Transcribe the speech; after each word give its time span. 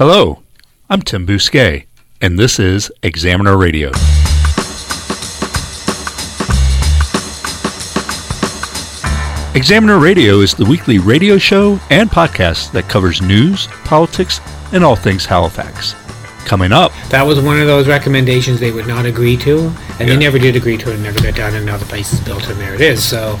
Hello, 0.00 0.42
I'm 0.88 1.02
Tim 1.02 1.26
Bousquet, 1.26 1.84
and 2.22 2.38
this 2.38 2.58
is 2.58 2.90
Examiner 3.02 3.58
Radio. 3.58 3.90
Examiner 9.52 9.98
Radio 9.98 10.38
is 10.40 10.54
the 10.54 10.64
weekly 10.64 10.98
radio 11.00 11.36
show 11.36 11.78
and 11.90 12.08
podcast 12.08 12.72
that 12.72 12.88
covers 12.88 13.20
news, 13.20 13.66
politics, 13.84 14.40
and 14.72 14.82
all 14.82 14.96
things 14.96 15.26
Halifax. 15.26 15.94
Coming 16.46 16.72
up, 16.72 16.92
That 17.10 17.26
was 17.26 17.38
one 17.40 17.60
of 17.60 17.66
those 17.66 17.86
recommendations 17.86 18.58
they 18.58 18.70
would 18.70 18.86
not 18.86 19.04
agree 19.06 19.36
to, 19.38 19.58
and 19.98 20.00
Yeah. 20.00 20.06
they 20.06 20.16
never 20.16 20.38
did 20.38 20.56
agree 20.56 20.78
to 20.78 20.90
it 20.90 20.94
and 20.94 21.02
never 21.02 21.20
got 21.20 21.34
done, 21.34 21.54
and 21.56 21.66
now 21.66 21.76
the 21.76 21.84
place 21.84 22.12
is 22.14 22.20
built 22.20 22.48
and 22.48 22.58
there 22.58 22.74
it 22.74 22.80
is. 22.80 23.04
So, 23.04 23.38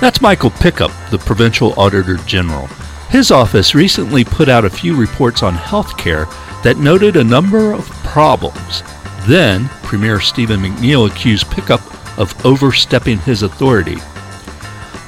That's 0.00 0.20
Michael 0.20 0.50
Pickup, 0.50 0.90
the 1.10 1.18
Provincial 1.18 1.72
Auditor 1.78 2.16
General. 2.26 2.68
His 3.08 3.30
office 3.30 3.74
recently 3.74 4.22
put 4.22 4.48
out 4.48 4.66
a 4.66 4.70
few 4.70 4.94
reports 4.94 5.42
on 5.42 5.54
healthcare 5.54 6.28
that 6.62 6.76
noted 6.76 7.16
a 7.16 7.24
number 7.24 7.72
of 7.72 7.88
problems. 8.04 8.82
Then, 9.26 9.68
Premier 9.82 10.20
Stephen 10.20 10.60
McNeil 10.60 11.10
accused 11.10 11.50
Pickup 11.50 11.80
of 12.18 12.34
overstepping 12.44 13.18
his 13.18 13.42
authority. 13.42 13.96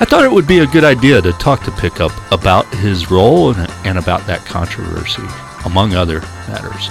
I 0.01 0.07
thought 0.07 0.25
it 0.25 0.33
would 0.33 0.47
be 0.47 0.61
a 0.61 0.67
good 0.67 0.85
idea 0.85 1.21
to 1.21 1.33
talk 1.33 1.63
to 1.65 1.71
Pickup 1.73 2.13
about 2.33 2.67
his 2.77 3.11
role 3.11 3.53
and, 3.53 3.71
and 3.85 3.99
about 3.99 4.27
that 4.27 4.47
controversy, 4.47 5.23
among 5.67 5.95
other 5.95 6.21
matters. 6.49 6.89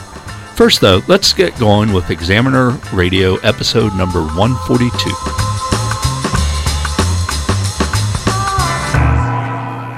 First, 0.56 0.80
though, 0.80 1.02
let's 1.08 1.34
get 1.34 1.58
going 1.58 1.92
with 1.92 2.12
Examiner 2.12 2.72
Radio 2.94 3.38
episode 3.38 3.96
number 3.96 4.22
142. 4.22 5.59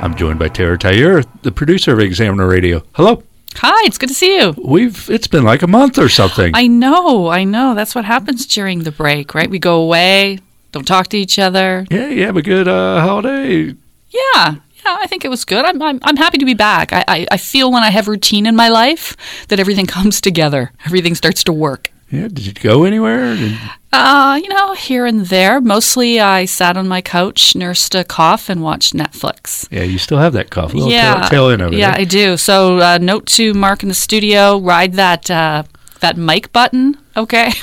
I'm 0.01 0.15
joined 0.15 0.39
by 0.39 0.47
Tara 0.47 0.79
Tayer, 0.79 1.23
the 1.43 1.51
producer 1.51 1.93
of 1.93 1.99
Examiner 1.99 2.47
Radio. 2.47 2.81
Hello. 2.93 3.21
Hi, 3.57 3.85
it's 3.85 3.99
good 3.99 4.09
to 4.09 4.15
see 4.15 4.35
you. 4.35 4.55
We've 4.57 5.07
it's 5.11 5.27
been 5.27 5.43
like 5.43 5.61
a 5.61 5.67
month 5.67 5.99
or 5.99 6.09
something. 6.09 6.53
I 6.55 6.65
know, 6.65 7.27
I 7.27 7.43
know. 7.43 7.75
That's 7.75 7.93
what 7.93 8.05
happens 8.05 8.47
during 8.47 8.79
the 8.79 8.91
break, 8.91 9.35
right? 9.35 9.47
We 9.47 9.59
go 9.59 9.79
away, 9.79 10.39
don't 10.71 10.87
talk 10.87 11.07
to 11.09 11.17
each 11.17 11.37
other. 11.37 11.85
yeah, 11.91 12.07
you 12.07 12.25
have 12.25 12.35
a 12.35 12.41
good 12.41 12.67
uh, 12.67 13.01
holiday. 13.01 13.75
Yeah, 14.09 14.55
yeah. 14.85 14.97
I 14.99 15.07
think 15.07 15.25
it 15.25 15.29
was 15.29 15.45
good. 15.45 15.65
I'm, 15.65 15.81
I'm, 15.81 15.99
I'm 16.03 16.17
happy 16.17 16.37
to 16.37 16.45
be 16.45 16.53
back. 16.53 16.93
I, 16.93 17.03
I, 17.07 17.27
I 17.31 17.37
feel 17.37 17.71
when 17.71 17.83
I 17.83 17.89
have 17.89 18.07
routine 18.07 18.45
in 18.45 18.55
my 18.55 18.69
life 18.69 19.15
that 19.47 19.59
everything 19.59 19.85
comes 19.97 20.21
together. 20.21 20.71
Everything 20.85 21.15
starts 21.15 21.43
to 21.45 21.53
work. 21.53 21.89
Yeah, 22.09 22.27
did 22.27 22.45
you 22.45 22.53
go 22.53 22.83
anywhere? 22.83 23.35
Did- 23.35 23.57
Uh, 23.93 24.39
you 24.41 24.47
know, 24.49 24.73
here 24.73 25.05
and 25.05 25.25
there. 25.27 25.59
Mostly, 25.61 26.19
I 26.19 26.45
sat 26.45 26.77
on 26.77 26.87
my 26.87 27.01
couch, 27.01 27.55
nursed 27.55 27.93
a 27.95 28.03
cough, 28.05 28.47
and 28.49 28.61
watched 28.61 28.93
Netflix. 28.93 29.67
yeah, 29.71 29.83
you 29.83 29.97
still 29.97 30.17
have 30.17 30.31
that 30.33 30.49
cough. 30.49 30.73
A 30.73 30.77
little 30.77 30.91
yeah, 30.91 31.27
tail, 31.29 31.49
end 31.49 31.61
over 31.61 31.75
yeah, 31.75 31.91
there. 31.91 31.99
I 32.01 32.03
do. 32.05 32.37
So, 32.37 32.79
uh, 32.79 32.97
note 33.01 33.25
to 33.37 33.53
Mark 33.53 33.83
in 33.83 33.89
the 33.89 33.95
studio: 33.95 34.59
ride 34.59 34.93
that 34.93 35.29
uh, 35.29 35.63
that 35.99 36.15
mic 36.17 36.51
button. 36.53 36.97
Okay. 37.17 37.51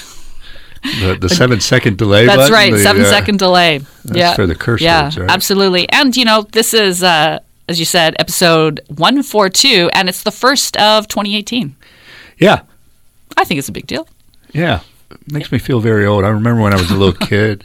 the, 0.82 1.18
the 1.20 1.28
seven 1.28 1.60
second 1.60 1.98
delay. 1.98 2.26
That's 2.26 2.36
button, 2.36 2.52
right, 2.52 2.72
the, 2.72 2.78
seven 2.78 3.02
uh, 3.02 3.10
second 3.10 3.38
delay. 3.38 3.80
yeah, 4.04 4.34
for 4.34 4.46
the 4.46 4.54
curse 4.54 4.80
yeah, 4.80 5.04
words, 5.04 5.18
right? 5.18 5.30
absolutely. 5.30 5.88
And 5.90 6.16
you 6.16 6.24
know, 6.24 6.42
this 6.52 6.74
is 6.74 7.02
uh, 7.02 7.38
as 7.68 7.78
you 7.78 7.84
said, 7.84 8.16
episode 8.18 8.80
one 8.96 9.22
four 9.22 9.48
two, 9.48 9.90
and 9.92 10.08
it's 10.08 10.22
the 10.22 10.30
first 10.32 10.76
of 10.76 11.08
2018. 11.08 11.76
Yeah, 12.38 12.62
I 13.36 13.44
think 13.44 13.58
it's 13.58 13.68
a 13.68 13.72
big 13.72 13.86
deal. 13.86 14.08
yeah. 14.52 14.80
It 15.10 15.32
makes 15.32 15.50
me 15.50 15.58
feel 15.58 15.80
very 15.80 16.04
old. 16.04 16.24
I 16.24 16.28
remember 16.28 16.60
when 16.60 16.74
I 16.74 16.76
was 16.76 16.90
a 16.90 16.96
little 16.96 17.14
kid. 17.26 17.64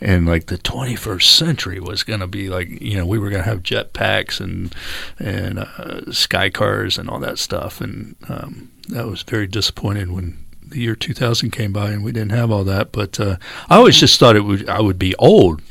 And 0.00 0.26
like 0.26 0.46
the 0.46 0.56
21st 0.56 1.22
century 1.22 1.78
was 1.78 2.02
going 2.04 2.20
to 2.20 2.26
be 2.26 2.48
like 2.48 2.68
you 2.80 2.96
know 2.96 3.04
we 3.04 3.18
were 3.18 3.28
going 3.28 3.42
to 3.42 3.48
have 3.48 3.62
jetpacks 3.62 4.40
and 4.40 4.74
and 5.18 5.58
uh, 5.58 6.10
sky 6.10 6.48
cars 6.48 6.96
and 6.96 7.10
all 7.10 7.18
that 7.18 7.38
stuff 7.38 7.82
and 7.82 8.16
um, 8.26 8.70
that 8.88 9.06
was 9.06 9.22
very 9.22 9.46
disappointing 9.46 10.14
when 10.14 10.38
the 10.70 10.80
year 10.80 10.94
2000 10.94 11.50
came 11.50 11.72
by 11.72 11.90
and 11.90 12.04
we 12.04 12.12
didn't 12.12 12.32
have 12.32 12.50
all 12.50 12.64
that. 12.64 12.92
But 12.92 13.20
uh, 13.20 13.36
I 13.68 13.76
always 13.76 13.98
just 13.98 14.18
thought 14.18 14.36
it 14.36 14.44
would 14.44 14.68
I 14.68 14.80
would 14.80 14.98
be 14.98 15.14
old. 15.16 15.62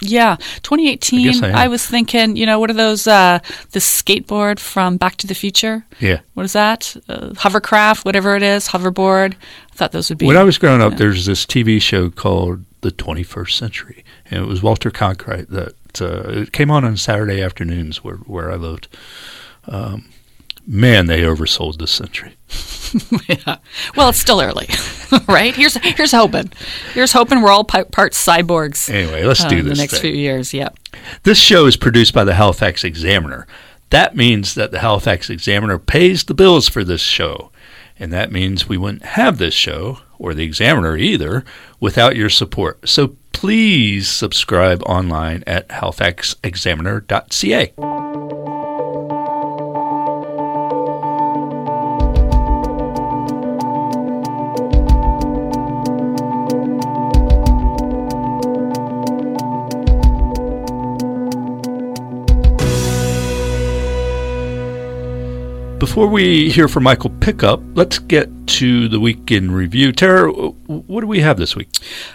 Yeah, 0.00 0.36
2018. 0.62 1.44
I 1.44 1.64
I 1.64 1.68
was 1.68 1.86
thinking, 1.86 2.36
you 2.36 2.46
know, 2.46 2.58
what 2.58 2.70
are 2.70 2.74
those? 2.74 3.06
Uh, 3.06 3.38
the 3.70 3.78
skateboard 3.78 4.58
from 4.58 4.96
Back 4.96 5.16
to 5.16 5.26
the 5.26 5.34
Future. 5.34 5.84
Yeah. 6.00 6.20
What 6.34 6.44
is 6.44 6.52
that? 6.52 6.96
Uh, 7.08 7.32
hovercraft, 7.34 8.04
whatever 8.04 8.36
it 8.36 8.42
is, 8.42 8.68
hoverboard. 8.68 9.34
I 9.34 9.74
thought 9.74 9.92
those 9.92 10.08
would 10.08 10.18
be. 10.18 10.26
When 10.26 10.36
I 10.36 10.42
was 10.42 10.58
growing 10.58 10.82
up, 10.82 10.96
there's 10.96 11.26
this 11.26 11.46
TV 11.46 11.80
show 11.80 12.10
called 12.10 12.64
The 12.82 12.90
21st 12.90 13.52
Century, 13.52 14.04
and 14.30 14.42
it 14.42 14.46
was 14.46 14.62
Walter 14.62 14.90
Cronkite 14.90 15.48
that 15.48 16.02
uh, 16.02 16.40
it 16.40 16.52
came 16.52 16.70
on 16.70 16.84
on 16.84 16.96
Saturday 16.96 17.40
afternoons 17.40 18.02
where 18.02 18.16
where 18.16 18.50
I 18.50 18.56
lived. 18.56 18.88
Um, 19.66 20.10
man, 20.66 21.06
they 21.06 21.22
oversold 21.22 21.78
this 21.78 21.90
century. 21.90 22.36
yeah. 23.28 23.56
Well, 23.96 24.08
it's 24.08 24.20
still 24.20 24.40
early, 24.40 24.68
right? 25.28 25.54
Here's 25.54 25.74
here's 25.76 26.12
hoping. 26.12 26.50
Here's 26.92 27.12
hoping 27.12 27.42
we're 27.42 27.50
all 27.50 27.64
parts 27.64 28.24
cyborgs. 28.24 28.88
Anyway, 28.90 29.24
let's 29.24 29.44
uh, 29.44 29.48
do 29.48 29.58
in 29.58 29.64
this. 29.66 29.78
the 29.78 29.82
next 29.82 29.92
thing. 29.94 30.02
few 30.02 30.12
years. 30.12 30.54
Yeah. 30.54 30.68
This 31.24 31.38
show 31.38 31.66
is 31.66 31.76
produced 31.76 32.14
by 32.14 32.24
the 32.24 32.34
Halifax 32.34 32.84
Examiner. 32.84 33.46
That 33.90 34.16
means 34.16 34.54
that 34.54 34.70
the 34.72 34.80
Halifax 34.80 35.30
Examiner 35.30 35.78
pays 35.78 36.24
the 36.24 36.34
bills 36.34 36.68
for 36.68 36.82
this 36.84 37.00
show. 37.00 37.50
And 37.96 38.12
that 38.12 38.32
means 38.32 38.68
we 38.68 38.76
wouldn't 38.76 39.04
have 39.04 39.38
this 39.38 39.54
show, 39.54 40.00
or 40.18 40.34
the 40.34 40.42
Examiner 40.44 40.96
either, 40.96 41.44
without 41.78 42.16
your 42.16 42.28
support. 42.28 42.88
So 42.88 43.14
please 43.32 44.08
subscribe 44.08 44.82
online 44.84 45.44
at 45.46 45.68
halifaxexaminer.ca. 45.68 48.33
Before 65.94 66.08
we 66.08 66.50
hear 66.50 66.66
from 66.66 66.82
Michael 66.82 67.10
Pickup, 67.20 67.60
let's 67.76 68.00
get 68.00 68.28
to 68.48 68.88
the 68.88 68.98
week 68.98 69.30
in 69.30 69.52
review. 69.52 69.92
Tara, 69.92 70.28
what 70.32 71.02
do 71.02 71.06
we 71.06 71.20
have 71.20 71.36
this 71.36 71.54
week? 71.54 71.68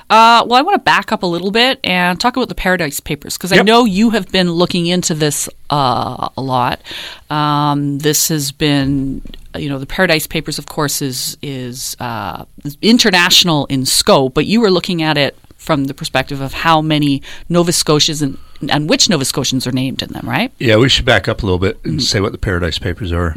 Uh, 0.09 0.43
well, 0.45 0.55
I 0.59 0.61
want 0.63 0.75
to 0.75 0.83
back 0.83 1.13
up 1.13 1.23
a 1.23 1.25
little 1.25 1.49
bit 1.49 1.79
and 1.85 2.19
talk 2.19 2.35
about 2.35 2.49
the 2.49 2.55
Paradise 2.55 2.99
Papers 2.99 3.37
because 3.37 3.53
I 3.53 3.61
know 3.61 3.85
you 3.85 4.09
have 4.09 4.29
been 4.33 4.51
looking 4.51 4.87
into 4.87 5.13
this 5.13 5.47
uh, 5.69 6.27
a 6.35 6.41
lot. 6.41 6.81
Um, 7.29 7.99
this 7.99 8.27
has 8.27 8.51
been, 8.51 9.21
you 9.55 9.69
know, 9.69 9.79
the 9.79 9.85
Paradise 9.85 10.27
Papers, 10.27 10.59
of 10.59 10.65
course, 10.65 11.01
is 11.01 11.37
is 11.41 11.95
uh, 12.01 12.43
international 12.81 13.65
in 13.67 13.85
scope, 13.85 14.33
but 14.33 14.45
you 14.45 14.59
were 14.59 14.71
looking 14.71 15.03
at 15.03 15.17
it 15.17 15.37
from 15.55 15.85
the 15.85 15.93
perspective 15.93 16.41
of 16.41 16.51
how 16.51 16.81
many 16.81 17.21
Nova 17.47 17.71
Scotians 17.71 18.21
and, 18.21 18.37
and 18.69 18.89
which 18.89 19.09
Nova 19.09 19.23
Scotians 19.25 19.65
are 19.67 19.71
named 19.71 20.01
in 20.01 20.09
them, 20.11 20.27
right? 20.27 20.51
Yeah, 20.59 20.75
we 20.77 20.89
should 20.89 21.05
back 21.05 21.27
up 21.27 21.43
a 21.43 21.45
little 21.45 21.59
bit 21.59 21.77
Mm-hmm. 21.79 21.89
and 21.89 22.03
say 22.03 22.19
what 22.19 22.31
the 22.33 22.37
Paradise 22.37 22.77
Papers 22.79 23.11
are. 23.11 23.33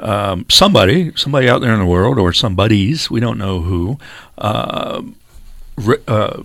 Um, 0.00 0.44
somebody, 0.50 1.12
somebody 1.16 1.48
out 1.48 1.60
there 1.60 1.72
in 1.72 1.78
the 1.80 1.86
world, 1.86 2.18
or 2.18 2.32
somebodies, 2.32 3.10
we 3.10 3.20
don't 3.20 3.38
know 3.38 3.60
who, 3.60 3.98
uh, 4.38 5.02
ri- 5.76 6.02
uh, 6.06 6.42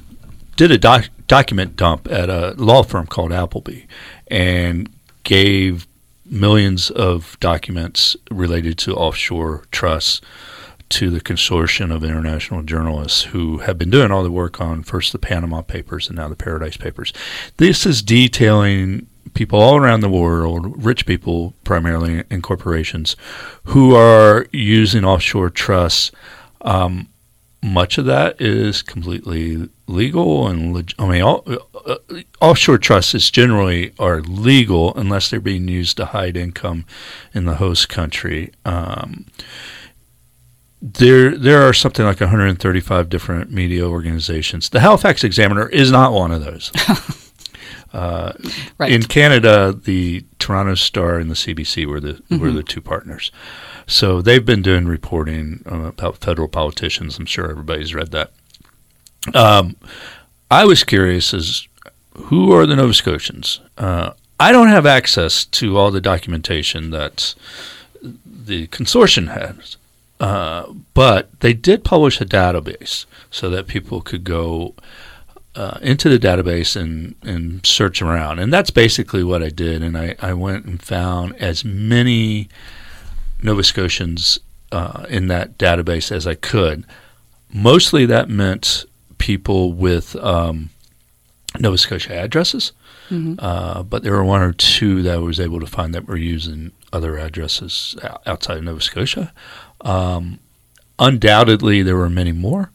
did 0.55 0.71
a 0.71 0.77
doc- 0.77 1.09
document 1.27 1.75
dump 1.75 2.09
at 2.11 2.29
a 2.29 2.53
law 2.57 2.83
firm 2.83 3.07
called 3.07 3.31
Appleby 3.33 3.81
and 4.27 4.89
gave 5.23 5.87
millions 6.25 6.89
of 6.91 7.37
documents 7.41 8.15
related 8.29 8.77
to 8.77 8.95
offshore 8.95 9.63
trusts 9.71 10.21
to 10.91 11.09
the 11.09 11.22
consortium 11.22 11.94
of 11.94 12.03
international 12.03 12.62
journalists 12.63 13.24
who 13.24 13.59
have 13.59 13.78
been 13.78 13.90
doing 13.90 14.12
all 14.12 14.24
the 14.24 14.31
work 14.31 14.59
on 14.59 14.84
first 14.84 15.12
the 15.13 15.19
Panama 15.19 15.62
Papers 15.62 16.07
and 16.07 16.18
now 16.18 16.28
the 16.28 16.35
Paradise 16.35 16.78
Papers. 16.78 17.13
This 17.57 17.85
is 17.85 18.02
detailing 18.02 19.07
people 19.34 19.59
all 19.59 19.78
around 19.78 20.02
the 20.02 20.09
world, 20.09 20.84
rich 20.84 21.06
people 21.06 21.53
primarily 21.63 22.24
and 22.29 22.44
corporations, 22.44 23.16
who 23.66 23.96
are 23.96 24.47
using 24.52 25.06
offshore 25.06 25.49
trusts. 25.49 26.11
Um, 26.61 27.08
much 27.64 27.97
of 27.97 28.05
that 28.05 28.41
is 28.41 28.82
completely 28.82 29.70
legal 29.87 30.47
and 30.47 30.73
leg- 30.73 30.94
I 30.99 31.08
mean, 31.08 31.22
all, 31.22 31.46
uh, 31.85 31.96
offshore 32.41 32.79
trusts 32.79 33.14
is 33.16 33.32
generally 33.32 33.94
are 33.97 34.22
legal 34.22 34.94
unless 34.96 35.29
they're 35.29 35.40
being 35.40 35.67
used 35.67 35.97
to 35.97 36.05
hide 36.08 36.35
income 36.35 36.85
in 37.34 37.46
the 37.46 37.55
host 37.55 37.87
country. 37.87 38.52
Um, 38.66 39.26
there, 40.81 41.37
there 41.37 41.61
are 41.61 41.73
something 41.73 42.05
like 42.05 42.19
135 42.19 43.09
different 43.09 43.51
media 43.51 43.87
organizations. 43.87 44.69
The 44.69 44.79
Halifax 44.79 45.23
Examiner 45.23 45.69
is 45.69 45.91
not 45.91 46.13
one 46.13 46.31
of 46.31 46.43
those. 46.43 46.72
Uh, 47.93 48.31
Right. 48.78 48.91
In 48.91 49.03
Canada, 49.03 49.73
the 49.73 50.23
Toronto 50.39 50.75
Star 50.75 51.17
and 51.17 51.29
the 51.29 51.35
CBC 51.35 51.85
were 51.85 51.99
the 51.99 52.22
were 52.29 52.49
the 52.49 52.63
two 52.63 52.79
partners. 52.79 53.31
So 53.85 54.22
they've 54.22 54.45
been 54.45 54.61
doing 54.61 54.85
reporting 54.85 55.61
uh, 55.69 55.87
about 55.87 56.17
federal 56.19 56.47
politicians. 56.47 57.19
I'm 57.19 57.25
sure 57.25 57.51
everybody's 57.51 57.93
read 57.93 58.11
that. 58.11 58.31
Um, 59.34 59.75
I 60.49 60.63
was 60.66 60.85
curious 60.85 61.34
as 61.34 61.67
who 62.13 62.53
are 62.53 62.66
the 62.66 62.77
Nova 62.77 62.93
Scotians? 62.93 63.59
Uh, 63.77 64.11
I 64.39 64.53
don't 64.53 64.69
have 64.69 64.85
access 64.85 65.43
to 65.45 65.77
all 65.77 65.91
the 65.91 66.01
documentation 66.01 66.91
that 66.91 67.35
the 68.01 68.67
consortium 68.67 69.27
has. 69.34 69.75
Uh, 70.22 70.72
but 70.94 71.40
they 71.40 71.52
did 71.52 71.84
publish 71.84 72.22
a 72.22 72.26
database 72.26 73.08
so 73.32 73.50
that 73.50 73.66
people 73.66 74.02
could 74.02 74.23
go 74.23 74.76
uh, 75.56 75.79
into 75.82 76.09
the 76.09 76.20
database 76.20 76.79
and, 76.79 77.16
and 77.23 77.66
search 77.66 78.03
around. 78.03 78.38
And 78.38 78.53
that's 78.53 78.70
basically 78.70 79.23
what 79.23 79.41
I 79.41 79.50
did. 79.50 79.82
And 79.82 79.97
I, 79.97 80.16
I 80.20 80.34
went 80.34 80.66
and 80.66 80.79
found 80.79 81.35
as 81.38 81.66
many 81.66 82.50
Nova 83.41 83.64
Scotians 83.64 84.40
uh, 84.72 85.08
in 85.09 85.28
that 85.28 85.58
database 85.58 86.12
as 86.12 86.28
I 86.28 86.35
could. 86.35 86.85
Mostly 87.52 88.06
that 88.06 88.29
meant 88.29 88.85
people 89.18 89.73
with 89.73 90.16
um, 90.18 90.70
Nova 91.59 91.79
Scotia 91.79 92.14
addresses, 92.14 92.73
mm-hmm. 93.09 93.35
uh, 93.40 93.82
but 93.84 94.03
there 94.03 94.14
were 94.14 94.23
one 94.23 94.41
or 94.41 94.53
two 94.53 95.02
that 95.02 95.16
I 95.16 95.18
was 95.18 95.40
able 95.40 95.59
to 95.59 95.68
find 95.68 95.96
that 95.96 96.08
were 96.08 96.16
using 96.16 96.72
other 96.94 97.18
addresses 97.18 97.96
outside 98.26 98.58
of 98.58 98.64
Nova 98.64 98.82
Scotia. 98.82 99.34
Um, 99.81 100.39
undoubtedly, 100.99 101.81
there 101.81 101.97
were 101.97 102.09
many 102.09 102.31
more 102.31 102.72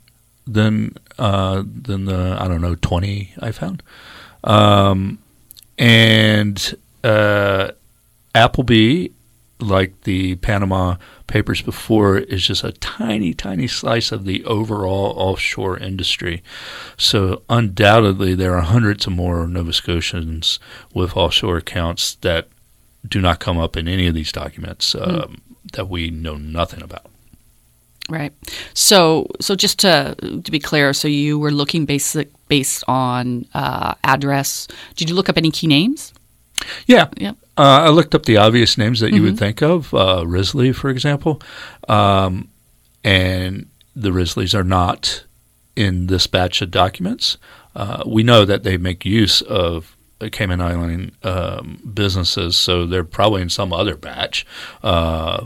than 0.46 0.96
uh, 1.18 1.62
than 1.64 2.04
the 2.04 2.36
I 2.38 2.48
don't 2.48 2.60
know 2.60 2.76
twenty 2.76 3.32
I 3.40 3.52
found, 3.52 3.82
um, 4.44 5.18
and 5.78 6.76
uh, 7.04 7.70
Appleby, 8.34 9.08
like 9.60 10.02
the 10.02 10.36
Panama 10.36 10.96
Papers 11.26 11.62
before, 11.62 12.18
is 12.18 12.46
just 12.46 12.62
a 12.64 12.72
tiny, 12.72 13.34
tiny 13.34 13.66
slice 13.66 14.12
of 14.12 14.24
the 14.24 14.44
overall 14.44 15.14
offshore 15.16 15.78
industry. 15.78 16.42
So 16.96 17.42
undoubtedly, 17.48 18.34
there 18.34 18.54
are 18.56 18.62
hundreds 18.62 19.06
of 19.06 19.14
more 19.14 19.46
Nova 19.46 19.72
Scotians 19.72 20.60
with 20.92 21.16
offshore 21.16 21.56
accounts 21.56 22.16
that 22.16 22.48
do 23.08 23.20
not 23.20 23.40
come 23.40 23.58
up 23.58 23.76
in 23.76 23.88
any 23.88 24.06
of 24.06 24.14
these 24.14 24.32
documents 24.32 24.94
mm. 24.94 25.36
That 25.72 25.88
we 25.88 26.10
know 26.10 26.36
nothing 26.36 26.82
about. 26.82 27.06
Right. 28.08 28.32
So, 28.72 29.26
so 29.40 29.56
just 29.56 29.80
to 29.80 30.14
to 30.44 30.50
be 30.50 30.60
clear, 30.60 30.92
so 30.92 31.08
you 31.08 31.38
were 31.38 31.50
looking 31.50 31.86
basic 31.86 32.30
based 32.48 32.84
on 32.86 33.46
uh, 33.52 33.94
address. 34.04 34.68
Did 34.94 35.08
you 35.10 35.16
look 35.16 35.28
up 35.28 35.36
any 35.36 35.50
key 35.50 35.66
names? 35.66 36.12
Yeah. 36.86 37.08
Yeah. 37.16 37.32
Uh, 37.58 37.86
I 37.86 37.88
looked 37.88 38.14
up 38.14 38.24
the 38.24 38.36
obvious 38.36 38.78
names 38.78 39.00
that 39.00 39.10
you 39.10 39.16
mm-hmm. 39.16 39.24
would 39.24 39.38
think 39.38 39.62
of, 39.62 39.92
uh, 39.94 40.24
Risley, 40.26 40.72
for 40.72 40.90
example, 40.90 41.40
um, 41.88 42.48
and 43.02 43.66
the 43.94 44.10
Risleys 44.10 44.54
are 44.54 44.64
not 44.64 45.24
in 45.74 46.06
this 46.06 46.26
batch 46.26 46.60
of 46.60 46.70
documents. 46.70 47.38
Uh, 47.74 48.02
we 48.06 48.22
know 48.22 48.44
that 48.44 48.62
they 48.62 48.76
make 48.76 49.04
use 49.04 49.40
of 49.42 49.95
Cayman 50.20 50.60
Island 50.60 51.12
um, 51.22 51.80
businesses, 51.92 52.56
so 52.56 52.86
they're 52.86 53.04
probably 53.04 53.42
in 53.42 53.50
some 53.50 53.72
other 53.72 53.96
batch. 53.96 54.46
Uh, 54.82 55.44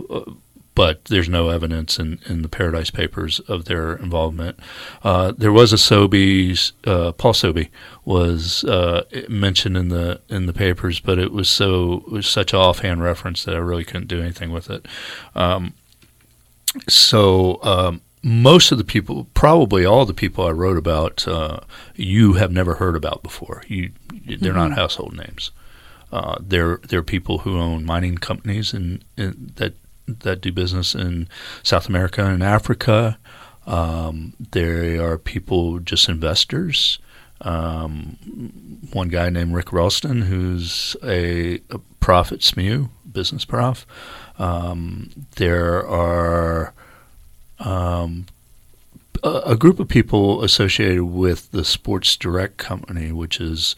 but 0.75 1.05
there's 1.07 1.29
no 1.29 1.49
evidence 1.49 1.99
in, 1.99 2.21
in 2.27 2.43
the 2.43 2.49
Paradise 2.49 2.91
Papers 2.91 3.41
of 3.41 3.65
their 3.67 3.97
involvement. 3.97 4.59
Uh, 5.03 5.33
there 5.37 5.53
was 5.53 5.73
a 5.73 5.77
Sobey's, 5.77 6.73
uh, 6.87 7.13
Paul 7.13 7.35
Sobey 7.35 7.71
was 8.05 8.65
uh, 8.65 9.05
mentioned 9.29 9.77
in 9.77 9.89
the 9.89 10.21
in 10.29 10.47
the 10.47 10.53
papers, 10.53 11.01
but 11.01 11.19
it 11.19 11.33
was 11.33 11.49
so 11.49 12.05
it 12.07 12.13
was 12.13 12.27
such 12.27 12.53
an 12.53 12.61
offhand 12.61 13.03
reference 13.03 13.45
that 13.45 13.55
I 13.55 13.59
really 13.59 13.85
couldn't 13.85 14.07
do 14.07 14.21
anything 14.21 14.53
with 14.53 14.71
it. 14.71 14.87
Um, 15.35 15.75
so 16.89 17.59
um, 17.63 18.01
most 18.23 18.71
of 18.71 18.79
the 18.79 18.85
people, 18.85 19.29
probably 19.35 19.85
all 19.85 20.05
the 20.05 20.15
people 20.15 20.47
I 20.47 20.51
wrote 20.51 20.77
about, 20.77 21.27
uh, 21.27 21.61
you 21.95 22.35
have 22.35 22.53
never 22.53 22.75
heard 22.75 22.97
about 22.97 23.23
before. 23.23 23.63
You, 23.67 23.93
they're 24.27 24.53
mm-hmm. 24.53 24.57
not 24.57 24.73
household 24.73 25.17
names. 25.17 25.51
Uh, 26.13 26.37
they're 26.41 26.81
they're 26.89 27.05
people 27.05 27.39
who 27.39 27.59
own 27.59 27.85
mining 27.85 28.19
companies 28.19 28.73
and, 28.73 29.05
and 29.17 29.53
that 29.57 29.75
that 30.07 30.41
do 30.41 30.51
business 30.51 30.95
in 30.95 31.29
South 31.63 31.89
America 31.89 32.25
and 32.25 32.43
Africa. 32.43 33.19
Um, 33.67 34.35
there 34.51 35.03
are 35.05 35.19
people 35.19 35.79
just 35.79 36.09
investors. 36.09 36.99
Um, 37.43 38.19
one 38.93 39.09
guy 39.09 39.31
named 39.31 39.55
Rick 39.55 39.73
Ralston, 39.73 40.23
who's 40.23 40.97
a, 41.03 41.61
a 41.71 41.79
prof 42.01 42.33
at 42.33 42.43
SMU, 42.43 42.89
business 43.11 43.45
prof. 43.45 43.87
Um, 44.39 45.11
there 45.37 45.87
are 45.87 46.75
um, 47.61 48.27
a, 49.23 49.43
a, 49.47 49.57
group 49.57 49.79
of 49.79 49.89
people 49.89 50.43
associated 50.43 51.05
with 51.05 51.51
the 51.51 51.65
Sports 51.65 52.17
Direct 52.17 52.57
company, 52.57 53.13
which 53.13 53.41
is 53.41 53.77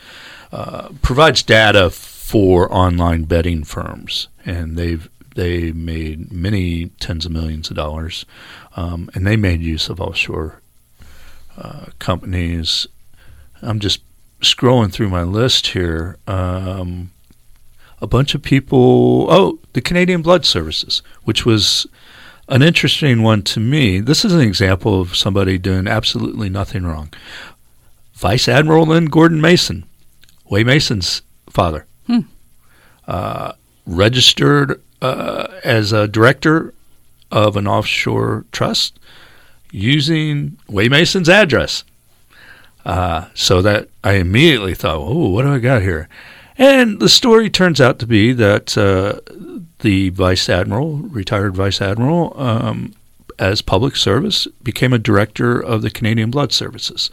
uh, 0.53 0.91
provides 1.03 1.43
data 1.43 1.91
for 1.91 2.73
online 2.73 3.25
betting 3.25 3.65
firms, 3.65 4.29
and 4.47 4.77
they've 4.77 5.09
they 5.35 5.73
made 5.73 6.31
many 6.31 6.87
tens 7.01 7.27
of 7.27 7.33
millions 7.33 7.71
of 7.71 7.77
dollars, 7.77 8.25
um, 8.77 9.11
and 9.15 9.27
they 9.27 9.37
made 9.37 9.63
use 9.63 9.89
of 9.89 10.01
offshore 10.01 10.61
uh, 11.57 11.87
companies. 11.99 12.87
I'm 13.63 13.81
just 13.81 14.03
scrolling 14.41 14.93
through 14.93 15.09
my 15.09 15.23
list 15.23 15.69
here. 15.69 16.19
Um, 16.27 17.11
a 18.01 18.07
bunch 18.07 18.35
of 18.35 18.43
people. 18.43 19.27
Oh, 19.31 19.59
the 19.73 19.81
Canadian 19.81 20.23
Blood 20.23 20.45
Services, 20.45 21.03
which 21.25 21.47
was 21.47 21.87
an 22.49 22.63
interesting 22.63 23.23
one 23.23 23.43
to 23.43 23.61
me. 23.61 24.01
This 24.01 24.25
is 24.25 24.33
an 24.33 24.41
example 24.41 25.01
of 25.01 25.17
somebody 25.17 25.59
doing 25.59 25.87
absolutely 25.87 26.49
nothing 26.49 26.85
wrong. 26.85 27.13
Vice 28.15 28.49
Admiral 28.49 28.87
Lynn 28.87 29.07
Gordon 29.07 29.41
Mason, 29.41 29.85
Waye 30.49 30.65
Mason's 30.65 31.23
father, 31.49 31.87
hmm. 32.07 32.21
uh, 33.07 33.53
registered 33.87 34.81
uh, 35.01 35.49
as 35.65 35.93
a 35.93 36.07
director 36.07 36.73
of 37.31 37.57
an 37.57 37.67
offshore 37.67 38.45
trust 38.53 38.99
using 39.71 40.59
Waye 40.69 40.89
Mason's 40.89 41.29
address. 41.29 41.85
Uh, 42.85 43.29
so 43.35 43.63
that 43.63 43.89
I 44.03 44.15
immediately 44.15 44.75
thought, 44.75 44.99
oh, 44.99 45.29
what 45.31 45.43
do 45.43 45.53
I 45.55 45.59
got 45.59 45.83
here? 45.83 46.09
And 46.59 47.01
the 47.01 47.09
story 47.09 47.49
turns 47.49 47.81
out 47.81 47.99
to 48.01 48.07
be 48.07 48.33
that 48.33 48.77
uh, 48.77 49.21
the 49.83 50.11
vice 50.11 50.49
admiral, 50.49 50.97
retired 50.97 51.55
vice 51.55 51.81
admiral, 51.81 52.35
um, 52.41 52.95
as 53.39 53.63
public 53.63 53.97
service, 53.97 54.47
became 54.63 54.93
a 54.93 54.99
director 54.99 55.61
of 55.61 55.83
the 55.83 55.91
Canadian 55.91 56.31
Blood 56.31 56.53
Services. 56.53 57.11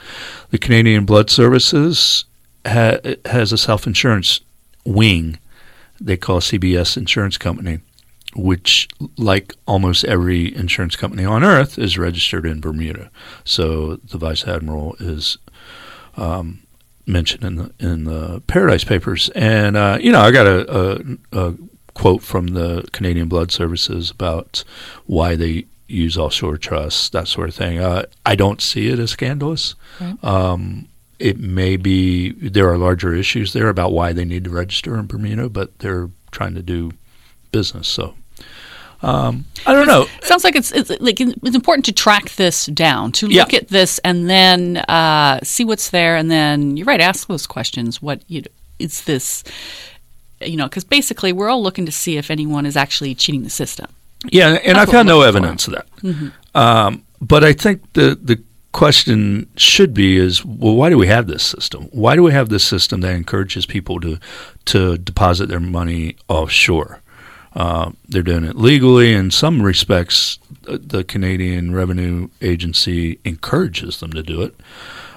The 0.51 0.57
Canadian 0.57 1.05
Blood 1.05 1.29
Services 1.29 2.25
ha- 2.65 2.99
has 3.25 3.51
a 3.51 3.57
self 3.57 3.85
insurance 3.85 4.39
wing 4.85 5.37
they 6.01 6.17
call 6.17 6.39
CBS 6.39 6.97
Insurance 6.97 7.37
Company, 7.37 7.79
which, 8.35 8.87
like 9.17 9.53
almost 9.67 10.05
every 10.05 10.55
insurance 10.55 10.95
company 10.95 11.25
on 11.25 11.43
earth, 11.43 11.77
is 11.77 11.97
registered 11.97 12.45
in 12.45 12.61
Bermuda. 12.61 13.11
So 13.43 13.97
the 13.97 14.17
vice 14.17 14.47
admiral 14.47 14.95
is 14.99 15.37
um, 16.15 16.59
mentioned 17.05 17.43
in 17.43 17.55
the 17.55 17.71
in 17.79 18.03
the 18.05 18.41
Paradise 18.47 18.83
Papers, 18.83 19.29
and 19.35 19.75
uh, 19.75 19.97
you 19.99 20.11
know 20.11 20.21
I 20.21 20.31
got 20.31 20.47
a, 20.47 20.77
a, 20.77 21.47
a 21.49 21.55
quote 21.99 22.23
from 22.23 22.47
the 22.47 22.87
Canadian 22.93 23.27
Blood 23.27 23.51
Services 23.51 24.09
about 24.09 24.63
why 25.05 25.35
they 25.35 25.65
use 25.87 26.17
offshore 26.17 26.57
trusts, 26.57 27.09
that 27.09 27.27
sort 27.27 27.49
of 27.49 27.55
thing. 27.55 27.79
Uh, 27.79 28.05
I 28.25 28.35
don't 28.35 28.61
see 28.61 28.87
it 28.87 28.99
as 28.99 29.11
scandalous. 29.11 29.75
Right. 29.99 30.23
Um, 30.23 30.87
it 31.19 31.39
may 31.39 31.75
be 31.75 32.31
there 32.31 32.69
are 32.69 32.77
larger 32.77 33.13
issues 33.13 33.51
there 33.51 33.67
about 33.67 33.91
why 33.91 34.13
they 34.13 34.23
need 34.23 34.45
to 34.45 34.49
register 34.49 34.97
in 34.97 35.07
Bermuda, 35.07 35.49
but 35.49 35.77
they're 35.79 36.09
trying 36.31 36.55
to 36.55 36.61
do 36.61 36.93
business. 37.51 37.89
So 37.89 38.13
um, 39.01 39.43
I 39.65 39.73
don't 39.73 39.87
know. 39.87 40.03
It 40.03 40.23
Sounds 40.23 40.45
like 40.45 40.55
it's, 40.55 40.71
it's, 40.71 40.89
like 41.01 41.19
it's 41.19 41.55
important 41.55 41.83
to 41.85 41.91
track 41.91 42.31
this 42.35 42.67
down, 42.67 43.11
to 43.13 43.27
look 43.27 43.51
yeah. 43.51 43.59
at 43.59 43.67
this, 43.67 43.99
and 43.99 44.29
then 44.29 44.77
uh, 44.77 45.41
see 45.43 45.65
what's 45.65 45.89
there, 45.89 46.15
and 46.15 46.31
then 46.31 46.77
you're 46.77 46.85
right, 46.85 47.01
ask 47.01 47.27
those 47.27 47.45
questions. 47.45 48.01
What 48.01 48.21
you 48.27 48.41
know, 48.41 48.47
is 48.77 49.03
this? 49.03 49.43
You 50.41 50.57
know, 50.57 50.65
because 50.65 50.83
basically 50.83 51.33
we're 51.33 51.49
all 51.49 51.61
looking 51.61 51.85
to 51.85 51.91
see 51.91 52.17
if 52.17 52.31
anyone 52.31 52.65
is 52.65 52.77
actually 52.77 53.15
cheating 53.15 53.43
the 53.43 53.49
system. 53.49 53.87
Yeah, 54.25 54.59
and 54.63 54.77
That's 54.77 54.89
I 54.89 54.93
found 54.93 55.07
no 55.07 55.21
evidence 55.21 55.65
for. 55.65 55.71
of 55.71 55.77
that. 55.77 56.01
Mm-hmm. 56.01 56.57
Um, 56.57 57.03
but 57.21 57.43
I 57.43 57.53
think 57.53 57.93
the 57.93 58.17
the 58.21 58.41
question 58.71 59.49
should 59.57 59.93
be 59.93 60.17
is 60.17 60.45
well 60.45 60.75
why 60.75 60.89
do 60.89 60.97
we 60.97 61.07
have 61.07 61.25
this 61.25 61.43
system 61.43 61.85
why 61.85 62.15
do 62.15 62.21
we 62.21 62.31
have 62.31 62.49
this 62.49 62.63
system 62.63 63.01
that 63.01 63.15
encourages 63.15 63.65
people 63.65 63.99
to 63.99 64.19
to 64.63 64.97
deposit 64.99 65.47
their 65.49 65.59
money 65.59 66.15
offshore 66.27 67.01
uh, 67.55 67.91
they're 68.07 68.21
doing 68.21 68.43
it 68.43 68.55
legally 68.55 69.11
in 69.11 69.31
some 69.31 69.63
respects 69.63 70.37
the 70.61 71.03
Canadian 71.03 71.73
Revenue 71.73 72.29
Agency 72.41 73.19
encourages 73.25 73.99
them 74.01 74.13
to 74.13 74.21
do 74.21 74.43
it 74.43 74.55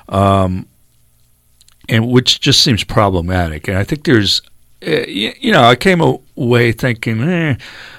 um, 0.09 0.67
and 1.91 2.09
which 2.09 2.41
just 2.41 2.63
seems 2.63 2.85
problematic 2.85 3.69
and 3.69 3.77
I 3.77 3.85
think 3.85 4.05
there's 4.05 4.41
eh, 4.83 5.35
you 5.41 5.53
know 5.53 5.63
I 5.63 5.77
came 5.77 6.01
away 6.01 6.73
thinking 6.73 7.23
eh, 7.23 7.57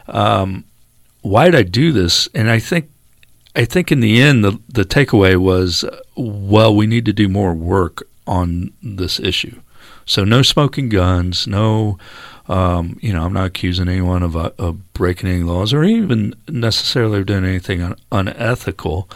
um, 0.07 0.63
why 1.21 1.45
did 1.45 1.55
I 1.55 1.63
do 1.63 1.91
this 1.91 2.27
and 2.33 2.49
I 2.49 2.59
think 2.59 2.89
I 3.55 3.65
think 3.65 3.91
in 3.91 3.99
the 3.99 4.19
end, 4.19 4.43
the, 4.43 4.59
the 4.67 4.83
takeaway 4.83 5.37
was 5.37 5.85
well, 6.15 6.75
we 6.75 6.87
need 6.87 7.05
to 7.05 7.13
do 7.13 7.29
more 7.29 7.53
work 7.53 8.01
on 8.25 8.73
this 8.81 9.19
issue. 9.19 9.59
So, 10.05 10.23
no 10.23 10.41
smoking 10.41 10.89
guns, 10.89 11.47
no 11.47 11.97
Um, 12.47 12.99
you 13.01 13.13
know, 13.13 13.23
I'm 13.23 13.33
not 13.33 13.45
accusing 13.45 13.87
anyone 13.87 14.21
of, 14.21 14.35
uh, 14.35 14.51
of 14.57 14.93
breaking 14.93 15.29
any 15.29 15.43
laws 15.43 15.73
or 15.73 15.83
even 15.85 16.35
necessarily 16.49 17.23
doing 17.23 17.45
anything 17.45 17.81
un- 17.81 17.95
unethical 18.11 19.09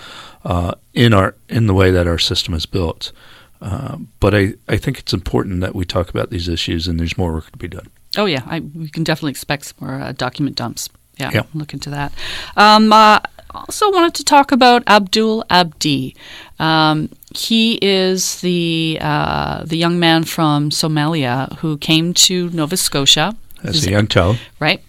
uh, 0.45 0.75
in 0.93 1.13
our 1.13 1.35
in 1.49 1.67
the 1.67 1.73
way 1.73 1.91
that 1.91 2.07
our 2.07 2.17
system 2.17 2.53
is 2.53 2.65
built. 2.65 3.11
Uh, 3.61 3.97
but 4.19 4.35
I, 4.35 4.53
I 4.67 4.77
think 4.77 4.99
it's 4.99 5.13
important 5.13 5.61
that 5.61 5.73
we 5.75 5.85
talk 5.85 6.09
about 6.09 6.29
these 6.29 6.47
issues, 6.47 6.87
and 6.87 6.99
there's 6.99 7.17
more 7.17 7.33
work 7.33 7.51
to 7.51 7.57
be 7.57 7.67
done. 7.67 7.87
Oh 8.17 8.25
yeah, 8.25 8.43
I, 8.45 8.59
we 8.59 8.89
can 8.89 9.03
definitely 9.03 9.31
expect 9.31 9.65
some 9.65 9.87
more 9.87 9.99
uh, 9.99 10.11
document 10.11 10.55
dumps. 10.55 10.89
Yeah, 11.17 11.31
Yeah. 11.33 11.43
look 11.53 11.73
into 11.73 11.89
that. 11.89 12.13
Um, 12.55 12.93
uh, 12.93 13.19
also 13.53 13.91
wanted 13.91 14.13
to 14.15 14.23
talk 14.23 14.51
about 14.51 14.83
Abdul 14.87 15.43
Abdi. 15.49 16.15
Um, 16.59 17.09
he 17.35 17.79
is 17.81 18.41
the 18.41 18.97
uh, 19.01 19.63
the 19.65 19.77
young 19.77 19.99
man 19.99 20.23
from 20.23 20.69
Somalia 20.69 21.51
who 21.59 21.77
came 21.77 22.13
to 22.13 22.49
Nova 22.51 22.77
Scotia 22.77 23.35
As 23.63 23.85
a 23.85 23.91
young 23.91 24.07
child, 24.07 24.37
right? 24.59 24.83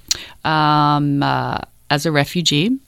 Um, 0.44 1.22
uh, 1.22 1.60
as 1.90 2.04
a 2.06 2.12
refugee, 2.12 2.78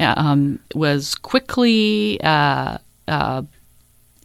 um, 0.00 0.58
was 0.74 1.14
quickly 1.16 2.20
uh, 2.22 2.78
uh, 3.08 3.42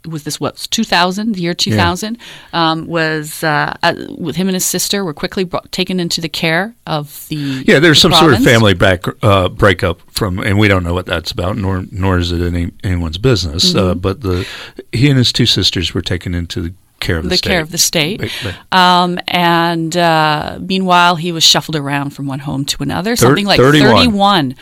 was 0.08 0.24
this 0.24 0.40
what 0.40 0.56
2000 0.72 1.36
the 1.36 1.42
year 1.42 1.54
2000 1.54 2.18
um, 2.54 2.88
was 2.88 3.44
uh, 3.44 3.76
uh, 3.84 3.94
with 4.18 4.36
him 4.36 4.48
and 4.48 4.56
his 4.56 4.66
sister 4.66 5.04
were 5.06 5.14
quickly 5.14 5.44
brought, 5.44 5.72
taken 5.72 6.00
into 6.00 6.22
the 6.22 6.30
care 6.30 6.74
of 6.88 7.28
the 7.30 7.36
yeah, 7.68 7.80
there's 7.80 7.98
the 8.02 8.10
some 8.10 8.14
sort 8.14 8.34
of 8.34 8.44
family 8.44 8.74
back 8.74 9.04
uh, 9.24 9.48
breakup 9.50 10.02
from, 10.12 10.40
and 10.40 10.58
we 10.58 10.68
don't 10.68 10.84
know 10.84 10.94
what 10.94 11.06
that's 11.06 11.32
about, 11.32 11.58
nor 11.58 11.86
nor 11.92 12.18
is 12.18 12.32
it 12.32 12.42
any 12.42 12.72
anyone's 12.84 13.18
business. 13.18 13.76
Uh, 13.76 13.82
Mm-hmm. 13.82 14.00
but 14.00 14.22
the 14.22 14.48
he 14.92 15.10
and 15.10 15.18
his 15.18 15.32
two 15.34 15.46
sisters 15.46 15.94
were 15.94 16.02
taken 16.02 16.34
into 16.36 16.62
the 16.62 16.74
care 17.00 17.18
of 17.18 17.24
the, 17.24 17.30
the 17.30 17.38
state. 17.38 17.50
care 17.50 17.62
of 17.62 17.72
the 17.72 17.78
state. 17.78 18.32
Um, 18.72 19.20
and 19.28 19.98
uh, 19.98 20.60
meanwhile, 20.62 21.16
he 21.16 21.32
was 21.32 21.44
shuffled 21.44 21.76
around 21.76 22.12
from 22.12 22.28
one 22.28 22.40
home 22.40 22.64
to 22.66 22.84
another, 22.84 23.16
something 23.16 23.46
like 23.46 23.60
31. 23.60 23.96
31. 23.96 24.56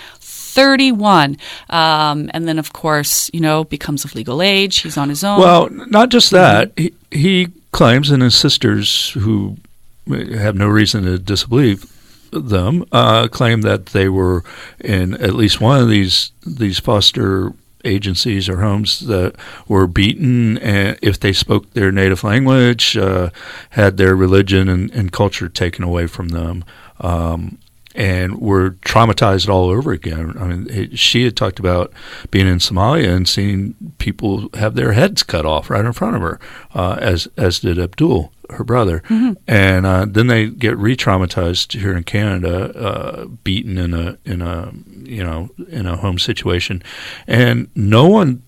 31. 0.49 1.37
Um, 1.69 2.29
and 2.33 2.47
then, 2.47 2.59
of 2.59 2.73
course, 2.73 3.29
you 3.33 3.39
know, 3.39 3.63
becomes 3.63 4.05
of 4.05 4.15
legal 4.15 4.41
age. 4.41 4.79
He's 4.79 4.97
on 4.97 5.09
his 5.09 5.23
own. 5.23 5.39
Well, 5.39 5.69
not 5.69 6.09
just 6.09 6.31
that. 6.31 6.71
He, 6.77 6.93
he 7.11 7.47
claims, 7.71 8.11
and 8.11 8.23
his 8.23 8.35
sisters, 8.35 9.11
who 9.11 9.57
have 10.07 10.55
no 10.55 10.67
reason 10.67 11.03
to 11.03 11.19
disbelieve 11.19 11.85
them, 12.31 12.85
uh, 12.91 13.27
claim 13.27 13.61
that 13.61 13.87
they 13.87 14.09
were 14.09 14.43
in 14.79 15.15
at 15.15 15.33
least 15.33 15.61
one 15.61 15.81
of 15.81 15.89
these 15.89 16.31
these 16.45 16.79
foster 16.79 17.53
agencies 17.85 18.49
or 18.49 18.57
homes 18.57 18.99
that 19.01 19.35
were 19.67 19.87
beaten 19.87 20.57
if 21.01 21.19
they 21.19 21.31
spoke 21.31 21.71
their 21.73 21.91
native 21.91 22.23
language, 22.23 22.97
uh, 22.97 23.29
had 23.71 23.97
their 23.97 24.15
religion 24.15 24.67
and, 24.67 24.91
and 24.91 25.11
culture 25.11 25.47
taken 25.47 25.83
away 25.83 26.07
from 26.07 26.29
them. 26.29 26.63
Um, 26.99 27.57
and 27.99 28.39
were 28.39 28.71
traumatized 28.85 29.49
all 29.49 29.69
over 29.69 29.91
again. 29.91 30.33
I 30.39 30.47
mean, 30.47 30.67
it, 30.69 30.97
she 30.97 31.25
had 31.25 31.35
talked 31.35 31.59
about 31.59 31.91
being 32.31 32.47
in 32.47 32.59
Somalia 32.59 33.13
and 33.13 33.27
seeing 33.27 33.75
people 33.97 34.49
have 34.53 34.75
their 34.75 34.93
heads 34.93 35.21
cut 35.21 35.45
off 35.45 35.69
right 35.69 35.83
in 35.83 35.91
front 35.91 36.15
of 36.15 36.21
her, 36.21 36.39
uh, 36.73 36.97
as 37.01 37.27
as 37.35 37.59
did 37.59 37.77
Abdul, 37.77 38.31
her 38.51 38.63
brother. 38.63 39.03
And 39.47 39.85
uh, 39.85 40.05
then 40.07 40.27
they 40.27 40.47
get 40.47 40.77
re-traumatized 40.77 41.77
here 41.77 41.95
in 41.95 42.05
Canada, 42.05 42.73
uh, 42.77 43.25
beaten 43.25 43.77
in 43.77 43.93
a 43.93 44.17
in 44.23 44.41
a 44.41 44.71
you 45.03 45.23
know 45.23 45.49
in 45.67 45.85
a 45.85 45.97
home 45.97 46.19
situation, 46.19 46.81
and 47.27 47.67
no 47.75 48.07
one 48.07 48.43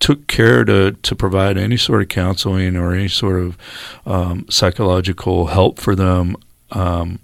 took 0.00 0.26
care 0.26 0.64
to, 0.64 0.92
to 0.92 1.14
provide 1.14 1.56
any 1.56 1.76
sort 1.76 2.02
of 2.02 2.08
counseling 2.08 2.76
or 2.76 2.92
any 2.92 3.08
sort 3.08 3.40
of 3.40 3.56
um, 4.04 4.44
psychological 4.50 5.46
help 5.46 5.78
for 5.78 5.94
them. 5.94 6.36
Um, 6.72 7.20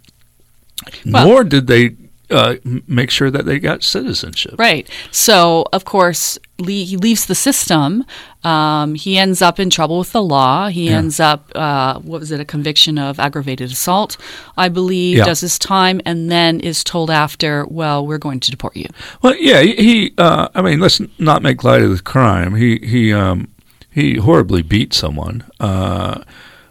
Well- 1.06 1.26
nor 1.26 1.44
did 1.44 1.66
they 1.66 1.96
uh, 2.30 2.54
make 2.86 3.10
sure 3.10 3.28
that 3.28 3.44
they 3.44 3.58
got 3.58 3.82
citizenship. 3.82 4.54
Right. 4.56 4.88
So, 5.10 5.64
of 5.72 5.84
course, 5.84 6.38
le- 6.60 6.70
he 6.70 6.96
leaves 6.96 7.26
the 7.26 7.34
system. 7.34 8.04
Um, 8.44 8.94
he 8.94 9.18
ends 9.18 9.42
up 9.42 9.58
in 9.58 9.68
trouble 9.68 9.98
with 9.98 10.12
the 10.12 10.22
law. 10.22 10.68
He 10.68 10.84
Yeah. 10.90 10.98
ends 10.98 11.18
up, 11.18 11.50
uh, 11.56 11.98
what 11.98 12.20
was 12.20 12.30
it, 12.30 12.38
a 12.38 12.44
conviction 12.44 12.98
of 12.98 13.18
aggravated 13.18 13.72
assault, 13.72 14.16
I 14.56 14.68
believe, 14.68 15.16
Yeah. 15.16 15.24
does 15.24 15.40
his 15.40 15.58
time, 15.58 16.00
and 16.04 16.30
then 16.30 16.60
is 16.60 16.84
told 16.84 17.10
after, 17.10 17.66
well, 17.68 18.06
we're 18.06 18.18
going 18.18 18.38
to 18.38 18.50
deport 18.52 18.76
you. 18.76 18.86
Well, 19.22 19.34
yeah, 19.36 19.62
he. 19.62 19.74
he, 19.74 20.12
Uh, 20.16 20.46
I 20.54 20.62
mean, 20.62 20.78
let's 20.78 21.00
not 21.18 21.42
make 21.42 21.64
light 21.64 21.82
of 21.82 21.90
the 21.90 22.00
crime. 22.00 22.54
He 22.54 22.78
he 22.84 23.12
um, 23.12 23.48
he 23.90 24.18
horribly 24.18 24.62
beat 24.62 24.94
someone. 24.94 25.42
Uh, 25.58 26.20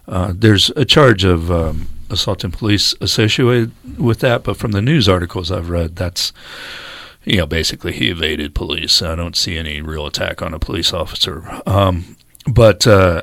uh, 0.08 0.32
there's 0.34 0.70
a 0.74 0.86
charge 0.86 1.22
of 1.24 1.50
um, 1.50 1.86
assault 2.10 2.44
and 2.44 2.52
police 2.52 2.94
associated 3.00 3.72
with 3.98 4.20
that, 4.20 4.42
but 4.42 4.56
from 4.56 4.72
the 4.72 4.82
news 4.82 5.08
articles 5.08 5.50
I've 5.50 5.70
read, 5.70 5.96
that's 5.96 6.32
you 7.24 7.38
know 7.38 7.46
basically 7.46 7.92
he 7.92 8.10
evaded 8.10 8.54
police. 8.54 9.02
I 9.02 9.14
don't 9.14 9.36
see 9.36 9.56
any 9.56 9.80
real 9.80 10.06
attack 10.06 10.42
on 10.42 10.54
a 10.54 10.58
police 10.58 10.92
officer. 10.92 11.60
Um, 11.66 12.16
but 12.46 12.86
uh, 12.86 13.22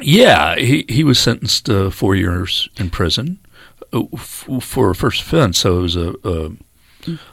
yeah, 0.00 0.56
he 0.56 0.84
he 0.88 1.04
was 1.04 1.18
sentenced 1.18 1.66
to 1.66 1.90
four 1.90 2.14
years 2.14 2.68
in 2.76 2.90
prison 2.90 3.38
uh, 3.92 4.04
for 4.16 4.90
a 4.90 4.94
first 4.94 5.22
offense. 5.22 5.58
So 5.58 5.78
it 5.78 5.82
was 5.82 5.96
a 5.96 6.14
a, 6.24 6.50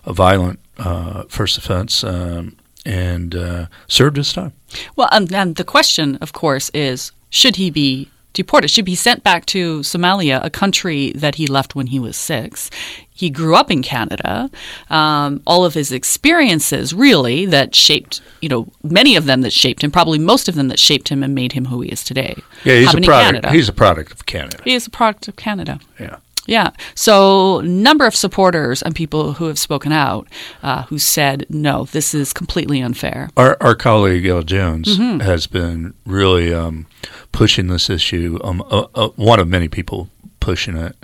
a 0.06 0.14
violent 0.14 0.60
uh, 0.78 1.24
first 1.30 1.58
offense, 1.58 2.04
um, 2.04 2.58
and 2.86 3.36
uh, 3.36 3.66
served 3.88 4.18
his 4.18 4.34
time. 4.34 4.54
Well, 4.96 5.10
and, 5.12 5.32
and 5.34 5.56
the 5.56 5.64
question, 5.64 6.18
of 6.22 6.34
course, 6.34 6.72
is 6.74 7.12
should 7.30 7.58
he 7.58 7.70
be 7.70 8.10
deported? 8.34 8.70
Should 8.70 8.86
be 8.86 8.96
sent 8.96 9.24
back 9.24 9.46
to 9.48 9.80
Somalia, 9.80 10.44
a 10.44 10.50
country 10.50 11.12
that 11.14 11.36
he 11.36 11.48
left 11.48 11.76
when 11.76 11.88
he 11.88 12.00
was 12.00 12.16
six? 12.18 12.70
He 13.10 13.30
grew 13.30 13.56
up 13.56 13.70
in 13.70 13.84
Canada. 13.84 14.50
Um, 14.90 15.42
all 15.46 15.64
of 15.64 15.74
his 15.76 15.92
experiences, 15.92 16.94
really, 16.94 17.46
that 17.46 17.76
shaped, 17.76 18.22
you 18.42 18.50
know, 18.50 18.68
many 18.84 19.16
of 19.16 19.26
them 19.26 19.42
that 19.42 19.54
shaped 19.54 19.84
him, 19.84 19.92
probably 19.92 20.18
most 20.18 20.50
of 20.50 20.56
them 20.56 20.70
that 20.70 20.80
shaped 20.80 21.10
him 21.10 21.22
and 21.22 21.36
made 21.36 21.52
him 21.52 21.66
who 21.66 21.82
he 21.82 21.90
is 21.90 22.04
today. 22.04 22.36
Yeah, 22.64 22.76
he's 22.78 22.88
happened 22.88 23.06
a 23.06 23.08
product. 23.08 23.50
He's 23.50 23.70
a 23.70 23.74
product 23.74 24.12
of 24.12 24.26
Canada. 24.26 24.58
he 24.64 24.74
is 24.74 24.88
a 24.88 24.90
product 24.90 25.28
of 25.28 25.36
Canada. 25.36 25.80
Yeah. 26.00 26.18
Yeah. 26.52 26.72
So, 26.96 27.62
number 27.62 28.06
of 28.06 28.14
supporters 28.16 28.82
and 28.82 28.94
people 28.94 29.34
who 29.34 29.46
have 29.48 29.58
spoken 29.58 29.92
out 29.94 30.28
uh, 30.62 30.84
who 30.84 31.00
said, 31.00 31.46
no, 31.50 31.86
this 31.86 32.14
is 32.14 32.34
completely 32.34 32.82
unfair. 32.82 33.30
Our, 33.38 33.56
our 33.62 33.74
colleague 33.76 34.26
El 34.26 34.44
Jones 34.44 34.98
Mm-hmm. 34.98 35.20
has 35.22 35.48
been 35.48 35.94
really 36.06 36.54
um, 36.54 36.86
pushing 37.32 37.68
this 37.68 37.90
issue. 37.90 38.38
Um, 38.44 38.62
uh, 38.70 38.88
uh, 38.94 39.10
one 39.16 39.40
of 39.40 39.48
many 39.48 39.68
people 39.70 40.10
pushing 40.42 40.76
it, 40.76 40.96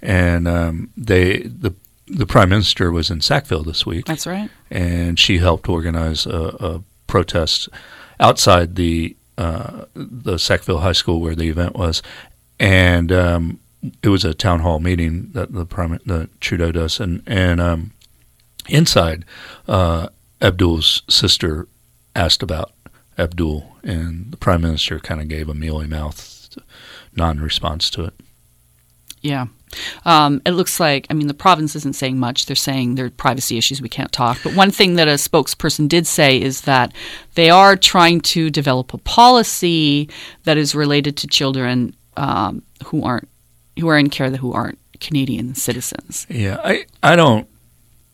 and 0.00 0.48
um, 0.48 0.90
they 0.96 1.42
the 1.42 1.74
the 2.06 2.26
prime 2.26 2.48
minister 2.48 2.90
was 2.90 3.10
in 3.10 3.20
Sackville 3.20 3.62
this 3.64 3.84
week, 3.84 4.04
That's 4.06 4.26
right. 4.26 4.48
and 4.70 5.18
she 5.18 5.38
helped 5.38 5.68
organize 5.68 6.26
a, 6.26 6.38
a 6.60 6.82
protest 7.06 7.68
outside 8.20 8.76
the 8.76 9.16
uh, 9.36 9.84
the 9.94 10.38
Sackville 10.38 10.78
High 10.80 10.92
School 10.92 11.20
where 11.20 11.34
the 11.34 11.48
event 11.48 11.74
was, 11.76 12.02
and 12.60 13.10
um, 13.12 13.58
it 14.02 14.08
was 14.08 14.24
a 14.24 14.34
town 14.34 14.60
hall 14.60 14.80
meeting 14.80 15.30
that 15.32 15.52
the 15.52 15.66
prime 15.66 15.98
the 16.06 16.28
Trudeau 16.40 16.72
does, 16.72 17.00
and 17.00 17.22
and 17.26 17.60
um, 17.60 17.92
inside, 18.68 19.24
uh, 19.68 20.08
Abdul's 20.40 21.02
sister 21.08 21.68
asked 22.14 22.42
about 22.42 22.72
Abdul, 23.18 23.76
and 23.82 24.30
the 24.30 24.36
prime 24.36 24.62
minister 24.62 24.98
kind 25.00 25.20
of 25.20 25.28
gave 25.28 25.48
a 25.48 25.54
mealy 25.54 25.86
mouthed 25.86 26.58
non-response 27.16 27.90
to 27.90 28.04
it. 28.04 28.14
Yeah. 29.20 29.46
Um, 30.04 30.42
it 30.44 30.52
looks 30.52 30.78
like, 30.78 31.06
I 31.10 31.14
mean, 31.14 31.26
the 31.26 31.34
province 31.34 31.74
isn't 31.74 31.96
saying 31.96 32.18
much. 32.18 32.46
They're 32.46 32.54
saying 32.54 32.94
there 32.94 33.06
are 33.06 33.10
privacy 33.10 33.56
issues, 33.56 33.80
we 33.80 33.88
can't 33.88 34.12
talk. 34.12 34.38
But 34.44 34.54
one 34.54 34.70
thing 34.70 34.96
that 34.96 35.08
a 35.08 35.12
spokesperson 35.12 35.88
did 35.88 36.06
say 36.06 36.40
is 36.40 36.60
that 36.62 36.92
they 37.34 37.50
are 37.50 37.76
trying 37.76 38.20
to 38.20 38.50
develop 38.50 38.92
a 38.92 38.98
policy 38.98 40.08
that 40.44 40.58
is 40.58 40.74
related 40.74 41.16
to 41.18 41.26
children 41.26 41.96
um, 42.16 42.62
who 42.84 43.02
aren't 43.02 43.28
who 43.78 43.88
are 43.88 43.98
in 43.98 44.10
care 44.10 44.30
who 44.30 44.52
aren't 44.52 44.78
Canadian 45.00 45.54
citizens. 45.54 46.26
Yeah, 46.28 46.60
I 46.64 46.86
I 47.02 47.16
don't 47.16 47.48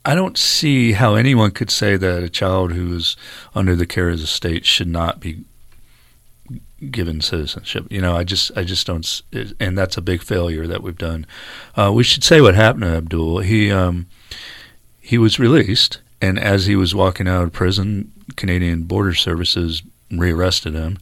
I 0.04 0.14
don't 0.14 0.38
see 0.38 0.92
how 0.92 1.14
anyone 1.14 1.50
could 1.50 1.70
say 1.70 1.96
that 1.96 2.22
a 2.22 2.30
child 2.30 2.72
who 2.72 2.96
is 2.96 3.16
under 3.54 3.76
the 3.76 3.86
care 3.86 4.08
of 4.10 4.20
the 4.20 4.26
state 4.26 4.64
should 4.64 4.88
not 4.88 5.20
be 5.20 5.44
given 6.90 7.20
citizenship. 7.20 7.86
You 7.90 8.00
know, 8.00 8.16
I 8.16 8.24
just 8.24 8.50
I 8.56 8.64
just 8.64 8.86
don't, 8.86 9.22
and 9.60 9.76
that's 9.76 9.96
a 9.96 10.02
big 10.02 10.22
failure 10.22 10.66
that 10.66 10.82
we've 10.82 10.96
done. 10.96 11.26
Uh, 11.76 11.92
we 11.94 12.02
should 12.02 12.24
say 12.24 12.40
what 12.40 12.54
happened 12.54 12.84
to 12.84 12.96
Abdul. 12.96 13.40
He 13.40 13.70
um, 13.70 14.06
he 15.00 15.18
was 15.18 15.38
released, 15.38 16.00
and 16.20 16.38
as 16.38 16.66
he 16.66 16.76
was 16.76 16.94
walking 16.94 17.28
out 17.28 17.42
of 17.42 17.52
prison, 17.52 18.12
Canadian 18.36 18.84
Border 18.84 19.14
Services 19.14 19.82
rearrested 20.10 20.74
him. 20.74 20.98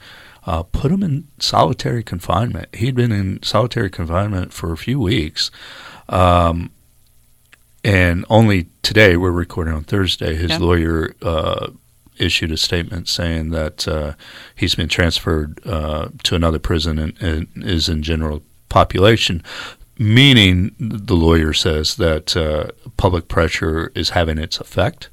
Uh, 0.49 0.63
put 0.63 0.91
him 0.91 1.03
in 1.03 1.25
solitary 1.39 2.03
confinement. 2.03 2.69
He'd 2.75 2.95
been 2.95 3.13
in 3.13 3.43
solitary 3.43 3.91
confinement 3.91 4.49
for 4.59 4.73
a 4.73 4.79
few 4.79 4.99
weeks. 4.99 5.51
Um, 6.09 6.71
and 7.85 8.25
only 8.31 8.67
today, 8.83 9.13
we're 9.19 9.31
recording 9.45 9.75
on 9.75 9.85
Thursday, 9.85 10.35
his 10.37 10.51
Yeah. 10.53 10.59
lawyer 10.69 11.15
uh, 11.21 11.67
issued 12.17 12.51
a 12.51 12.57
statement 12.57 13.09
saying 13.09 13.51
that 13.51 13.87
uh, 13.87 14.15
he's 14.61 14.75
been 14.75 14.89
transferred 14.89 15.61
uh, 15.67 16.09
to 16.25 16.35
another 16.35 16.59
prison 16.59 16.99
and, 16.99 17.13
and 17.21 17.47
is 17.57 17.89
in 17.89 18.03
general 18.03 18.43
population. 18.71 19.43
meaning 19.99 20.75
the 20.79 21.15
lawyer 21.27 21.53
says 21.53 21.97
that 21.97 22.37
uh, 22.37 22.69
public 22.97 23.25
pressure 23.29 23.91
is 23.95 24.11
having 24.11 24.39
its 24.39 24.59
effect. 24.61 25.09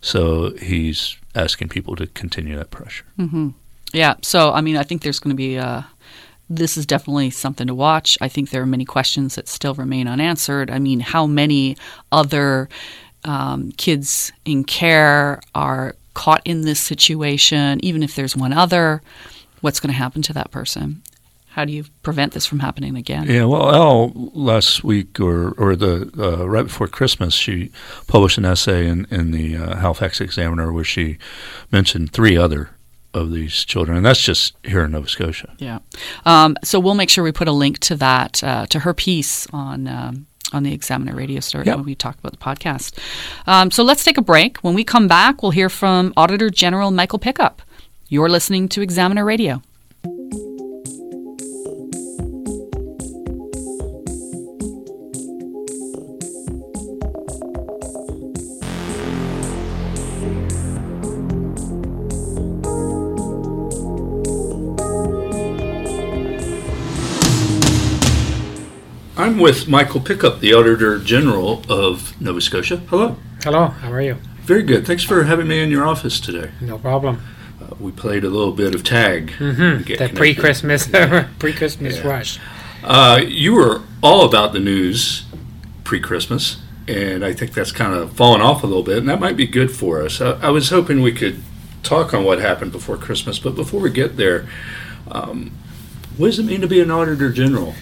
So 0.00 0.54
he's 0.70 1.16
asking 1.34 1.70
people 1.70 1.96
to 1.96 2.06
continue 2.22 2.54
that 2.56 2.70
pressure. 2.70 3.04
Yeah. 3.92 4.14
So, 4.22 4.52
I 4.52 4.60
mean, 4.60 4.76
I 4.76 4.82
think 4.82 5.02
there's 5.02 5.18
going 5.18 5.34
to 5.34 5.36
be. 5.36 5.58
Uh, 5.58 5.82
this 6.48 6.76
is 6.76 6.86
definitely 6.86 7.30
something 7.30 7.66
to 7.66 7.74
watch. 7.74 8.16
I 8.20 8.28
think 8.28 8.50
there 8.50 8.62
are 8.62 8.66
many 8.66 8.84
questions 8.84 9.34
that 9.34 9.48
still 9.48 9.74
remain 9.74 10.06
unanswered. 10.06 10.70
I 10.70 10.78
mean, 10.78 11.00
how 11.00 11.26
many 11.26 11.76
other 12.12 12.68
um, 13.24 13.72
kids 13.72 14.32
in 14.44 14.62
care 14.64 15.40
are 15.54 15.96
caught 16.14 16.42
in 16.44 16.62
this 16.62 16.78
situation? 16.78 17.84
Even 17.84 18.02
if 18.02 18.14
there's 18.14 18.36
one 18.36 18.52
other, 18.52 19.02
what's 19.60 19.80
going 19.80 19.92
to 19.92 19.98
happen 19.98 20.22
to 20.22 20.32
that 20.34 20.50
person? 20.52 21.02
How 21.48 21.64
do 21.64 21.72
you 21.72 21.86
prevent 22.02 22.32
this 22.32 22.44
from 22.44 22.58
happening 22.58 22.96
again? 22.96 23.26
Yeah, 23.28 23.46
well, 23.46 23.74
El 23.74 24.10
last 24.34 24.84
week 24.84 25.18
or 25.18 25.52
or 25.52 25.74
the 25.74 26.10
uh, 26.18 26.46
right 26.46 26.66
before 26.66 26.86
Christmas, 26.86 27.32
she 27.32 27.72
published 28.06 28.36
an 28.36 28.44
essay 28.44 28.86
in 28.86 29.06
in 29.10 29.30
the 29.30 29.56
uh, 29.56 29.76
Halifax 29.76 30.20
Examiner 30.20 30.70
where 30.70 30.84
she 30.84 31.16
mentioned 31.72 32.12
three 32.12 32.36
other 32.36 32.75
of 33.16 33.30
these 33.32 33.64
children, 33.64 33.96
and 33.96 34.06
that's 34.06 34.20
just 34.20 34.54
here 34.62 34.84
in 34.84 34.90
Nova 34.92 35.08
Scotia. 35.08 35.54
Yeah. 35.58 35.78
Um, 36.24 36.56
so 36.62 36.78
we'll 36.78 36.94
make 36.94 37.10
sure 37.10 37.24
we 37.24 37.32
put 37.32 37.48
a 37.48 37.52
link 37.52 37.78
to 37.80 37.96
that 37.96 38.42
uh, 38.44 38.66
to 38.66 38.80
her 38.80 38.94
piece 38.94 39.46
on. 39.52 39.88
Um, 39.88 40.26
on 40.52 40.62
the 40.62 40.72
Examiner 40.72 41.12
radio 41.12 41.40
story 41.40 41.66
Yep. 41.66 41.76
when 41.78 41.84
we 41.86 41.96
talk 41.96 42.16
about 42.20 42.30
the 42.30 42.38
podcast. 42.38 42.96
Um, 43.48 43.72
so 43.72 43.82
let's 43.82 44.04
take 44.04 44.16
a 44.16 44.22
break. 44.22 44.58
When 44.58 44.74
we 44.74 44.84
come 44.84 45.08
back, 45.08 45.42
we'll 45.42 45.50
hear 45.50 45.68
from 45.68 46.12
Auditor 46.16 46.50
General 46.50 46.92
Michael 46.92 47.18
Pickup. 47.18 47.62
You're 48.08 48.28
listening 48.28 48.68
to 48.68 48.80
Examiner 48.80 49.24
Radio. 49.24 49.60
I'm 69.16 69.38
with 69.38 69.66
Michael 69.66 70.00
Pickup, 70.00 70.40
the 70.40 70.52
Auditor 70.52 70.98
General 70.98 71.62
of 71.70 72.20
Nova 72.20 72.40
Scotia. 72.40 72.76
Hello. 72.88 73.16
Hello, 73.42 73.66
how 73.68 73.90
are 73.90 74.02
you? 74.02 74.14
Very 74.42 74.62
good. 74.62 74.86
Thanks 74.86 75.02
for 75.04 75.24
having 75.24 75.48
me 75.48 75.60
in 75.60 75.70
your 75.70 75.86
office 75.86 76.20
today. 76.20 76.50
No 76.60 76.78
problem. 76.78 77.20
Uh, 77.60 77.74
we 77.80 77.92
played 77.92 78.24
a 78.24 78.28
little 78.28 78.52
bit 78.52 78.74
of 78.74 78.84
tag. 78.84 79.28
get 79.38 79.38
The 79.38 79.84
connected. 79.94 80.16
pre-Christmas, 80.16 80.88
pre-Christmas 81.38 81.96
Yeah. 81.96 82.06
rush. 82.06 82.38
Uh, 82.84 83.20
you 83.26 83.54
were 83.54 83.82
all 84.02 84.26
about 84.26 84.52
the 84.52 84.60
news 84.60 85.24
pre-Christmas, 85.84 86.58
and 86.86 87.24
I 87.24 87.32
think 87.32 87.54
that's 87.54 87.72
kind 87.72 87.94
of 87.94 88.12
fallen 88.12 88.40
off 88.42 88.62
a 88.62 88.66
little 88.66 88.82
bit, 88.82 88.98
and 88.98 89.08
that 89.08 89.18
might 89.18 89.36
be 89.36 89.46
good 89.46 89.70
for 89.70 90.02
us. 90.02 90.20
I, 90.20 90.32
I 90.42 90.50
was 90.50 90.68
hoping 90.68 91.00
we 91.00 91.12
could 91.12 91.42
talk 91.82 92.12
on 92.12 92.22
what 92.22 92.38
happened 92.40 92.70
before 92.72 92.96
Christmas, 92.98 93.38
but 93.38 93.54
before 93.56 93.80
we 93.80 93.90
get 93.90 94.16
there, 94.18 94.46
um, 95.10 95.52
what 96.18 96.26
does 96.28 96.38
it 96.38 96.44
mean 96.44 96.60
to 96.60 96.66
be 96.68 96.80
an 96.80 96.90
auditor 96.90 97.32
general? 97.32 97.74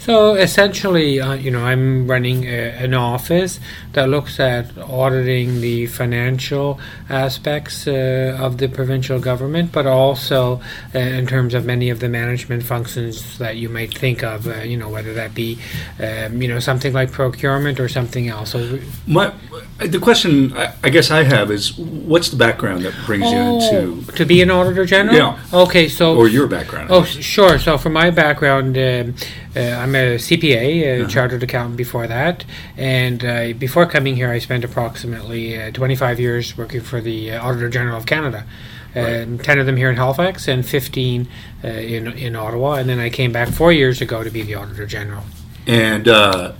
So 0.00 0.32
essentially, 0.32 1.20
uh, 1.20 1.34
you 1.34 1.50
know, 1.50 1.62
I'm 1.62 2.08
running 2.08 2.44
a, 2.44 2.70
an 2.84 2.94
office 2.94 3.60
that 3.92 4.08
looks 4.08 4.40
at 4.40 4.76
auditing 4.78 5.60
the 5.60 5.88
financial 5.88 6.80
aspects 7.10 7.86
uh, 7.86 8.38
of 8.40 8.56
the 8.56 8.68
provincial 8.68 9.20
government, 9.20 9.72
but 9.72 9.86
also 9.86 10.62
uh, 10.94 10.98
in 10.98 11.26
terms 11.26 11.52
of 11.52 11.66
many 11.66 11.90
of 11.90 12.00
the 12.00 12.08
management 12.08 12.62
functions 12.62 13.36
that 13.36 13.58
you 13.58 13.68
might 13.68 13.92
think 13.92 14.22
of. 14.22 14.46
Uh, 14.46 14.62
you 14.62 14.78
know, 14.78 14.88
whether 14.88 15.12
that 15.12 15.34
be, 15.34 15.58
um, 16.02 16.40
you 16.40 16.48
know, 16.48 16.60
something 16.60 16.94
like 16.94 17.12
procurement 17.12 17.78
or 17.78 17.88
something 17.88 18.26
else. 18.28 18.52
So 18.52 18.78
My, 19.06 19.34
the 19.76 19.98
question 19.98 20.56
I, 20.56 20.72
I 20.82 20.88
guess 20.88 21.10
I 21.10 21.24
have 21.24 21.50
is, 21.50 21.76
what's 21.76 22.30
the 22.30 22.36
background 22.36 22.86
that 22.86 22.94
brings 23.04 23.30
you 23.30 23.38
into, 23.38 24.12
to 24.12 24.24
be 24.24 24.40
an 24.40 24.50
auditor 24.50 24.86
general. 24.86 25.14
Yeah. 25.14 25.38
Okay, 25.52 25.88
so 25.88 26.16
or 26.16 26.26
your 26.26 26.46
background? 26.46 26.88
Oh, 26.90 27.04
sure. 27.04 27.58
So, 27.58 27.76
for 27.76 27.90
my 27.90 28.10
background, 28.10 28.78
um, 28.78 29.14
uh, 29.56 29.60
I'm 29.60 29.94
a 29.94 30.16
CPA, 30.16 30.82
a 30.82 31.00
Uh-huh. 31.00 31.08
chartered 31.10 31.42
accountant 31.42 31.76
before 31.76 32.06
that. 32.06 32.44
And 32.76 33.24
uh, 33.24 33.52
before 33.58 33.86
coming 33.86 34.16
here, 34.16 34.30
I 34.30 34.38
spent 34.38 34.64
approximately 34.64 35.60
uh, 35.60 35.70
25 35.72 36.20
years 36.20 36.56
working 36.56 36.80
for 36.82 37.00
the 37.00 37.32
uh, 37.32 37.42
Auditor 37.46 37.68
General 37.68 37.96
of 37.96 38.06
Canada. 38.06 38.44
Um, 38.94 39.38
10 39.38 39.58
of 39.60 39.66
them 39.66 39.76
here 39.76 39.88
in 39.88 39.94
Halifax 39.96 40.48
and 40.48 40.66
15 40.66 41.28
uh, 41.62 41.68
in, 41.68 42.08
in 42.08 42.34
Ottawa. 42.34 42.74
And 42.74 42.88
then 42.88 42.98
I 42.98 43.08
came 43.08 43.30
back 43.30 43.48
four 43.48 43.70
years 43.72 44.00
ago 44.00 44.24
to 44.24 44.30
be 44.30 44.42
the 44.42 44.56
Auditor 44.56 44.84
General. 44.84 45.22
And 45.66 46.08
uh, 46.08 46.52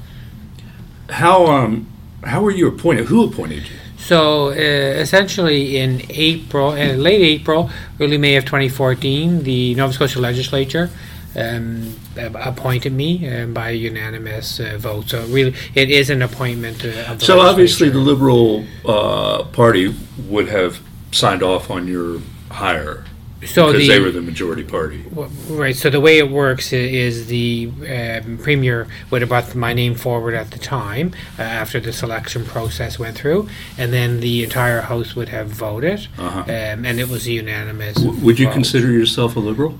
how 1.08 1.46
um, 1.46 1.86
how 2.22 2.42
were 2.42 2.50
you 2.52 2.68
appointed? 2.68 3.06
Who 3.06 3.24
appointed 3.24 3.64
you? 3.68 3.76
So 3.98 4.48
uh, 4.48 4.52
essentially, 4.52 5.76
in 5.78 6.02
April, 6.10 6.70
uh, 6.70 6.94
late 6.94 7.20
April, 7.20 7.70
early 7.98 8.16
May 8.18 8.36
of 8.36 8.44
2014, 8.44 9.42
the 9.42 9.74
Nova 9.74 9.92
Scotia 9.92 10.20
Legislature 10.20 10.90
um, 11.36 11.94
appointed 12.16 12.92
me 12.92 13.28
um, 13.28 13.54
by 13.54 13.70
a 13.70 13.74
unanimous 13.74 14.60
uh, 14.60 14.76
vote. 14.78 15.08
So 15.10 15.24
really, 15.26 15.54
it 15.74 15.90
is 15.90 16.10
an 16.10 16.22
appointment 16.22 16.84
uh, 16.84 17.10
of 17.12 17.20
the 17.20 17.24
So 17.24 17.40
obviously, 17.40 17.88
the. 17.88 17.98
Liberal 18.00 18.64
uh, 18.84 19.44
Party 19.44 19.94
would 20.28 20.48
have 20.48 20.80
signed 21.12 21.42
off 21.42 21.70
on 21.70 21.86
your 21.86 22.20
hire 22.50 23.04
so 23.46 23.66
because 23.68 23.86
the, 23.86 23.88
they 23.88 24.00
were 24.00 24.10
the 24.10 24.20
majority 24.20 24.62
party. 24.64 25.02
w- 25.04 25.30
right. 25.48 25.74
So 25.76 25.88
the 25.88 26.00
way 26.00 26.18
it 26.18 26.30
works 26.30 26.72
is 26.72 27.26
the 27.28 27.70
um, 27.88 28.36
premier 28.38 28.86
would 29.10 29.22
have 29.22 29.28
brought 29.28 29.54
my 29.54 29.72
name 29.72 29.94
forward 29.94 30.34
at 30.34 30.50
the 30.50 30.58
time 30.58 31.14
uh, 31.38 31.42
after 31.42 31.80
the 31.80 31.92
selection 31.92 32.44
process 32.44 32.98
went 32.98 33.16
through, 33.16 33.48
and 33.78 33.92
then 33.92 34.20
the 34.20 34.42
entire 34.44 34.82
house 34.82 35.14
would 35.16 35.28
have 35.30 35.48
voted, 35.48 36.08
Uh-huh. 36.18 36.40
um, 36.40 36.84
and 36.84 37.00
it 37.00 37.08
was 37.08 37.26
a 37.26 37.32
unanimous. 37.32 37.94
W- 37.96 38.20
Would 38.24 38.38
you 38.38 38.46
vote. 38.46 38.52
consider 38.54 38.90
yourself 38.90 39.36
a 39.36 39.40
liberal? 39.40 39.78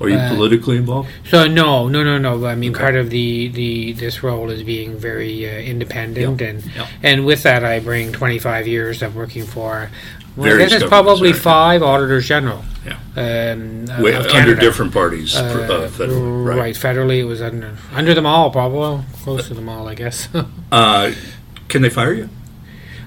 Are 0.00 0.08
you 0.08 0.16
Uh, 0.16 0.28
politically 0.34 0.76
involved? 0.76 1.08
So 1.28 1.46
no, 1.48 1.88
no, 1.88 2.04
no, 2.04 2.18
no. 2.18 2.46
I 2.46 2.54
mean, 2.54 2.70
Okay. 2.70 2.80
part 2.80 2.94
of 2.96 3.10
the, 3.10 3.48
the 3.48 3.92
this 3.92 4.22
role 4.22 4.48
is 4.50 4.62
being 4.62 4.96
very 4.96 5.44
uh, 5.48 5.58
independent, 5.58 6.40
and 6.40 6.64
yeah. 6.76 6.86
and 7.02 7.24
with 7.26 7.42
that, 7.42 7.64
I 7.64 7.80
bring 7.80 8.12
25 8.12 8.66
years 8.68 9.02
of 9.02 9.16
working 9.16 9.44
for. 9.44 9.90
Well, 10.36 10.46
I 10.46 10.50
Various 10.50 10.70
guess 10.72 10.82
it's 10.82 10.90
governments, 10.90 11.18
probably 11.18 11.32
right. 11.32 11.40
five 11.40 11.82
auditors 11.82 12.28
general. 12.28 12.62
Yeah. 12.86 12.96
Um, 13.16 13.90
under 14.32 14.54
different 14.54 14.92
parties, 14.92 15.34
Uh, 15.34 15.40
uh, 15.40 15.88
federal, 15.88 16.42
right. 16.44 16.58
right? 16.58 16.74
federally, 16.76 17.18
it 17.18 17.24
was 17.24 17.42
under 17.42 17.76
under 17.92 18.14
them 18.14 18.24
all, 18.24 18.50
probably 18.52 18.78
well, 18.78 19.04
close 19.24 19.48
to 19.48 19.54
them 19.54 19.68
all, 19.68 19.88
I 19.88 19.94
guess. 19.94 20.28
Uh, 20.70 21.10
can 21.68 21.82
they 21.82 21.90
fire 21.90 22.12
you? 22.12 22.28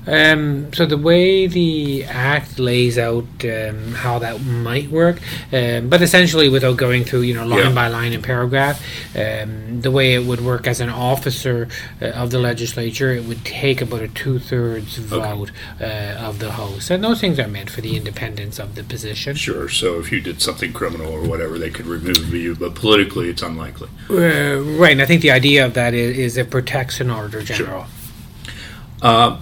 Um, 0.07 0.73
so 0.73 0.85
the 0.87 0.97
way 0.97 1.45
the 1.45 2.05
act 2.05 2.57
lays 2.57 2.97
out 2.97 3.25
um, 3.45 3.93
how 3.93 4.17
that 4.19 4.41
might 4.41 4.89
work, 4.89 5.19
um, 5.53 5.89
but 5.89 6.01
essentially 6.01 6.49
without 6.49 6.77
going 6.77 7.03
through 7.03 7.21
you 7.21 7.35
know 7.35 7.45
line 7.45 7.59
Yeah. 7.67 7.71
by 7.73 7.87
line 7.87 8.11
and 8.13 8.23
paragraph, 8.23 8.81
um, 9.15 9.81
the 9.81 9.91
way 9.91 10.15
it 10.15 10.25
would 10.25 10.41
work 10.41 10.65
as 10.65 10.79
an 10.79 10.89
officer 10.89 11.67
uh, 12.01 12.05
of 12.07 12.31
the 12.31 12.39
legislature, 12.39 13.11
it 13.11 13.25
would 13.25 13.45
take 13.45 13.79
about 13.79 14.01
a 14.01 14.07
two 14.07 14.39
thirds 14.39 14.97
vote 14.97 15.51
uh, 15.79 15.83
of 16.17 16.39
the 16.39 16.51
House, 16.53 16.89
and 16.89 17.03
those 17.03 17.21
things 17.21 17.37
are 17.39 17.47
meant 17.47 17.69
for 17.69 17.81
the 17.81 17.95
independence 17.95 18.57
of 18.57 18.73
the 18.73 18.83
position. 18.83 19.35
Sure. 19.35 19.69
So 19.69 19.99
if 19.99 20.11
you 20.11 20.19
did 20.19 20.41
something 20.41 20.73
criminal 20.73 21.11
or 21.11 21.21
whatever, 21.21 21.59
they 21.59 21.69
could 21.69 21.85
remove 21.85 22.33
you, 22.33 22.55
but 22.55 22.73
politically, 22.73 23.29
it's 23.29 23.43
unlikely. 23.43 23.89
Uh, 24.09 24.61
right, 24.79 24.93
and 24.93 25.01
I 25.01 25.05
think 25.05 25.21
the 25.21 25.31
idea 25.31 25.63
of 25.63 25.75
that 25.75 25.93
is, 25.93 26.17
is 26.17 26.37
it 26.37 26.49
protects 26.49 26.99
an 26.99 27.11
auditor 27.11 27.45
Sure. 27.45 27.55
general. 27.57 27.85
Uh, 29.01 29.37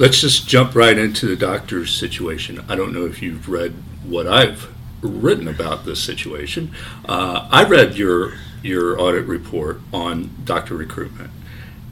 let's 0.00 0.22
just 0.22 0.48
jump 0.48 0.74
right 0.74 0.96
into 0.96 1.26
the 1.26 1.36
doctor's 1.36 1.94
situation. 1.94 2.64
I 2.68 2.74
don't 2.74 2.92
know 2.92 3.04
if 3.04 3.20
you've 3.20 3.50
read 3.50 3.74
what 4.02 4.26
I've 4.26 4.72
written 5.02 5.46
about 5.46 5.84
this 5.84 6.02
situation. 6.02 6.74
Uh, 7.06 7.46
I 7.52 7.64
read 7.64 7.96
your 7.96 8.32
your 8.62 9.00
audit 9.00 9.26
report 9.26 9.80
on 9.92 10.30
doctor 10.44 10.74
recruitment, 10.74 11.30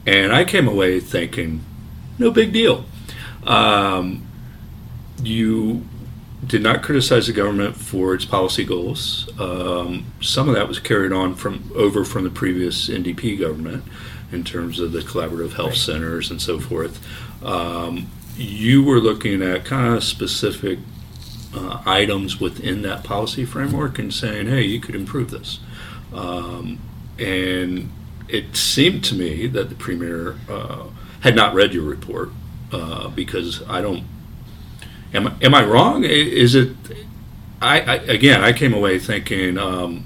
and 0.05 0.33
I 0.33 0.43
came 0.43 0.67
away 0.67 0.99
thinking, 0.99 1.63
no 2.17 2.31
big 2.31 2.51
deal. 2.51 2.85
Um, 3.43 4.27
you 5.21 5.87
did 6.45 6.63
not 6.63 6.81
criticize 6.81 7.27
the 7.27 7.33
government 7.33 7.75
for 7.75 8.15
its 8.15 8.25
policy 8.25 8.63
goals. 8.63 9.29
Um, 9.39 10.11
some 10.21 10.49
of 10.49 10.55
that 10.55 10.67
was 10.67 10.79
carried 10.79 11.11
on 11.11 11.35
from 11.35 11.71
over 11.75 12.03
from 12.03 12.23
the 12.23 12.29
previous 12.29 12.89
NDP 12.89 13.39
government 13.39 13.83
in 14.31 14.43
terms 14.43 14.79
of 14.79 14.91
the 14.91 14.99
collaborative 14.99 15.53
health 15.53 15.75
centers 15.75 16.31
and 16.31 16.41
so 16.41 16.59
forth. 16.59 17.03
Um, 17.43 18.09
you 18.35 18.83
were 18.83 18.99
looking 18.99 19.41
at 19.41 19.65
kind 19.65 19.95
of 19.95 20.03
specific 20.03 20.79
uh, 21.53 21.81
items 21.85 22.39
within 22.39 22.81
that 22.83 23.03
policy 23.03 23.45
framework 23.45 23.99
and 23.99 24.13
saying, 24.13 24.47
"Hey, 24.47 24.63
you 24.63 24.79
could 24.79 24.95
improve 24.95 25.31
this." 25.31 25.59
Um, 26.13 26.79
and 27.17 27.91
it 28.27 28.55
seemed 28.55 29.03
to 29.05 29.15
me 29.15 29.47
that 29.47 29.69
the 29.69 29.75
premier 29.75 30.37
uh, 30.49 30.85
had 31.21 31.35
not 31.35 31.53
read 31.53 31.73
your 31.73 31.83
report 31.83 32.29
uh, 32.71 33.09
because 33.09 33.67
I 33.67 33.81
don't. 33.81 34.03
Am 35.13 35.27
I, 35.27 35.33
am 35.41 35.55
I 35.55 35.65
wrong? 35.65 36.03
Is 36.03 36.55
it? 36.55 36.75
I, 37.61 37.81
I 37.81 37.95
again, 37.95 38.43
I 38.43 38.53
came 38.53 38.73
away 38.73 38.99
thinking 38.99 39.57
um, 39.57 40.05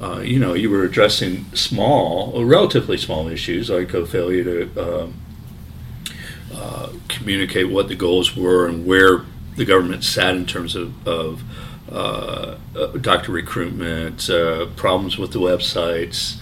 uh, 0.00 0.20
you 0.20 0.38
know, 0.38 0.54
you 0.54 0.70
were 0.70 0.84
addressing 0.84 1.44
small, 1.54 2.44
relatively 2.44 2.98
small 2.98 3.28
issues 3.28 3.70
like 3.70 3.94
a 3.94 4.04
failure 4.04 4.44
to 4.44 5.04
um, 5.04 5.14
uh, 6.54 6.92
communicate 7.08 7.70
what 7.70 7.88
the 7.88 7.94
goals 7.94 8.36
were 8.36 8.66
and 8.66 8.86
where 8.86 9.24
the 9.56 9.64
government 9.64 10.04
sat 10.04 10.34
in 10.34 10.46
terms 10.46 10.74
of, 10.74 11.06
of 11.06 11.42
uh, 11.90 12.56
uh 12.76 12.86
doctor 12.98 13.30
recruitment, 13.30 14.28
uh, 14.30 14.66
problems 14.76 15.18
with 15.18 15.32
the 15.32 15.38
websites, 15.38 16.38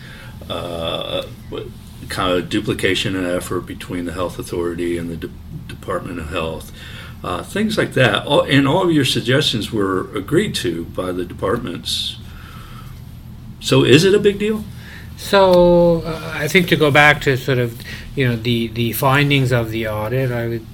kind 2.08 2.32
of 2.32 2.48
duplication 2.48 3.16
and 3.16 3.26
effort 3.26 3.62
between 3.62 4.04
the 4.04 4.12
health 4.12 4.38
authority 4.38 4.98
and 4.98 5.08
the 5.08 5.16
De- 5.16 5.30
Department 5.66 6.18
of 6.18 6.28
Health. 6.28 6.72
Uh, 7.24 7.42
things 7.42 7.78
like 7.78 7.94
that. 7.94 8.26
All, 8.26 8.42
and 8.42 8.66
all 8.66 8.82
of 8.82 8.92
your 8.92 9.04
suggestions 9.04 9.72
were 9.72 10.14
agreed 10.16 10.54
to 10.56 10.84
by 10.86 11.12
the 11.12 11.24
departments. 11.24 12.18
So, 13.60 13.84
is 13.84 14.04
it 14.04 14.14
a 14.14 14.18
big 14.18 14.38
deal? 14.40 14.64
So, 15.16 16.02
uh, 16.02 16.32
I 16.34 16.48
think 16.48 16.68
to 16.68 16.76
go 16.76 16.90
back 16.90 17.20
to 17.22 17.36
sort 17.36 17.58
of 17.58 17.80
you 18.14 18.28
know 18.28 18.36
the 18.36 18.68
the 18.68 18.92
findings 18.92 19.52
of 19.52 19.70
the 19.70 19.88
audit 19.88 20.30
i 20.30 20.46
would 20.46 20.66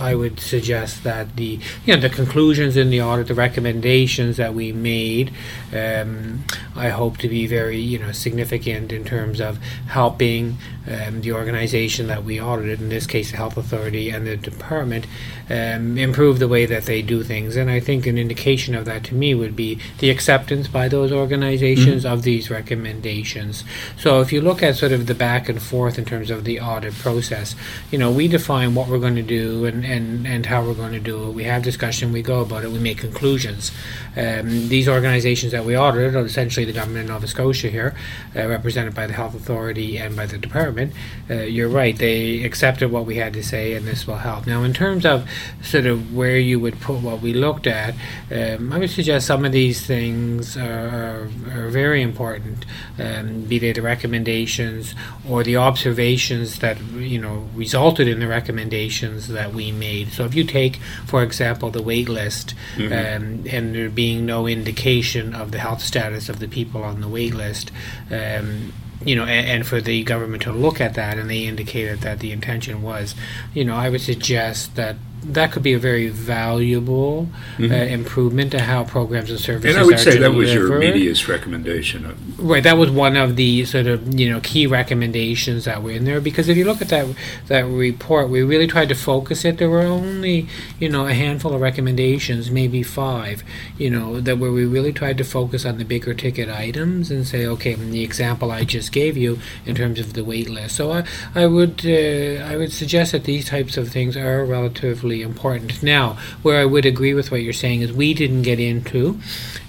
i 0.00 0.14
would 0.14 0.40
suggest 0.40 1.04
that 1.04 1.36
the 1.36 1.58
you 1.84 1.94
know 1.94 2.00
the 2.00 2.08
conclusions 2.08 2.76
in 2.76 2.88
the 2.90 3.00
audit 3.00 3.26
the 3.26 3.34
recommendations 3.34 4.38
that 4.38 4.54
we 4.54 4.72
made 4.72 5.30
um, 5.74 6.42
i 6.74 6.88
hope 6.88 7.18
to 7.18 7.28
be 7.28 7.46
very 7.46 7.78
you 7.78 7.98
know 7.98 8.12
significant 8.12 8.92
in 8.92 9.04
terms 9.04 9.40
of 9.40 9.58
helping 9.88 10.56
um, 10.88 11.20
the 11.20 11.32
organization 11.32 12.06
that 12.06 12.24
we 12.24 12.40
audited 12.40 12.80
in 12.80 12.88
this 12.88 13.06
case 13.06 13.30
the 13.30 13.36
health 13.36 13.56
authority 13.56 14.08
and 14.08 14.26
the 14.26 14.36
department 14.36 15.06
um, 15.50 15.98
improve 15.98 16.38
the 16.38 16.48
way 16.48 16.64
that 16.64 16.84
they 16.84 17.02
do 17.02 17.22
things 17.22 17.56
and 17.56 17.70
i 17.70 17.78
think 17.78 18.06
an 18.06 18.16
indication 18.16 18.74
of 18.74 18.86
that 18.86 19.04
to 19.04 19.14
me 19.14 19.34
would 19.34 19.54
be 19.54 19.78
the 19.98 20.08
acceptance 20.08 20.66
by 20.66 20.88
those 20.88 21.12
organizations 21.12 22.04
mm-hmm. 22.04 22.14
of 22.14 22.22
these 22.22 22.48
recommendations 22.48 23.64
so 23.98 24.20
if 24.20 24.32
you 24.32 24.40
look 24.40 24.62
at 24.62 24.76
sort 24.76 24.92
of 24.92 25.06
the 25.06 25.14
back 25.14 25.48
and 25.48 25.60
forth 25.60 25.98
in 25.98 26.04
terms 26.04 26.30
of 26.30 26.44
the 26.44 26.58
audit 26.58 26.85
process. 26.92 27.54
You 27.90 27.98
know, 27.98 28.10
we 28.10 28.28
define 28.28 28.74
what 28.74 28.88
we're 28.88 28.98
going 28.98 29.16
to 29.16 29.22
do 29.22 29.64
and, 29.64 29.84
and, 29.84 30.26
and 30.26 30.46
how 30.46 30.64
we're 30.64 30.74
going 30.74 30.92
to 30.92 31.00
do 31.00 31.28
it. 31.28 31.32
We 31.32 31.44
have 31.44 31.62
discussion, 31.62 32.12
we 32.12 32.22
go 32.22 32.40
about 32.40 32.64
it, 32.64 32.70
we 32.70 32.78
make 32.78 32.98
conclusions. 32.98 33.72
Um, 34.16 34.68
these 34.68 34.88
organizations 34.88 35.52
that 35.52 35.64
we 35.64 35.76
audited 35.76 36.16
are 36.16 36.24
essentially 36.24 36.64
the 36.64 36.72
government 36.72 37.04
of 37.04 37.10
Nova 37.10 37.26
Scotia 37.26 37.68
here, 37.68 37.94
uh, 38.34 38.46
represented 38.46 38.94
by 38.94 39.06
the 39.06 39.12
Health 39.12 39.34
Authority 39.34 39.98
and 39.98 40.16
by 40.16 40.26
the 40.26 40.38
department. 40.38 40.92
Uh, 41.28 41.34
you're 41.42 41.68
right, 41.68 41.96
they 41.96 42.42
accepted 42.44 42.90
what 42.90 43.04
we 43.04 43.16
had 43.16 43.32
to 43.34 43.42
say, 43.42 43.74
and 43.74 43.86
this 43.86 44.06
will 44.06 44.16
help. 44.16 44.46
Now, 44.46 44.62
in 44.62 44.72
terms 44.72 45.04
of 45.04 45.28
sort 45.62 45.86
of 45.86 46.14
where 46.14 46.38
you 46.38 46.58
would 46.58 46.80
put 46.80 47.00
what 47.00 47.20
we 47.20 47.32
looked 47.34 47.66
at, 47.66 47.94
um, 48.30 48.72
I 48.72 48.78
would 48.78 48.90
suggest 48.90 49.26
some 49.26 49.44
of 49.44 49.52
these 49.52 49.84
things 49.86 50.56
are, 50.56 51.28
are, 51.52 51.66
are 51.66 51.68
very 51.68 52.02
important, 52.02 52.64
um, 52.98 53.42
be 53.42 53.58
they 53.58 53.72
the 53.72 53.82
recommendations 53.82 54.94
or 55.28 55.42
the 55.42 55.56
observations 55.56 56.58
that 56.60 56.75
you 56.94 57.20
know 57.20 57.48
resulted 57.54 58.08
in 58.08 58.20
the 58.20 58.26
recommendations 58.26 59.28
that 59.28 59.52
we 59.52 59.72
made. 59.72 60.12
So 60.12 60.24
if 60.24 60.34
you 60.34 60.44
take, 60.44 60.76
for 61.06 61.22
example, 61.22 61.70
the 61.70 61.82
wait 61.82 62.08
list, 62.08 62.54
mm-hmm. 62.74 62.92
um, 62.92 63.44
and 63.50 63.74
there 63.74 63.88
being 63.88 64.26
no 64.26 64.46
indication 64.46 65.34
of 65.34 65.52
the 65.52 65.58
health 65.58 65.82
status 65.82 66.28
of 66.28 66.38
the 66.38 66.48
people 66.48 66.82
on 66.82 67.00
the 67.00 67.08
wait 67.08 67.34
list. 67.34 67.70
Um, 68.10 68.72
you 69.04 69.14
know, 69.14 69.24
and, 69.24 69.46
and, 69.46 69.66
for 69.66 69.80
the 69.80 70.02
government 70.04 70.42
to 70.44 70.52
look 70.52 70.80
at 70.80 70.94
that, 70.94 71.18
and 71.18 71.28
they 71.28 71.44
indicated 71.44 72.00
that 72.00 72.20
the 72.20 72.32
intention 72.32 72.82
was, 72.82 73.14
you 73.52 73.62
know, 73.62 73.76
I 73.76 73.90
would 73.90 74.00
suggest 74.00 74.74
that 74.76 74.96
that 75.32 75.52
could 75.52 75.62
be 75.62 75.72
a 75.72 75.78
very 75.78 76.08
valuable 76.08 77.28
mm-hmm. 77.56 77.72
uh, 77.72 77.76
improvement 77.76 78.52
to 78.52 78.60
how 78.60 78.84
programs 78.84 79.30
and 79.30 79.40
services. 79.40 79.74
And 79.74 79.82
I 79.82 79.86
would 79.86 79.98
say 79.98 80.18
that 80.18 80.32
was 80.32 80.52
your 80.52 80.76
immediate 80.76 81.26
recommendation. 81.28 82.16
Right, 82.38 82.62
that 82.62 82.76
was 82.76 82.90
one 82.90 83.16
of 83.16 83.36
the 83.36 83.64
sort 83.64 83.86
of 83.86 84.18
you 84.18 84.30
know 84.30 84.40
key 84.40 84.66
recommendations 84.66 85.64
that 85.64 85.82
were 85.82 85.90
in 85.90 86.04
there 86.04 86.20
because 86.20 86.48
if 86.48 86.56
you 86.56 86.64
look 86.64 86.80
at 86.80 86.88
that 86.88 87.06
that 87.48 87.62
report, 87.62 88.28
we 88.28 88.42
really 88.42 88.66
tried 88.66 88.88
to 88.88 88.94
focus 88.94 89.44
it. 89.44 89.58
There 89.58 89.70
were 89.70 89.80
only 89.80 90.48
you 90.78 90.88
know 90.88 91.06
a 91.06 91.14
handful 91.14 91.54
of 91.54 91.60
recommendations, 91.60 92.50
maybe 92.50 92.82
five, 92.82 93.42
you 93.78 93.90
know, 93.90 94.20
that 94.20 94.38
where 94.38 94.52
we 94.52 94.64
really 94.64 94.92
tried 94.92 95.18
to 95.18 95.24
focus 95.24 95.64
on 95.64 95.78
the 95.78 95.84
bigger 95.84 96.14
ticket 96.14 96.48
items 96.48 97.10
and 97.10 97.26
say, 97.26 97.46
okay, 97.46 97.74
the 97.74 98.02
example 98.04 98.50
I 98.50 98.64
just 98.64 98.92
gave 98.92 99.16
you 99.16 99.38
in 99.64 99.74
terms 99.74 99.98
of 99.98 100.12
the 100.12 100.24
wait 100.24 100.48
list. 100.48 100.76
So 100.76 100.92
I 100.92 101.04
I 101.34 101.46
would 101.46 101.84
uh, 101.84 102.44
I 102.44 102.56
would 102.56 102.72
suggest 102.72 103.12
that 103.12 103.24
these 103.24 103.46
types 103.46 103.76
of 103.76 103.88
things 103.88 104.16
are 104.16 104.44
relatively 104.44 105.15
really 105.16 105.28
important. 105.28 105.82
Now, 105.82 106.18
where 106.42 106.60
I 106.60 106.64
would 106.64 106.86
agree 106.86 107.14
with 107.14 107.30
what 107.30 107.42
you're 107.42 107.52
saying 107.52 107.82
is 107.82 107.92
we 107.92 108.14
didn't 108.14 108.42
get 108.42 108.60
into, 108.60 109.18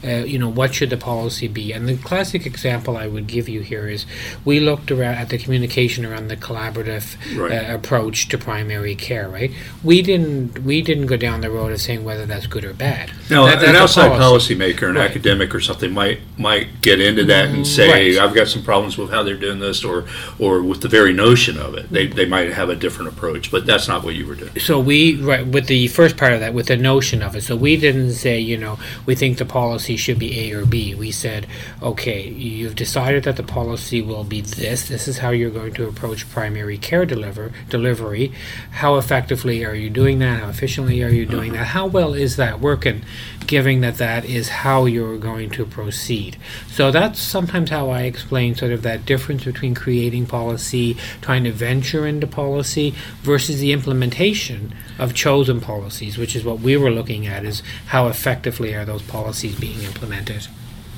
uh, 0.07 0.23
you 0.23 0.39
know, 0.39 0.49
what 0.49 0.73
should 0.73 0.89
the 0.89 0.97
policy 0.97 1.47
be. 1.47 1.71
And 1.73 1.87
the 1.87 1.97
classic 1.97 2.45
example 2.45 2.97
I 2.97 3.07
would 3.07 3.27
give 3.27 3.49
you 3.49 3.61
here 3.61 3.87
is 3.87 4.05
we 4.45 4.59
looked 4.59 4.91
around 4.91 5.15
at 5.15 5.29
the 5.29 5.37
communication 5.37 6.05
around 6.05 6.27
the 6.27 6.37
collaborative 6.37 7.17
right. 7.37 7.69
uh, 7.69 7.75
approach 7.75 8.29
to 8.29 8.37
primary 8.37 8.95
care. 8.95 9.27
Right? 9.29 9.51
We 9.83 10.01
didn't 10.01 10.59
we 10.59 10.81
didn't 10.81 11.07
go 11.07 11.17
down 11.17 11.41
the 11.41 11.51
road 11.51 11.71
of 11.71 11.81
saying 11.81 12.03
whether 12.03 12.25
that's 12.25 12.47
good 12.47 12.63
or 12.63 12.73
bad. 12.73 13.11
No, 13.29 13.45
that, 13.45 13.63
an 13.63 13.75
outside 13.75 14.17
policy. 14.17 14.55
policymaker, 14.55 14.89
an 14.89 14.95
right. 14.95 15.09
academic 15.09 15.53
or 15.53 15.59
something 15.59 15.91
might 15.91 16.19
might 16.37 16.81
get 16.81 17.01
into 17.01 17.25
that 17.25 17.49
and 17.49 17.65
say, 17.67 18.15
right. 18.15 18.17
I've 18.17 18.35
got 18.35 18.47
some 18.47 18.63
problems 18.63 18.97
with 18.97 19.09
how 19.09 19.23
they're 19.23 19.35
doing 19.35 19.59
this, 19.59 19.83
or 19.83 20.05
or 20.39 20.63
with 20.63 20.81
the 20.81 20.87
very 20.87 21.13
notion 21.13 21.57
of 21.57 21.75
it. 21.75 21.89
They 21.89 22.07
they 22.07 22.25
might 22.25 22.53
have 22.53 22.69
a 22.69 22.75
different 22.75 23.11
approach, 23.11 23.51
but 23.51 23.65
that's 23.65 23.87
not 23.87 24.03
what 24.03 24.15
you 24.15 24.25
were 24.25 24.35
doing. 24.35 24.57
So 24.59 24.79
we 24.79 25.15
right 25.21 25.45
with 25.45 25.67
the 25.67 25.87
first 25.87 26.17
part 26.17 26.33
of 26.33 26.39
that, 26.39 26.53
with 26.53 26.67
the 26.67 26.77
notion 26.77 27.21
of 27.21 27.35
it. 27.35 27.41
So 27.43 27.55
we 27.55 27.77
didn't 27.77 28.13
say, 28.13 28.39
you 28.39 28.57
know, 28.57 28.79
we 29.05 29.15
think 29.15 29.37
the 29.37 29.45
policy 29.45 29.96
should 29.97 30.19
be 30.19 30.39
A 30.39 30.55
or 30.55 30.65
B. 30.65 30.95
We 30.95 31.11
said, 31.11 31.47
okay, 31.81 32.27
you've 32.27 32.75
decided 32.75 33.23
that 33.23 33.35
the 33.35 33.43
policy 33.43 34.01
will 34.01 34.23
be 34.23 34.41
this. 34.41 34.87
This 34.87 35.07
is 35.07 35.19
how 35.19 35.31
you're 35.31 35.49
going 35.49 35.73
to 35.73 35.87
approach 35.87 36.29
primary 36.29 36.77
care 36.77 37.05
deliver 37.05 37.51
delivery. 37.69 38.31
How 38.71 38.95
effectively 38.95 39.65
are 39.65 39.75
you 39.75 39.89
doing 39.89 40.19
that? 40.19 40.41
How 40.41 40.49
efficiently 40.49 41.03
are 41.03 41.09
you 41.09 41.25
doing 41.25 41.51
mm-hmm. 41.51 41.59
that? 41.59 41.67
How 41.67 41.87
well 41.87 42.13
is 42.13 42.35
that 42.37 42.59
working? 42.59 43.03
Given 43.47 43.81
that 43.81 43.95
that 43.95 44.25
is 44.25 44.49
how 44.49 44.85
you're 44.85 45.17
going 45.17 45.49
to 45.51 45.65
proceed. 45.65 46.37
So 46.69 46.91
that's 46.91 47.19
sometimes 47.19 47.69
how 47.69 47.89
I 47.89 48.01
explain 48.01 48.55
sort 48.55 48.73
of 48.73 48.81
that 48.81 49.05
difference 49.05 49.45
between 49.45 49.73
creating 49.73 50.25
policy, 50.25 50.97
trying 51.21 51.45
to 51.45 51.51
venture 51.51 52.05
into 52.05 52.27
policy, 52.27 52.93
versus 53.21 53.59
the 53.59 53.71
implementation 53.71 54.75
of 54.99 55.13
chosen 55.13 55.61
policies, 55.61 56.17
which 56.17 56.35
is 56.35 56.43
what 56.43 56.59
we 56.59 56.75
were 56.75 56.91
looking 56.91 57.25
at, 57.25 57.45
is 57.45 57.63
how 57.87 58.07
effectively 58.07 58.73
are 58.73 58.83
those 58.85 59.01
policies 59.01 59.57
being 59.57 59.81
implemented. 59.81 60.47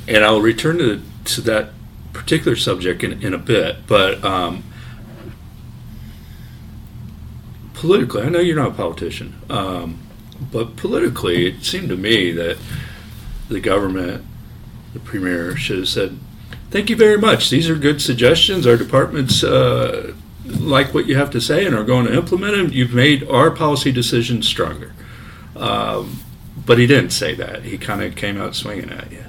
And 0.07 0.25
I'll 0.25 0.41
return 0.41 0.79
to, 0.79 1.01
to 1.25 1.41
that 1.41 1.69
particular 2.13 2.57
subject 2.57 3.03
in, 3.03 3.21
in 3.21 3.33
a 3.33 3.37
bit, 3.37 3.85
but 3.85 4.23
um, 4.23 4.63
politically, 7.75 8.23
I 8.23 8.29
know 8.29 8.39
you're 8.39 8.55
not 8.55 8.71
a 8.71 8.73
politician, 8.73 9.39
um, 9.49 9.99
but 10.51 10.75
politically, 10.75 11.47
it 11.47 11.63
seemed 11.63 11.89
to 11.89 11.97
me 11.97 12.31
that 12.31 12.57
the 13.49 13.59
government, 13.59 14.25
the 14.93 14.99
premier, 14.99 15.55
should 15.55 15.79
have 15.79 15.87
said, 15.89 16.17
"Thank 16.71 16.89
you 16.89 16.95
very 16.95 17.17
much. 17.17 17.49
These 17.49 17.69
are 17.69 17.75
good 17.75 18.01
suggestions. 18.01 18.65
Our 18.65 18.77
department's 18.77 19.43
uh, 19.43 20.13
like 20.57 20.93
what 20.93 21.07
you 21.07 21.15
have 21.15 21.29
to 21.31 21.41
say 21.41 21.65
and 21.65 21.75
are 21.75 21.83
going 21.83 22.05
to 22.05 22.13
implement 22.13 22.55
them, 22.55 22.69
you've 22.71 22.93
made 22.93 23.27
our 23.29 23.51
policy 23.51 23.91
decisions 23.91 24.47
stronger. 24.47 24.93
Um, 25.55 26.19
but 26.65 26.77
he 26.77 26.87
didn't 26.87 27.11
say 27.11 27.35
that. 27.35 27.63
He 27.63 27.77
kind 27.77 28.01
of 28.01 28.15
came 28.15 28.39
out 28.39 28.55
swinging 28.55 28.91
at 28.91 29.11
you. 29.11 29.25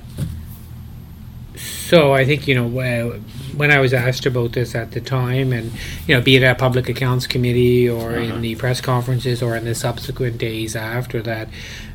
So 1.57 2.13
I 2.13 2.25
think 2.25 2.47
you 2.47 2.55
know 2.55 2.67
when 3.57 3.71
I 3.71 3.79
was 3.79 3.93
asked 3.93 4.27
about 4.27 4.53
this 4.53 4.75
at 4.75 4.93
the 4.93 5.01
time, 5.01 5.53
and 5.53 5.73
you 6.07 6.15
know, 6.15 6.21
be 6.21 6.37
it 6.37 6.43
at 6.43 6.59
public 6.59 6.89
accounts 6.89 7.27
committee 7.27 7.89
or 7.89 8.11
uh-huh. 8.11 8.35
in 8.35 8.41
the 8.41 8.55
press 8.57 8.81
conferences 8.81 9.43
or 9.43 9.57
in 9.57 9.65
the 9.65 9.75
subsequent 9.75 10.39
days 10.39 10.77
after 10.77 11.23
that, 11.23 11.49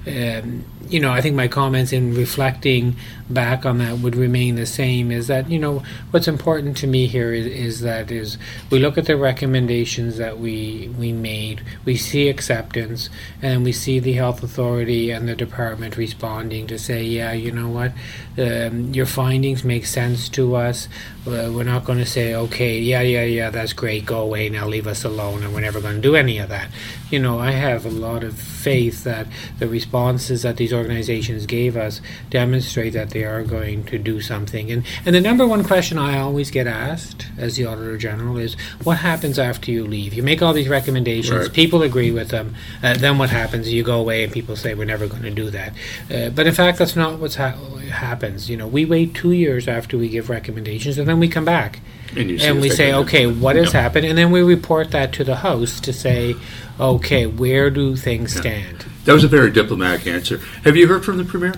um, 0.07 0.65
you 0.89 0.99
know, 0.99 1.11
I 1.11 1.21
think 1.21 1.35
my 1.35 1.47
comments 1.47 1.91
in 1.91 2.15
reflecting 2.15 2.95
back 3.29 3.65
on 3.65 3.79
that 3.79 3.99
would 3.99 4.15
remain 4.15 4.55
the 4.55 4.65
same. 4.65 5.11
Is 5.11 5.27
that 5.27 5.49
you 5.49 5.59
know 5.59 5.83
what's 6.11 6.27
important 6.27 6.77
to 6.77 6.87
me 6.87 7.07
here 7.07 7.33
is, 7.33 7.45
is 7.45 7.81
that 7.81 8.11
is 8.11 8.37
we 8.69 8.79
look 8.79 8.97
at 8.97 9.05
the 9.05 9.17
recommendations 9.17 10.17
that 10.17 10.39
we 10.39 10.93
we 10.97 11.11
made, 11.11 11.63
we 11.85 11.95
see 11.95 12.29
acceptance, 12.29 13.09
and 13.41 13.63
we 13.63 13.71
see 13.71 13.99
the 13.99 14.13
health 14.13 14.43
authority 14.43 15.11
and 15.11 15.27
the 15.27 15.35
department 15.35 15.97
responding 15.97 16.67
to 16.67 16.77
say, 16.77 17.03
yeah, 17.03 17.31
you 17.31 17.51
know 17.51 17.69
what, 17.69 17.91
um, 18.37 18.93
your 18.93 19.05
findings 19.05 19.63
make 19.63 19.85
sense 19.85 20.29
to 20.29 20.55
us. 20.55 20.87
Uh, 21.25 21.49
we're 21.51 21.63
not 21.63 21.85
going 21.85 21.97
to 21.97 22.05
say, 22.05 22.35
okay, 22.35 22.77
yeah, 22.77 23.01
yeah, 23.01 23.23
yeah, 23.23 23.49
that's 23.49 23.73
great, 23.73 24.05
go 24.05 24.21
away 24.21 24.47
now, 24.47 24.67
leave 24.67 24.85
us 24.85 25.03
alone, 25.03 25.41
and 25.41 25.53
we're 25.53 25.61
never 25.61 25.81
going 25.81 25.95
to 25.95 26.01
do 26.01 26.15
any 26.15 26.37
of 26.37 26.49
that. 26.49 26.69
You 27.09 27.19
know, 27.19 27.39
I 27.39 27.51
have 27.51 27.83
a 27.85 27.89
lot 27.89 28.23
of 28.23 28.37
faith 28.37 29.03
that 29.05 29.27
the 29.57 29.67
responses 29.67 30.43
that 30.43 30.57
these 30.57 30.71
organizations 30.75 31.45
gave 31.45 31.75
us 31.77 32.01
demonstrate 32.29 32.93
that 32.93 33.09
they 33.11 33.23
are 33.23 33.43
going 33.43 33.83
to 33.85 33.97
do 33.97 34.21
something. 34.21 34.71
And 34.71 34.83
and 35.05 35.15
the 35.15 35.21
number 35.21 35.47
one 35.47 35.63
question 35.63 35.97
I 35.97 36.19
always 36.19 36.51
get 36.51 36.67
asked 36.67 37.25
as 37.37 37.55
the 37.55 37.65
Auditor 37.65 37.97
General 37.97 38.37
is, 38.37 38.55
what 38.83 38.97
happens 38.97 39.39
after 39.39 39.71
you 39.71 39.85
leave? 39.85 40.13
You 40.13 40.23
make 40.23 40.41
all 40.41 40.53
these 40.53 40.67
recommendations, 40.69 41.39
Right. 41.47 41.53
people 41.53 41.81
agree 41.83 42.11
with 42.11 42.29
them, 42.29 42.55
uh, 42.83 42.93
then 42.95 43.17
what 43.17 43.29
happens? 43.29 43.71
You 43.71 43.83
go 43.83 43.99
away 43.99 44.23
and 44.23 44.31
people 44.31 44.55
say 44.55 44.73
we're 44.75 44.85
never 44.85 45.07
going 45.07 45.23
to 45.23 45.31
do 45.31 45.49
that. 45.49 45.73
Uh, 46.13 46.29
but 46.29 46.45
in 46.47 46.53
fact, 46.53 46.77
that's 46.79 46.95
not 46.95 47.19
what 47.19 47.33
ha- 47.35 47.55
happens. 47.89 48.49
You 48.49 48.57
know, 48.57 48.67
we 48.67 48.85
wait 48.85 49.13
two 49.13 49.31
years 49.31 49.67
after 49.67 49.97
we 49.97 50.09
give 50.09 50.29
recommendations, 50.29 50.97
and 50.97 51.07
then 51.07 51.19
we 51.19 51.27
come 51.27 51.45
back 51.45 51.79
And, 52.15 52.29
and 52.41 52.61
we 52.61 52.69
say, 52.69 52.93
okay, 52.93 53.27
what 53.27 53.55
has 53.55 53.71
happened, 53.71 54.05
and 54.05 54.17
then 54.17 54.31
we 54.31 54.41
report 54.41 54.91
that 54.91 55.11
to 55.13 55.23
the 55.23 55.37
host 55.37 55.83
to 55.85 55.93
say, 55.93 56.35
okay, 56.79 57.25
where 57.25 57.69
do 57.69 57.95
things 57.95 58.35
stand? 58.35 58.85
That 59.05 59.13
was 59.13 59.23
a 59.23 59.27
very 59.27 59.51
diplomatic 59.51 60.07
answer. 60.07 60.39
Have 60.63 60.75
you 60.75 60.87
heard 60.87 61.05
from 61.05 61.17
the 61.17 61.23
premier 61.23 61.53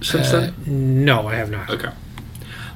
since 0.00 0.32
Uh, 0.32 0.52
then? 0.64 1.04
no, 1.04 1.26
I 1.26 1.34
have 1.34 1.50
not. 1.50 1.68
Okay. 1.70 1.90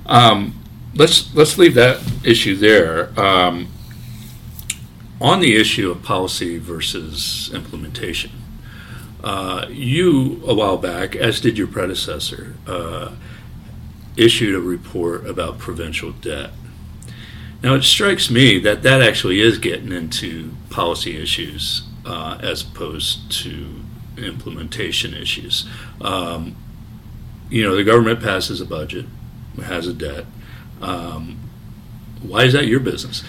Um, 0.07 0.55
let's 0.95 1.35
let's 1.35 1.57
leave 1.59 1.75
that 1.75 2.01
issue 2.25 2.57
there. 2.57 3.19
Um, 3.19 3.69
on 5.21 5.41
the 5.41 5.57
issue 5.57 5.91
of 5.91 6.03
policy 6.03 6.59
versus 6.59 7.51
implementation, 7.55 8.33
uh, 9.23 9.67
you 9.71 10.43
a 10.47 10.53
while 10.55 10.77
back, 10.77 11.15
as 11.17 11.41
did 11.41 11.57
your 11.57 11.69
predecessor, 11.69 12.57
uh, 12.67 13.13
issued 14.17 14.55
a 14.55 14.61
report 14.61 15.27
about 15.27 15.59
provincial 15.59 16.11
debt. 16.13 16.51
Now 17.63 17.75
it 17.75 17.85
strikes 17.85 18.29
me 18.29 18.59
that 18.59 18.83
that 18.83 19.01
actually 19.01 19.41
is 19.41 19.57
getting 19.59 19.93
into 19.93 20.51
policy 20.69 21.17
issues 21.17 21.85
uh, 22.05 22.37
as 22.43 22.61
opposed 22.63 23.31
to 23.43 23.67
implementation 24.17 25.15
issues. 25.15 25.69
Um, 26.01 26.57
you 27.51 27.63
know, 27.63 27.77
the 27.77 27.85
government 27.85 28.21
passes 28.21 28.61
a 28.61 28.67
budget, 28.67 29.07
has 29.63 29.87
a 29.87 29.93
debt. 29.93 30.27
Um, 30.81 31.39
why 32.23 32.45
is 32.45 32.53
that 32.55 32.67
your 32.67 32.81
business? 32.81 33.23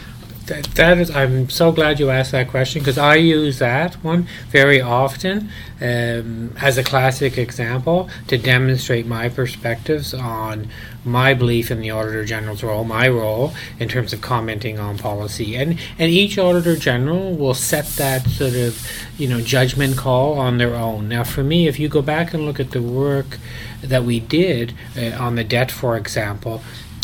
That, 0.48 0.66
that 0.76 1.00
is, 1.00 1.10
I'm 1.10 1.50
so 1.50 1.72
glad 1.72 2.00
you 2.00 2.12
asked 2.12 2.32
that 2.34 2.50
question 2.50 2.82
because 2.82 3.00
I 3.00 3.16
use 3.16 3.58
that 3.58 3.96
one 4.04 4.28
very 4.50 4.80
often 4.80 5.50
um, 5.82 6.56
as 6.62 6.78
a 6.78 6.84
classic 6.84 7.40
example 7.40 8.10
to 8.28 8.38
demonstrate 8.38 9.08
my 9.08 9.28
perspectives 9.28 10.14
on 10.14 10.70
my 11.04 11.34
belief 11.34 11.72
in 11.72 11.82
the 11.82 11.90
Auditor 11.90 12.26
General's 12.26 12.62
role, 12.62 12.84
my 12.84 13.08
role 13.08 13.54
in 13.80 13.90
terms 13.90 14.14
of 14.14 14.22
commenting 14.22 14.78
on 14.78 15.00
policy, 15.00 15.56
and 15.56 15.80
and 15.98 16.12
each 16.12 16.38
Auditor 16.38 16.76
General 16.76 17.36
will 17.36 17.54
set 17.56 17.86
that 17.98 18.28
sort 18.28 18.54
of 18.54 18.88
you 19.18 19.28
know 19.28 19.42
judgment 19.42 19.98
call 19.98 20.38
on 20.38 20.60
their 20.60 20.76
own. 20.76 21.10
Now, 21.10 21.24
for 21.24 21.44
me, 21.44 21.68
if 21.68 21.80
you 21.80 21.90
go 21.90 22.04
back 22.04 22.36
and 22.36 22.46
look 22.46 22.60
at 22.60 22.70
the 22.72 22.84
work 22.84 23.40
that 23.82 24.04
we 24.04 24.20
did 24.20 24.76
uh, 24.96 25.12
on 25.20 25.36
the 25.36 25.44
debt, 25.44 25.72
for 25.72 25.98
example, 25.98 26.62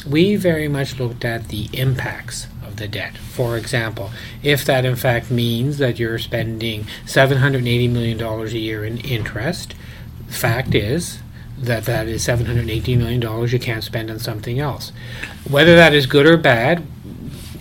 we 0.07 0.35
very 0.35 0.67
much 0.67 0.99
looked 0.99 1.25
at 1.25 1.47
the 1.47 1.69
impacts 1.73 2.47
of 2.71 2.77
the 2.77 2.87
debt. 2.87 3.17
For 3.17 3.57
example, 3.57 4.11
if 4.41 4.65
that 4.65 4.85
in 4.85 4.95
fact 4.95 5.29
means 5.29 5.77
that 5.77 5.99
you're 5.99 6.17
spending 6.17 6.85
$780 7.05 7.89
million 7.91 8.19
a 8.21 8.45
year 8.47 8.85
in 8.85 8.97
interest, 8.99 9.75
fact 10.27 10.73
is 10.73 11.19
that 11.57 11.85
that 11.85 12.07
is 12.07 12.25
$780 12.25 12.97
million 12.97 13.47
you 13.47 13.59
can't 13.59 13.83
spend 13.83 14.09
on 14.09 14.19
something 14.19 14.59
else. 14.59 14.91
Whether 15.47 15.75
that 15.75 15.93
is 15.93 16.05
good 16.05 16.25
or 16.25 16.37
bad, 16.37 16.83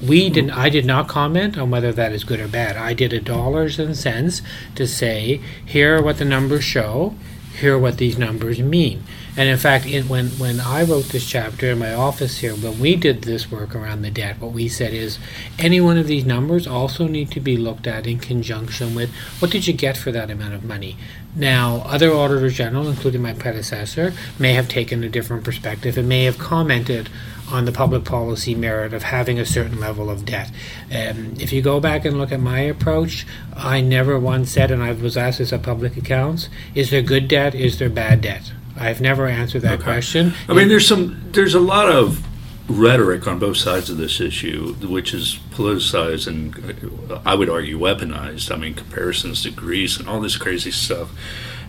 we 0.01 0.31
did 0.31 0.51
I 0.51 0.71
did 0.71 0.87
not 0.87 1.09
comment 1.09 1.59
on 1.59 1.71
whether 1.71 1.93
that 1.93 2.13
is 2.13 2.25
good 2.25 2.41
or 2.41 2.49
bad. 2.49 2.77
I 2.77 2.95
did 2.95 3.13
a 3.13 3.21
dollars 3.21 3.79
and 3.79 3.95
cents 3.95 4.41
to 4.77 4.87
say 4.87 5.43
here 5.65 5.99
are 5.99 6.03
what 6.03 6.17
the 6.17 6.25
numbers 6.25 6.65
show, 6.65 7.15
here 7.59 7.75
are 7.75 7.79
what 7.79 7.99
these 7.99 8.17
numbers 8.17 8.61
mean. 8.61 9.05
And 9.37 9.49
in 9.49 9.59
fact, 9.59 9.87
in, 9.87 10.09
when 10.09 10.29
when 10.31 10.61
I 10.61 10.83
wrote 10.83 11.07
this 11.07 11.27
chapter 11.27 11.71
in 11.71 11.79
my 11.79 11.95
office 11.95 12.39
here, 12.39 12.55
when 12.55 12.79
we 12.81 12.97
did 12.97 13.23
this 13.23 13.51
work 13.51 13.75
around 13.75 14.03
the 14.03 14.11
debt, 14.11 14.41
what 14.41 14.53
we 14.53 14.69
said 14.69 14.93
is 14.93 15.19
any 15.59 15.81
one 15.81 15.99
of 15.99 16.07
these 16.07 16.25
numbers 16.25 16.67
also 16.67 17.07
need 17.07 17.31
to 17.33 17.41
be 17.41 17.57
looked 17.57 17.87
at 17.87 18.07
in 18.07 18.19
conjunction 18.19 18.95
with 18.95 19.11
what 19.39 19.51
did 19.51 19.67
you 19.67 19.73
get 19.73 19.97
for 19.97 20.11
that 20.13 20.31
amount 20.31 20.55
of 20.55 20.65
money. 20.65 20.97
Now, 21.35 21.83
other 21.87 22.13
auditors 22.13 22.57
general, 22.57 22.89
including 22.89 23.23
my 23.23 23.35
predecessor, 23.35 24.13
may 24.39 24.55
have 24.55 24.69
taken 24.69 25.05
a 25.05 25.09
different 25.09 25.45
perspective 25.45 25.97
and 25.97 26.09
may 26.09 26.25
have 26.25 26.39
commented 26.39 27.09
on 27.51 27.65
the 27.65 27.73
public 27.73 28.05
policy 28.05 28.55
merit 28.55 28.93
of 28.93 29.05
having 29.05 29.39
a 29.39 29.47
certain 29.47 29.79
level 29.79 30.11
of 30.11 30.25
debt. 30.25 30.51
Um, 30.93 31.35
if 31.39 31.53
you 31.53 31.63
go 31.63 31.81
back 31.81 32.05
and 32.05 32.19
look 32.19 32.33
at 32.33 32.41
my 32.41 32.61
approach, 32.61 33.27
I 33.57 33.81
never 33.81 34.19
once 34.19 34.51
said, 34.51 34.71
and 34.71 34.83
I 34.83 34.93
was 34.93 35.17
asked 35.17 35.39
this 35.39 35.53
at 35.53 35.63
public 35.63 35.97
accounts, 35.97 36.49
is 36.75 36.91
there 36.91 37.03
good 37.03 37.29
debt, 37.29 37.55
is 37.55 37.79
there 37.79 37.91
bad 37.91 38.21
debt? 38.21 38.53
I've 38.81 39.01
never 39.01 39.27
answered 39.27 39.63
that 39.63 39.75
Okay. 39.75 39.83
question. 39.85 40.33
I 40.49 40.55
mean, 40.55 40.69
there's 40.69 40.89
some, 40.89 41.23
there's 41.33 41.55
a 41.55 41.61
lot 41.61 41.89
of 41.91 42.27
rhetoric 42.69 43.27
on 43.27 43.39
both 43.39 43.57
sides 43.57 43.91
of 43.91 43.97
this 43.99 44.21
issue, 44.21 44.75
which 44.81 45.13
is 45.13 45.39
politicized 45.51 46.27
and 46.27 47.21
I 47.27 47.35
would 47.35 47.51
argue 47.51 47.79
weaponized. 47.79 48.51
I 48.53 48.57
mean, 48.57 48.75
comparisons 48.75 49.43
to 49.43 49.51
Greece 49.51 49.99
and 49.99 50.09
all 50.09 50.21
this 50.21 50.37
crazy 50.37 50.71
stuff. 50.71 51.11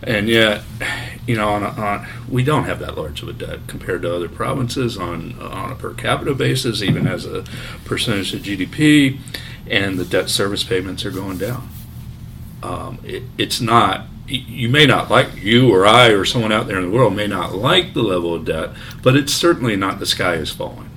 And 0.04 0.28
yet, 0.30 0.63
you 1.28 1.36
know, 1.36 1.50
on, 1.50 1.63
a, 1.63 1.67
on 1.69 2.08
we 2.30 2.43
don't 2.43 2.63
have 2.63 2.80
that 2.80 2.97
large 2.97 3.21
of 3.21 3.28
a 3.28 3.34
debt 3.34 3.60
compared 3.67 4.02
to 4.04 4.15
other 4.15 4.30
provinces 4.30 4.97
on 4.97 5.39
on 5.39 5.71
a 5.71 5.76
per 5.76 5.93
capita 5.93 6.34
basis, 6.34 6.82
even 6.82 7.06
as 7.06 7.26
a 7.26 7.43
percentage 7.86 8.34
of 8.34 8.41
GDP, 8.41 9.19
and 9.67 10.00
the 10.00 10.06
debt 10.06 10.30
service 10.30 10.63
payments 10.63 11.06
are 11.06 11.12
going 11.12 11.38
down. 11.38 11.69
Um, 12.63 13.00
it, 13.04 13.24
it's 13.38 13.62
not. 13.62 14.06
You 14.32 14.70
may 14.70 14.86
not 14.86 15.10
like 15.10 15.36
you 15.44 15.70
or 15.74 15.86
I 15.86 16.08
or 16.10 16.26
someone 16.26 16.52
out 16.52 16.67
there 16.67 16.78
in 16.80 16.89
the 16.89 16.96
world 16.98 17.15
may 17.15 17.28
not 17.28 17.54
like 17.56 17.94
the 17.94 18.02
level 18.04 18.34
of 18.34 18.46
debt, 18.46 18.72
but 19.04 19.15
it's 19.15 19.34
certainly 19.34 19.76
not 19.76 20.00
the 20.00 20.06
sky 20.06 20.36
is 20.36 20.52
falling. 20.52 20.89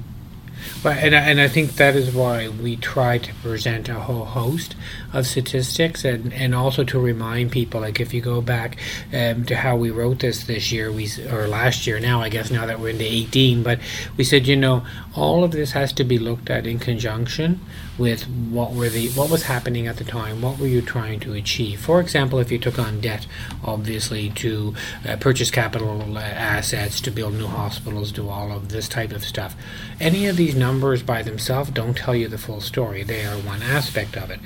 But, 0.83 0.99
and, 0.99 1.15
I- 1.15 1.21
and 1.31 1.41
I 1.41 1.49
think 1.49 1.73
that 1.77 1.97
is 1.97 2.15
why 2.15 2.49
we 2.49 2.77
try 2.77 3.19
to 3.19 3.35
present 3.37 3.89
a 3.89 3.95
whole 3.95 4.25
host 4.27 4.75
of 5.15 5.27
statistics 5.27 6.05
and, 6.05 6.33
and 6.35 6.55
also 6.55 6.85
to 6.85 6.99
remind 6.99 7.53
people, 7.53 7.81
like 7.81 8.01
if 8.01 8.13
you 8.13 8.21
go 8.21 8.41
back 8.41 8.77
um, 9.13 9.45
to 9.45 9.57
how 9.57 9.77
we 9.77 9.91
wrote 9.91 10.19
this 10.19 10.45
this 10.45 10.73
year, 10.73 10.93
we 10.93 11.09
or 11.31 11.47
last 11.47 11.87
year 11.87 12.01
now, 12.01 12.21
I 12.21 12.29
guess 12.29 12.51
now 12.51 12.67
that 12.67 12.81
we're 12.81 12.91
into 12.91 13.05
18, 13.05 13.63
but 13.63 13.79
we 14.17 14.25
said, 14.25 14.47
you 14.47 14.57
know, 14.57 14.85
all 15.15 15.45
of 15.45 15.53
this 15.53 15.73
has 15.73 15.93
to 15.95 16.05
be 16.05 16.19
looked 16.19 16.51
at 16.51 16.67
in 16.67 16.79
conjunction 16.79 17.61
with 17.97 18.25
what 18.25 18.73
were 18.73 18.89
the 18.89 19.09
what 19.11 19.31
was 19.31 19.45
happening 19.45 19.87
at 19.87 19.97
the 19.99 20.05
time, 20.05 20.43
what 20.43 20.59
were 20.59 20.67
you 20.67 20.83
trying 20.83 21.21
to 21.21 21.33
achieve. 21.33 21.81
For 21.81 22.01
example, 22.01 22.39
if 22.41 22.51
you 22.51 22.59
took 22.59 22.79
on 22.79 23.01
debt, 23.01 23.27
obviously 23.63 24.31
to 24.31 24.75
uh, 25.07 25.17
purchase 25.17 25.51
capital 25.51 26.17
uh, 26.17 26.21
assets, 26.21 27.01
to 27.03 27.11
build 27.11 27.35
new 27.35 27.47
hospitals, 27.47 28.11
do 28.11 28.29
all 28.29 28.51
of 28.51 28.71
this 28.71 28.89
type 28.89 29.13
of 29.13 29.23
stuff. 29.23 29.55
Any 30.01 30.27
of 30.27 30.37
these 30.37 30.55
numbers 30.57 31.03
by 31.03 31.23
themselves 31.23 31.71
don't 31.71 31.97
tell 31.97 32.17
you 32.17 32.27
the 32.29 32.39
full 32.39 32.61
story. 32.61 33.05
They 33.05 33.25
are 33.25 33.37
one 33.37 33.63
aspect 33.63 34.17
of 34.17 34.31
it. 34.31 34.41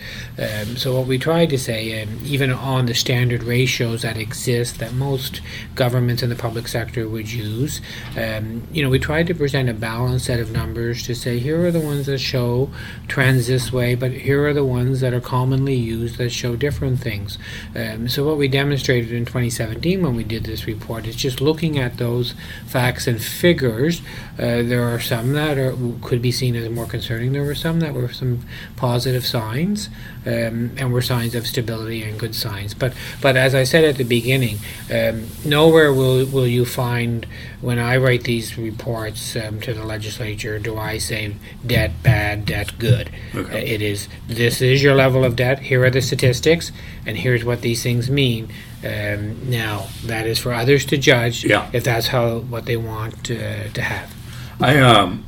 Um, 0.59 0.77
so 0.77 0.97
what 0.97 1.07
we 1.07 1.19
tried 1.19 1.51
to 1.51 1.59
say, 1.59 2.03
um, 2.03 2.21
even 2.25 2.51
on 2.51 2.87
the 2.87 2.95
standard 2.95 3.43
ratios 3.43 4.03
that 4.03 4.17
exist 4.17 4.79
that 4.79 4.93
most 4.93 5.41
governments 5.75 6.23
in 6.23 6.31
the 6.31 6.37
public 6.37 6.69
sector 6.69 7.09
would 7.09 7.31
use, 7.31 7.81
um, 8.17 8.67
you 8.73 8.83
know, 8.83 8.91
we 8.91 8.99
tried 8.99 9.27
to 9.29 9.35
present 9.35 9.69
a 9.69 9.75
balanced 9.75 10.27
set 10.27 10.41
of 10.41 10.51
numbers 10.51 11.03
to 11.05 11.15
say 11.15 11.39
here 11.39 11.67
are 11.67 11.71
the 11.71 11.81
ones 11.81 12.07
that 12.07 12.19
show 12.19 12.71
trends 13.07 13.47
this 13.47 13.73
way, 13.73 13.95
but 13.95 14.13
here 14.13 14.47
are 14.47 14.55
the 14.55 14.65
ones 14.65 15.01
that 15.01 15.13
are 15.13 15.21
commonly 15.21 15.75
used 15.75 16.19
that 16.19 16.31
show 16.31 16.57
different 16.57 17.01
things. 17.01 17.39
Um, 17.75 18.09
so 18.09 18.27
what 18.27 18.39
we 18.39 18.49
demonstrated 18.49 19.13
in 19.13 19.25
2017 19.25 20.03
when 20.03 20.17
we 20.17 20.25
did 20.25 20.45
this 20.45 20.67
report 20.67 21.07
is 21.07 21.17
just 21.17 21.41
looking 21.41 21.79
at 21.79 21.99
those 21.99 22.35
facts 22.67 23.07
and 23.07 23.23
figures. 23.23 24.01
Uh, 24.39 24.63
there 24.63 24.83
are 24.83 25.01
some 25.01 25.33
that 25.33 25.59
are 25.59 25.75
could 26.03 26.23
be 26.23 26.33
seen 26.33 26.57
as 26.57 26.69
more 26.71 26.87
concerning. 26.87 27.33
There 27.33 27.45
were 27.45 27.55
some 27.55 27.81
that 27.81 27.95
were 27.95 28.13
some 28.13 28.41
positive 28.77 29.27
signs, 29.27 29.89
um, 30.49 30.71
and 30.77 30.93
were 30.93 31.03
signs 31.03 31.35
of 31.35 31.47
stability 31.47 32.03
and 32.03 32.19
good 32.19 32.35
signs. 32.35 32.75
But 32.75 32.93
but 33.21 33.37
as 33.37 33.55
I 33.55 33.65
said 33.65 33.85
at 33.85 33.97
the 33.97 34.05
beginning, 34.05 34.59
um, 34.93 35.27
nowhere 35.45 35.93
will 35.93 36.25
will 36.27 36.47
you 36.47 36.65
find 36.65 37.27
when 37.61 37.79
I 37.79 37.97
write 37.97 38.25
these 38.25 38.57
reports 38.59 39.37
um, 39.37 39.61
to 39.63 39.75
the 39.75 39.85
legislature 39.85 40.59
do 40.59 40.77
I 40.77 40.99
say 40.99 41.35
debt 41.67 41.93
bad, 42.03 42.47
debt 42.47 42.79
good. 42.79 43.11
Okay. 43.35 43.53
Uh, 43.53 43.75
It 43.75 43.83
is 43.83 44.09
this 44.27 44.61
is 44.61 44.83
your 44.83 44.95
level 44.95 45.25
of 45.25 45.37
debt. 45.37 45.59
Here 45.61 45.85
are 45.85 45.91
the 45.91 46.03
statistics, 46.03 46.73
and 47.07 47.17
here's 47.19 47.45
what 47.45 47.61
these 47.63 47.83
things 47.83 48.11
mean. 48.11 48.49
Um, 48.85 49.51
now 49.51 49.89
that 50.07 50.27
is 50.27 50.39
for 50.39 50.53
others 50.53 50.85
to 50.87 50.97
judge 50.97 51.45
Yeah. 51.45 51.69
if 51.73 51.83
that's 51.83 52.09
how 52.09 52.39
what 52.39 52.65
they 52.67 52.77
want 52.77 53.31
uh, 53.31 53.69
to 53.73 53.83
have. 53.83 54.15
I 54.61 54.79
um, 54.79 55.25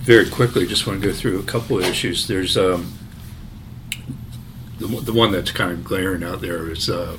very 0.00 0.28
quickly 0.28 0.66
just 0.66 0.86
want 0.86 1.00
to 1.00 1.08
go 1.08 1.14
through 1.14 1.38
a 1.38 1.42
couple 1.44 1.78
of 1.78 1.84
issues. 1.84 2.26
There's 2.28 2.56
um, 2.56 2.92
the, 4.78 4.86
the 4.86 5.12
one 5.12 5.32
that's 5.32 5.50
kind 5.50 5.72
of 5.72 5.84
glaring 5.84 6.22
out 6.22 6.40
there 6.40 6.70
is 6.70 6.88
uh, 6.88 7.16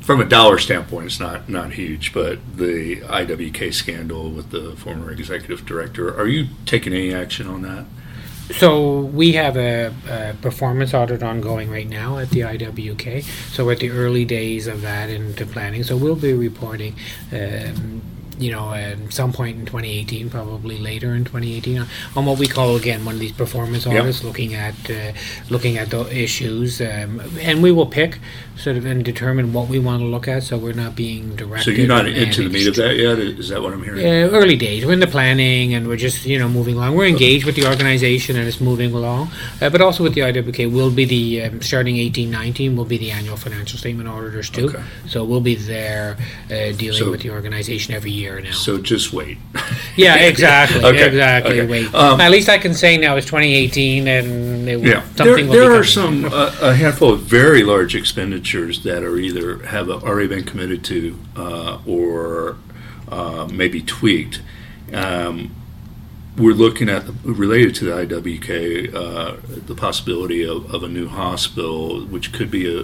from 0.00 0.20
a 0.20 0.24
dollar 0.24 0.58
standpoint, 0.58 1.06
it's 1.06 1.20
not 1.20 1.48
not 1.48 1.72
huge, 1.72 2.12
but 2.12 2.38
the 2.56 3.00
IWK 3.00 3.74
scandal 3.74 4.30
with 4.30 4.50
the 4.50 4.76
former 4.76 5.10
executive 5.10 5.66
director. 5.66 6.16
Are 6.16 6.28
you 6.28 6.46
taking 6.64 6.92
any 6.92 7.12
action 7.12 7.48
on 7.48 7.62
that? 7.62 7.86
So 8.52 9.00
we 9.00 9.32
have 9.32 9.56
a, 9.56 9.92
a 10.08 10.34
performance 10.40 10.94
audit 10.94 11.24
ongoing 11.24 11.68
right 11.68 11.88
now 11.88 12.18
at 12.18 12.30
the 12.30 12.40
IWK. 12.40 13.24
So 13.52 13.66
we're 13.66 13.72
at 13.72 13.80
the 13.80 13.90
early 13.90 14.24
days 14.24 14.68
of 14.68 14.82
that 14.82 15.10
into 15.10 15.44
planning. 15.44 15.82
So 15.82 15.96
we'll 15.96 16.14
be 16.14 16.32
reporting, 16.32 16.94
um, 17.32 17.95
you 18.38 18.50
know, 18.50 18.72
at 18.72 19.12
some 19.12 19.32
point 19.32 19.58
in 19.58 19.66
2018, 19.66 20.30
probably 20.30 20.78
later 20.78 21.14
in 21.14 21.24
2018, 21.24 21.78
on, 21.78 21.86
on 22.16 22.26
what 22.26 22.38
we 22.38 22.46
call 22.46 22.76
again 22.76 23.04
one 23.04 23.14
of 23.14 23.20
these 23.20 23.32
performance 23.32 23.86
Yep. 23.86 24.24
looking 24.24 24.54
at 24.54 24.74
uh, 24.90 25.12
looking 25.50 25.78
at 25.78 25.90
the 25.90 26.02
issues, 26.14 26.80
um, 26.80 27.20
and 27.40 27.62
we 27.62 27.72
will 27.72 27.86
pick 27.86 28.18
sort 28.56 28.76
of 28.76 28.86
and 28.86 29.04
determine 29.04 29.52
what 29.52 29.68
we 29.68 29.78
want 29.78 30.00
to 30.00 30.06
look 30.06 30.26
at. 30.28 30.42
So 30.42 30.56
we're 30.56 30.72
not 30.72 30.94
being 30.96 31.36
directed. 31.36 31.64
So 31.64 31.70
you're 31.70 31.86
not 31.86 32.06
and 32.06 32.16
into 32.16 32.42
the 32.44 32.48
meat 32.48 32.66
of 32.66 32.74
that 32.76 32.96
yet? 32.96 33.18
Is 33.18 33.48
that 33.50 33.60
what 33.62 33.72
I'm 33.72 33.82
hearing? 33.84 34.04
Uh, 34.06 34.30
early 34.36 34.56
days. 34.56 34.84
We're 34.86 34.92
in 34.94 35.00
the 35.00 35.06
planning, 35.06 35.74
and 35.74 35.86
we're 35.86 35.96
just 35.96 36.24
you 36.24 36.38
know 36.38 36.48
moving 36.48 36.76
along. 36.76 36.94
We're 36.96 37.06
engaged 37.06 37.44
with 37.44 37.54
the 37.56 37.66
organisation, 37.66 38.36
and 38.36 38.48
it's 38.48 38.60
moving 38.60 38.92
along. 38.94 39.30
Uh, 39.60 39.68
but 39.70 39.80
also 39.82 40.02
with 40.02 40.14
the 40.14 40.22
IWK, 40.22 40.72
we'll 40.72 40.90
be 40.90 41.04
the 41.04 41.42
um, 41.42 41.62
starting 41.62 41.98
eighteen 41.98 42.30
nineteen. 42.30 42.76
We'll 42.76 42.86
be 42.86 42.98
the 42.98 43.10
annual 43.10 43.36
financial 43.36 43.78
statement 43.78 44.08
auditors 44.08 44.48
too. 44.48 44.68
Okay. 44.70 44.82
So 45.08 45.22
we'll 45.24 45.40
be 45.42 45.54
there 45.56 46.16
uh, 46.50 46.72
dealing 46.72 46.98
So- 46.98 47.10
with 47.10 47.20
the 47.22 47.30
organisation 47.30 47.92
every 47.94 48.10
year 48.10 48.40
now. 48.40 48.52
So 48.52 48.78
just 48.78 49.12
wait. 49.12 49.36
yeah, 49.96 50.16
exactly, 50.16 50.82
Okay, 50.84 51.06
exactly. 51.08 51.60
okay. 51.60 51.70
Wait. 51.70 51.94
Um, 51.94 52.20
At 52.20 52.30
least 52.30 52.48
I 52.48 52.58
can 52.58 52.72
say 52.74 52.96
now 52.96 53.16
it's 53.16 53.26
twenty 53.26 53.54
eighteen, 53.54 54.08
and 54.08 54.68
it, 54.68 54.80
Yeah, 54.80 55.02
something 55.14 55.26
there, 55.26 55.44
will 55.46 55.52
there 55.52 55.70
be 55.70 55.76
are 55.76 55.84
coming. 55.84 56.22
some 56.22 56.24
uh, 56.32 56.56
a 56.62 56.74
handful 56.74 57.12
of 57.12 57.20
very 57.20 57.62
large 57.62 57.94
expenditures 57.94 58.45
that 58.52 59.02
are 59.02 59.16
either 59.16 59.58
have 59.66 59.90
already 59.90 60.28
been 60.28 60.44
committed 60.44 60.84
to 60.84 61.18
uh, 61.36 61.78
or 61.86 62.56
uh, 63.08 63.48
maybe 63.52 63.82
tweaked. 63.82 64.40
Um, 64.92 65.54
we're 66.36 66.52
looking 66.52 66.88
at 66.88 67.04
related 67.24 67.74
to 67.76 67.84
the 67.84 68.06
IWK 68.06 68.94
uh, 68.94 69.36
the 69.66 69.74
possibility 69.74 70.46
of, 70.46 70.72
of 70.72 70.82
a 70.82 70.88
new 70.88 71.08
hospital, 71.08 72.02
which 72.02 72.32
could 72.32 72.50
be 72.50 72.66
a, 72.66 72.80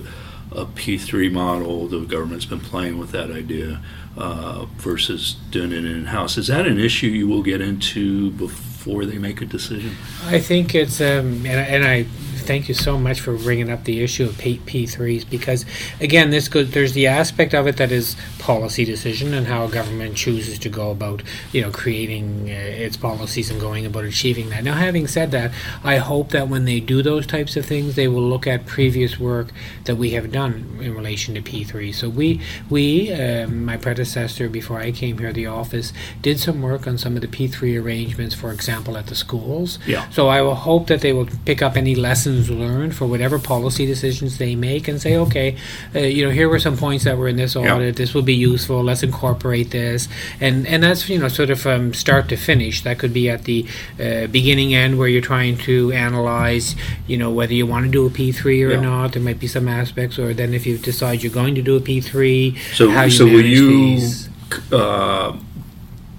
a 0.51 0.66
P3 0.66 1.31
model. 1.31 1.87
The 1.87 2.01
government's 2.01 2.46
been 2.46 2.61
playing 2.61 2.98
with 2.98 3.11
that 3.12 3.31
idea 3.31 3.81
uh, 4.16 4.66
versus 4.77 5.37
doing 5.51 5.72
it 5.72 5.85
in 5.85 6.07
house. 6.07 6.38
Is 6.38 6.48
that 6.48 6.66
an 6.66 6.79
issue 6.79 7.09
you 7.09 7.29
will 7.29 7.42
get 7.42 7.61
into 7.61 8.31
before 8.33 9.05
they 9.05 9.18
make 9.18 9.40
a 9.40 9.46
decision? 9.46 9.96
I 10.25 10.40
think 10.40 10.75
it's 10.75 11.01
um, 11.01 11.46
and, 11.46 11.46
and 11.46 11.85
I 11.85 12.07
thank 12.42 12.68
you 12.68 12.74
so 12.74 12.98
much 12.98 13.20
for 13.20 13.37
bringing 13.37 13.70
up 13.70 13.85
the 13.85 14.02
issue 14.02 14.24
of 14.24 14.38
P- 14.38 14.61
P3s 14.66 15.28
because 15.28 15.64
again, 16.00 16.31
this 16.31 16.48
goes. 16.48 16.70
There's 16.70 16.92
the 16.92 17.07
aspect 17.07 17.55
of 17.55 17.66
it 17.66 17.76
that 17.76 17.92
is 17.92 18.16
policy 18.38 18.85
decision 18.85 19.35
and 19.35 19.46
how 19.46 19.64
a 19.64 19.70
government 19.70 20.16
chooses 20.16 20.59
to 20.59 20.68
go 20.68 20.90
about 20.90 21.22
you 21.52 21.62
know 21.62 21.70
creating 21.70 22.48
uh, 22.48 22.52
its 22.52 22.96
policies 22.96 23.50
and 23.50 23.61
going 23.61 23.87
about 23.87 24.05
achieving 24.05 24.50
that. 24.50 24.64
Now, 24.64 24.74
having 24.74 25.07
said 25.07 25.31
that, 25.31 25.52
I 25.85 25.96
hope 25.96 26.31
that 26.31 26.48
when 26.48 26.64
they 26.64 26.81
do 26.81 27.02
those 27.02 27.26
types 27.26 27.57
of 27.57 27.66
things, 27.66 27.94
they 27.94 28.09
will 28.09 28.22
look 28.22 28.46
at 28.46 28.66
previous 28.66 29.18
work 29.18 29.48
that 29.85 29.96
we 29.96 30.11
have 30.11 30.33
done 30.33 30.78
in 30.81 30.94
relation 30.94 31.35
to 31.35 31.42
P3. 31.42 31.94
So 31.94 32.09
we 32.09 32.40
we 32.68 33.12
um, 33.12 33.64
my 33.64 33.76
predecessor 33.76 34.48
before 34.48 34.78
I 34.81 34.90
came 34.92 35.18
here, 35.18 35.33
the 35.33 35.46
office 35.46 35.92
did 36.20 36.38
some 36.40 36.62
work 36.62 36.87
on 36.87 36.98
some 36.98 37.16
of 37.16 37.22
the 37.22 37.28
P3 37.28 37.83
arrangements, 37.83 38.35
for 38.35 38.52
example, 38.52 38.96
at 38.96 39.07
the 39.07 39.14
schools. 39.14 39.78
Yeah. 39.87 40.09
So 40.11 40.28
I 40.28 40.42
will 40.42 40.55
hope 40.55 40.87
that 40.88 41.00
they 41.00 41.12
will 41.12 41.28
pick 41.44 41.62
up 41.62 41.76
any 41.76 41.94
lessons 41.94 42.31
learned 42.50 42.94
for 42.94 43.06
whatever 43.06 43.38
policy 43.38 43.86
decisions 43.86 44.38
they 44.38 44.54
make 44.54 44.88
and 44.88 45.00
say, 45.00 45.16
okay, 45.16 45.56
uh, 45.94 46.00
you 46.00 46.24
know, 46.24 46.30
here 46.30 46.48
were 46.48 46.58
some 46.58 46.76
points 46.76 47.04
that 47.04 47.16
were 47.16 47.28
in 47.28 47.36
this 47.36 47.54
audit. 47.56 47.96
This 47.96 48.14
will 48.14 48.22
be 48.22 48.34
useful. 48.34 48.82
Let's 48.82 49.02
incorporate 49.02 49.70
this, 49.70 50.08
and 50.40 50.66
and 50.66 50.82
that's 50.82 51.08
you 51.08 51.18
know 51.18 51.28
sort 51.28 51.50
of 51.50 51.60
from 51.60 51.94
start 51.94 52.28
to 52.30 52.36
finish. 52.36 52.82
That 52.82 52.98
could 52.98 53.12
be 53.12 53.28
at 53.30 53.44
the 53.44 53.66
uh, 54.00 54.26
beginning 54.28 54.74
end 54.74 54.98
where 54.98 55.08
you're 55.08 55.20
trying 55.22 55.56
to 55.58 55.92
analyze, 55.92 56.74
you 57.06 57.16
know, 57.16 57.30
whether 57.30 57.54
you 57.54 57.66
want 57.66 57.86
to 57.86 57.90
do 57.90 58.06
a 58.06 58.10
P3 58.10 58.44
or 58.66 58.72
Yeah. 58.72 58.80
not. 58.80 59.12
There 59.12 59.22
might 59.22 59.38
be 59.40 59.46
some 59.46 59.68
aspects, 59.68 60.18
or 60.18 60.32
then 60.34 60.54
if 60.54 60.66
you 60.66 60.78
decide 60.78 61.22
you're 61.22 61.32
going 61.32 61.54
to 61.54 61.62
do 61.62 61.76
a 61.76 61.80
P3, 61.80 62.56
So, 62.74 62.90
how 62.90 63.04
you 63.04 63.10
so 63.10 63.24
will 63.24 63.44
you 63.44 63.66
these. 63.68 64.28
uh, 64.72 65.36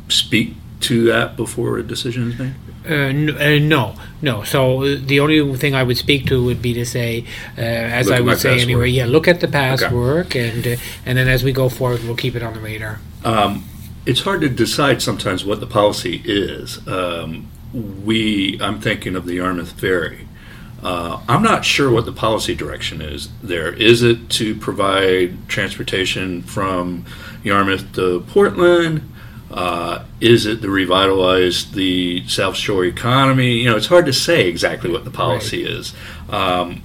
speak 0.10 0.56
to 0.82 1.06
that 1.06 1.36
before 1.38 1.78
a 1.78 1.84
decision 1.84 2.32
is 2.32 2.38
made? 2.40 2.54
Uh, 2.90 2.94
uh, 2.94 3.60
no, 3.60 3.96
no. 4.22 4.44
So 4.44 4.84
uh, 4.84 4.98
the 5.02 5.20
only 5.20 5.58
thing 5.58 5.74
I 5.74 5.84
would 5.84 5.98
speak 5.98 6.26
to 6.28 6.44
would 6.44 6.62
be 6.62 6.74
to 6.74 6.86
say, 6.86 7.26
uh, 7.58 7.62
as 7.62 8.08
Look 8.08 8.18
I 8.18 8.22
would 8.22 8.38
say 8.40 8.60
anyway, 8.62 8.90
yeah, 8.90 9.06
look 9.06 9.28
at 9.28 9.40
the 9.40 9.48
past 9.48 9.84
Okay. 9.84 9.96
work, 9.96 10.36
and 10.36 10.66
uh, 10.68 10.76
and 11.06 11.18
then 11.18 11.28
as 11.28 11.44
we 11.44 11.52
go 11.54 11.70
forward, 11.70 12.04
we'll 12.04 12.16
keep 12.18 12.36
it 12.36 12.44
on 12.44 12.54
the 12.54 12.60
radar. 12.60 13.00
Um, 13.24 13.64
it's 14.06 14.22
hard 14.22 14.42
to 14.42 14.50
decide 14.50 15.02
sometimes 15.02 15.46
what 15.46 15.60
the 15.62 15.68
policy 15.68 16.22
is. 16.26 16.86
Um, 16.88 17.50
we, 17.74 18.60
I'm 18.62 18.80
thinking 18.82 19.16
of 19.16 19.26
the 19.26 19.36
Yarmouth 19.36 19.72
Ferry. 19.80 20.28
Uh, 20.84 21.22
I'm 21.30 21.42
not 21.42 21.64
sure 21.64 21.90
what 21.90 22.04
the 22.04 22.12
policy 22.12 22.54
direction 22.54 23.02
is 23.02 23.30
there. 23.42 23.72
Is 23.72 24.04
it 24.04 24.30
to 24.32 24.54
provide 24.56 25.48
transportation 25.48 26.42
from 26.42 27.06
Yarmouth 27.44 27.94
to 27.94 28.20
Portland? 28.28 29.10
Uh, 29.54 30.04
is 30.20 30.48
it 30.48 30.64
to 30.64 30.70
revitalize 30.70 31.72
the 31.72 32.28
South 32.28 32.56
Shore 32.56 32.86
economy? 32.86 33.60
You 33.60 33.70
know, 33.70 33.78
it's 33.78 33.86
hard 33.86 34.08
to 34.08 34.14
say 34.14 34.50
exactly 34.50 34.90
what 34.90 35.06
the 35.06 35.12
policy 35.12 35.64
is. 35.64 35.94
Um, 36.28 36.82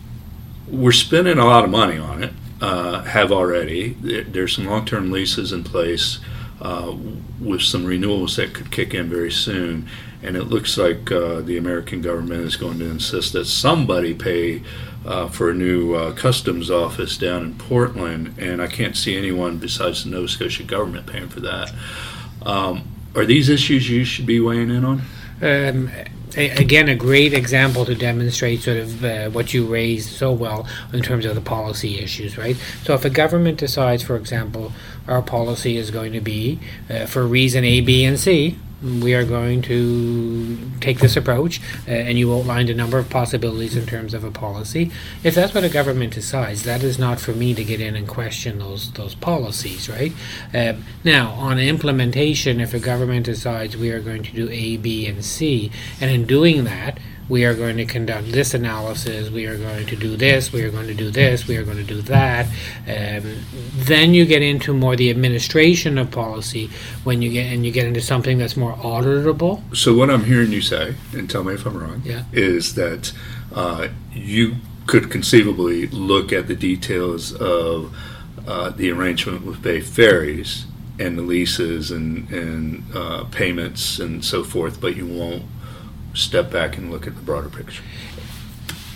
we're 0.69 0.93
spending 0.93 1.39
a 1.39 1.47
lot 1.47 1.65
of 1.65 1.71
money 1.71 1.97
on 1.97 2.23
it. 2.23 2.33
Uh, 2.61 3.03
have 3.05 3.33
already. 3.33 3.95
There, 4.01 4.25
there's 4.25 4.57
some 4.57 4.67
long-term 4.67 5.11
leases 5.11 5.53
in 5.53 5.65
place 5.65 6.19
uh, 6.61 6.95
with 7.41 7.63
some 7.63 7.87
renewals 7.87 8.37
that 8.37 8.53
could 8.53 8.71
kick 8.71 8.93
in 8.93 9.09
very 9.09 9.31
soon, 9.31 9.89
and 10.23 10.37
it 10.37 10.45
looks 10.45 10.77
like 10.77 11.11
uh, 11.11 11.41
the 11.41 11.57
American 11.57 12.03
government 12.03 12.43
is 12.43 12.57
going 12.57 12.81
to 12.81 12.91
insist 12.91 13.33
that 13.33 13.47
somebody 13.47 14.13
pay 14.13 14.63
uh, 15.07 15.29
for 15.29 15.51
a 15.51 15.55
new 15.55 15.95
uh, 15.95 16.13
customs 16.13 16.71
office 16.71 17.17
down 17.17 17.45
in 17.45 17.55
Portland, 17.55 18.35
and 18.39 18.61
I 18.61 18.67
can't 18.67 18.97
see 18.97 19.17
anyone 19.17 19.59
besides 19.59 20.05
the 20.05 20.11
Nova 20.11 20.29
Scotia 20.29 20.65
government 20.65 21.07
paying 21.07 21.29
for 21.29 21.41
that. 21.41 21.73
Um, 22.45 22.85
are 23.15 23.25
these 23.25 23.49
issues 23.49 23.89
you 23.89 24.05
should 24.05 24.27
be 24.27 24.41
weighing 24.41 24.71
in 24.71 24.85
on? 24.85 25.03
Um, 25.41 25.91
again, 26.37 26.89
a 26.89 26.95
great 26.95 27.33
example 27.33 27.85
to 27.85 27.95
demonstrate 27.95 28.61
sort 28.61 28.77
of 28.77 29.05
uh, 29.05 29.31
what 29.31 29.55
you 29.55 29.67
raised 29.67 30.11
so 30.11 30.33
well 30.33 30.67
in 30.93 31.03
terms 31.03 31.25
of 31.25 31.35
the 31.35 31.41
policy 31.41 31.99
issues, 31.99 32.39
right? 32.39 32.57
So, 32.85 32.95
if 32.95 33.05
a 33.05 33.11
government 33.11 33.59
decides, 33.59 34.03
for 34.03 34.17
example, 34.17 34.73
our 35.07 35.23
policy 35.23 35.77
is 35.77 35.91
going 35.91 36.13
to 36.13 36.21
be 36.21 36.61
uh, 36.91 37.07
for 37.07 37.27
reason 37.27 37.65
A, 37.65 37.81
B, 37.81 38.05
and 38.05 38.19
C, 38.19 38.59
we 38.83 39.15
are 39.15 39.25
going 39.25 39.61
to 39.63 40.59
take 40.81 41.01
this 41.01 41.17
approach, 41.17 41.61
uh, 41.87 41.91
and 41.91 42.19
you 42.19 42.33
outlined 42.33 42.71
a 42.71 42.75
number 42.75 42.99
of 42.99 43.11
possibilities 43.11 43.77
in 43.77 43.87
terms 43.87 44.15
of 44.15 44.25
a 44.25 44.31
policy. 44.31 44.91
If 45.25 45.35
that's 45.35 45.55
what 45.55 45.65
a 45.65 45.69
government 45.69 46.15
decides, 46.15 46.63
that 46.63 46.83
is 46.83 46.99
not 46.99 47.19
for 47.19 47.33
me 47.33 47.55
to 47.55 47.65
get 47.65 47.81
in 47.81 47.97
and 47.97 48.07
question 48.07 48.59
those 48.59 48.93
those 48.93 49.15
policies, 49.15 49.89
right? 49.89 50.13
Um, 50.55 50.85
now, 51.05 51.33
on 51.33 51.59
implementation, 51.59 52.61
if 52.61 52.73
a 52.73 52.79
government 52.79 53.27
decides 53.27 53.77
we 53.77 53.91
are 53.91 54.01
going 54.01 54.23
to 54.23 54.33
do 54.33 54.49
A, 54.51 54.77
B, 54.77 55.07
and 55.07 55.25
C, 55.25 55.71
and 56.01 56.11
in 56.11 56.25
doing 56.27 56.65
that, 56.65 56.99
we 57.29 57.45
are 57.45 57.55
going 57.55 57.77
to 57.77 57.85
conduct 57.85 58.31
this 58.33 58.55
analysis, 58.55 59.31
we 59.31 59.47
are 59.47 59.57
going 59.59 59.87
to 59.87 59.97
do 59.97 60.17
this, 60.17 60.53
we 60.53 60.63
are 60.63 60.71
going 60.71 60.87
to 60.87 60.95
do 60.95 61.11
this, 61.11 61.47
we 61.47 61.57
are 61.57 61.63
going 61.65 61.77
to 61.77 61.85
do 61.85 62.01
that. 62.03 62.47
Um, 62.87 63.37
then 63.75 64.15
you 64.15 64.25
get 64.25 64.43
into 64.43 64.73
more 64.73 64.97
the 64.97 65.11
administration 65.11 65.99
of 65.99 66.11
policy 66.11 66.71
when 67.05 67.21
you 67.23 67.31
get 67.31 67.53
and 67.53 67.65
you 67.67 67.73
get 67.73 67.87
into 67.87 68.01
something 68.01 68.39
that's 68.39 68.57
more 68.57 68.75
auditable. 68.75 69.61
So 69.77 69.95
what 69.95 70.11
I'm 70.11 70.25
hearing 70.25 70.53
you 70.53 70.61
say, 70.61 70.95
and 71.13 71.29
tell 71.29 71.45
me 71.45 71.55
if 71.55 71.67
I'm 71.67 71.77
wrong, 71.77 72.03
Yeah. 72.05 72.25
is 72.33 72.75
that 72.75 73.13
uh, 73.55 73.89
you 74.13 74.57
could 74.87 75.11
conceivably 75.11 75.87
look 75.89 76.33
at 76.33 76.49
the 76.49 76.57
details 76.57 77.33
of 77.35 77.95
uh, 78.47 78.71
the 78.71 78.91
arrangement 78.91 79.45
with 79.45 79.61
Bay 79.63 79.81
Ferries 79.81 80.65
and 80.99 81.19
the 81.19 81.23
leases 81.23 81.91
and, 81.91 82.29
and 82.31 82.85
uh, 82.95 83.25
payments 83.25 83.99
and 83.99 84.25
so 84.25 84.43
forth, 84.43 84.81
but 84.81 84.97
you 84.97 85.07
won't 85.07 85.43
step 86.15 86.51
back 86.51 86.77
and 86.77 86.91
look 86.91 87.07
at 87.07 87.15
the 87.15 87.23
broader 87.23 87.49
picture. 87.49 87.83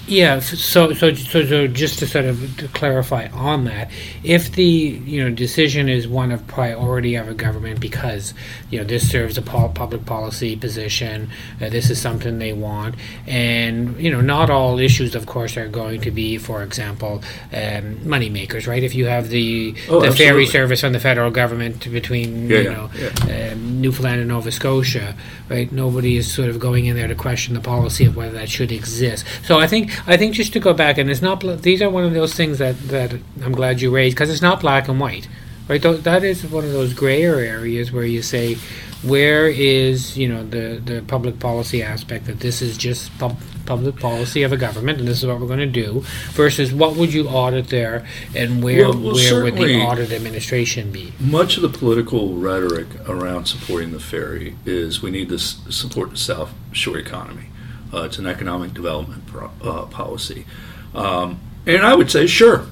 Yeah, 0.08 0.40
so, 0.40 0.92
so 0.92 1.14
so 1.14 1.44
so 1.44 1.66
just 1.68 2.00
to 2.00 2.08
sort 2.08 2.24
of 2.24 2.56
to 2.56 2.66
clarify 2.68 3.28
on 3.28 3.64
that, 3.66 3.88
if 4.24 4.50
the 4.52 4.64
you 4.64 5.22
know 5.22 5.30
decision 5.30 5.88
is 5.88 6.08
one 6.08 6.32
of 6.32 6.44
priority 6.48 7.14
of 7.14 7.28
a 7.28 7.34
government 7.34 7.78
because 7.78 8.34
you 8.68 8.78
know 8.78 8.84
this 8.84 9.08
serves 9.08 9.38
a 9.38 9.42
pol- 9.42 9.68
public 9.68 10.04
policy 10.04 10.56
position, 10.56 11.30
uh, 11.60 11.68
this 11.68 11.88
is 11.88 12.00
something 12.00 12.40
they 12.40 12.52
want, 12.52 12.96
and 13.28 13.96
you 14.00 14.10
know 14.10 14.20
not 14.20 14.50
all 14.50 14.80
issues, 14.80 15.14
of 15.14 15.26
course, 15.26 15.56
are 15.56 15.68
going 15.68 16.00
to 16.00 16.10
be, 16.10 16.36
for 16.36 16.64
example, 16.64 17.22
um, 17.52 18.06
money 18.06 18.28
makers, 18.28 18.66
right? 18.66 18.82
If 18.82 18.96
you 18.96 19.06
have 19.06 19.28
the 19.28 19.76
Oh, 19.88 20.00
the 20.00 20.10
ferry 20.10 20.46
service 20.46 20.80
from 20.80 20.94
the 20.94 21.00
federal 21.00 21.30
government 21.30 21.88
between 21.92 22.50
Yeah, 22.50 22.58
you 22.58 22.70
know 22.70 22.90
yeah. 22.98 23.52
um, 23.52 23.80
Newfoundland 23.80 24.18
and 24.18 24.28
Nova 24.28 24.50
Scotia, 24.50 25.14
right? 25.48 25.70
Nobody 25.70 26.16
is 26.16 26.30
sort 26.32 26.48
of 26.48 26.58
going 26.58 26.86
in 26.86 26.96
there 26.96 27.06
to 27.08 27.14
question 27.14 27.54
the 27.54 27.60
policy 27.60 28.04
of 28.04 28.16
whether 28.16 28.32
that 28.32 28.48
should 28.48 28.72
exist. 28.72 29.24
So 29.44 29.60
I 29.60 29.68
think 29.68 29.91
I 30.06 30.16
think 30.16 30.34
just 30.34 30.52
to 30.54 30.60
go 30.60 30.72
back, 30.74 30.98
and 30.98 31.10
it's 31.10 31.22
not 31.22 31.40
bl- 31.40 31.52
these 31.54 31.82
are 31.82 31.90
one 31.90 32.04
of 32.04 32.14
those 32.14 32.34
things 32.34 32.58
that 32.58 32.76
that 32.88 33.14
I'm 33.44 33.52
glad 33.52 33.80
you 33.80 33.90
raised 33.94 34.16
because 34.16 34.30
it's 34.30 34.42
not 34.42 34.60
black 34.60 34.88
and 34.88 34.98
white, 35.00 35.28
right? 35.68 35.80
Tho- 35.82 35.96
That 35.96 36.24
is 36.24 36.44
one 36.44 36.64
of 36.64 36.72
those 36.72 36.94
grayer 36.94 37.36
areas 37.36 37.92
where 37.92 38.04
you 38.04 38.22
say, 38.22 38.56
where 39.02 39.48
is 39.48 40.16
you 40.16 40.28
know 40.28 40.44
the 40.46 40.80
the 40.84 41.02
public 41.02 41.38
policy 41.40 41.82
aspect 41.82 42.26
that 42.26 42.40
this 42.40 42.62
is 42.62 42.76
just 42.76 43.16
pub- 43.18 43.36
public 43.66 43.96
policy 44.00 44.42
of 44.42 44.52
a 44.52 44.56
government 44.56 44.98
and 44.98 45.06
this 45.08 45.18
is 45.22 45.26
what 45.26 45.38
we're 45.40 45.46
going 45.46 45.58
to 45.60 45.66
do 45.66 46.02
versus 46.32 46.72
what 46.72 46.96
would 46.96 47.12
you 47.14 47.28
audit 47.28 47.68
there 47.68 48.04
and 48.34 48.62
where 48.62 48.88
Well- 48.88 48.98
well, 48.98 49.14
where 49.14 49.42
would 49.44 49.54
the 49.56 49.80
audit 49.82 50.10
administration 50.12 50.90
be? 50.90 51.12
Much 51.20 51.56
of 51.56 51.62
the 51.62 51.68
political 51.68 52.34
rhetoric 52.34 52.86
around 53.08 53.46
supporting 53.46 53.92
the 53.92 54.00
ferry 54.00 54.56
is 54.66 55.00
we 55.02 55.10
need 55.12 55.28
to 55.28 55.36
s- 55.36 55.58
support 55.70 56.10
the 56.10 56.16
South 56.16 56.50
Shore 56.72 56.98
economy. 56.98 57.46
Uh, 57.92 58.02
it's 58.02 58.18
an 58.18 58.26
economic 58.26 58.74
development 58.74 59.26
pro- 59.26 59.50
uh, 59.62 59.86
policy. 59.86 60.46
Um, 60.94 61.40
and 61.66 61.84
I 61.84 61.94
would 61.94 62.10
say, 62.10 62.26
sure, 62.26 62.66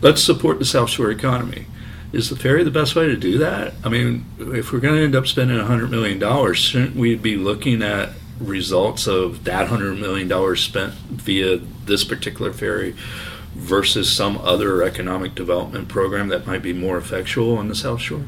let's 0.00 0.22
support 0.22 0.58
the 0.58 0.64
South 0.64 0.90
Shore 0.90 1.10
economy. 1.10 1.66
Is 2.12 2.30
the 2.30 2.36
ferry 2.36 2.64
the 2.64 2.70
best 2.70 2.94
way 2.94 3.06
to 3.06 3.16
do 3.16 3.38
that? 3.38 3.74
I 3.84 3.88
mean, 3.88 4.24
if 4.38 4.72
we're 4.72 4.80
going 4.80 4.94
to 4.94 5.04
end 5.04 5.14
up 5.14 5.26
spending 5.26 5.58
$100 5.58 5.90
million, 5.90 6.54
shouldn't 6.54 6.96
we 6.96 7.14
be 7.14 7.36
looking 7.36 7.82
at 7.82 8.10
results 8.40 9.06
of 9.06 9.44
that 9.44 9.68
$100 9.68 9.98
million 9.98 10.56
spent 10.56 10.94
via 10.94 11.56
this 11.56 12.04
particular 12.04 12.52
ferry 12.52 12.94
versus 13.54 14.10
some 14.10 14.38
other 14.38 14.82
economic 14.82 15.34
development 15.34 15.88
program 15.88 16.28
that 16.28 16.46
might 16.46 16.62
be 16.62 16.72
more 16.72 16.98
effectual 16.98 17.56
on 17.56 17.68
the 17.68 17.74
South 17.74 18.00
Shore? 18.00 18.24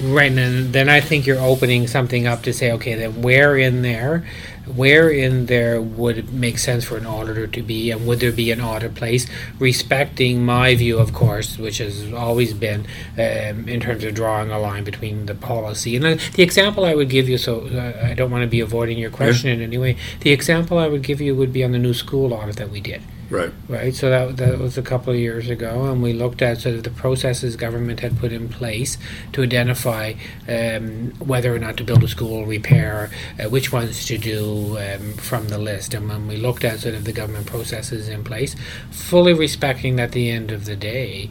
Right, 0.00 0.32
and 0.32 0.72
then, 0.72 0.88
I 0.88 1.00
think 1.00 1.26
you're 1.26 1.38
opening 1.38 1.86
something 1.86 2.26
up 2.26 2.42
to 2.44 2.52
say, 2.52 2.72
okay, 2.72 2.94
then 2.94 3.22
where 3.22 3.56
in 3.56 3.82
there, 3.82 4.26
where 4.66 5.10
in 5.10 5.46
there 5.46 5.80
would 5.80 6.18
it 6.18 6.32
make 6.32 6.58
sense 6.58 6.84
for 6.84 6.96
an 6.96 7.06
auditor 7.06 7.46
to 7.46 7.62
be, 7.62 7.90
and 7.90 8.06
would 8.06 8.20
there 8.20 8.32
be 8.32 8.50
an 8.50 8.60
audit 8.60 8.94
place, 8.94 9.26
respecting 9.58 10.44
my 10.44 10.74
view, 10.74 10.98
of 10.98 11.12
course, 11.12 11.58
which 11.58 11.78
has 11.78 12.12
always 12.12 12.54
been 12.54 12.86
um, 13.14 13.68
in 13.68 13.80
terms 13.80 14.04
of 14.04 14.14
drawing 14.14 14.50
a 14.50 14.58
line 14.58 14.84
between 14.84 15.26
the 15.26 15.34
policy 15.34 15.96
and 15.96 16.04
the 16.04 16.42
example 16.42 16.84
I 16.84 16.94
would 16.94 17.08
give 17.08 17.28
you. 17.28 17.38
So 17.38 17.66
uh, 17.66 18.06
I 18.06 18.14
don't 18.14 18.30
want 18.30 18.42
to 18.42 18.48
be 18.48 18.60
avoiding 18.60 18.98
your 18.98 19.10
question 19.10 19.50
in 19.50 19.60
any 19.60 19.78
way. 19.78 19.96
The 20.20 20.32
example 20.32 20.78
I 20.78 20.88
would 20.88 21.02
give 21.02 21.20
you 21.20 21.34
would 21.34 21.52
be 21.52 21.64
on 21.64 21.72
the 21.72 21.78
new 21.78 21.94
school 21.94 22.32
audit 22.32 22.56
that 22.56 22.70
we 22.70 22.80
did 22.80 23.02
Right. 23.32 23.52
right? 23.68 23.94
So 23.94 24.10
that 24.10 24.36
that 24.36 24.58
was 24.58 24.78
a 24.78 24.82
couple 24.82 25.12
of 25.12 25.18
years 25.18 25.50
ago, 25.50 25.86
and 25.86 26.02
we 26.02 26.12
looked 26.12 26.42
at 26.42 26.58
sort 26.58 26.76
of 26.76 26.84
the 26.84 26.90
processes 26.90 27.56
government 27.56 28.00
had 28.00 28.18
put 28.18 28.32
in 28.32 28.48
place 28.48 28.98
to 29.32 29.42
identify 29.42 30.14
um, 30.48 31.12
whether 31.18 31.52
or 31.54 31.58
not 31.58 31.76
to 31.78 31.84
build 31.84 32.04
a 32.04 32.08
school, 32.08 32.46
repair, 32.46 33.10
uh, 33.40 33.48
which 33.48 33.72
ones 33.72 34.06
to 34.06 34.18
do 34.18 34.78
um, 34.78 35.14
from 35.14 35.48
the 35.48 35.58
list. 35.58 35.94
And 35.94 36.08
when 36.08 36.28
we 36.28 36.36
looked 36.36 36.62
at 36.62 36.80
sort 36.80 36.94
of 36.94 37.04
the 37.04 37.12
government 37.12 37.46
processes 37.46 38.08
in 38.08 38.22
place, 38.22 38.54
fully 38.90 39.32
respecting 39.32 39.96
that 39.96 40.02
at 40.02 40.12
the 40.12 40.30
end 40.30 40.50
of 40.50 40.66
the 40.66 40.76
day, 40.76 41.30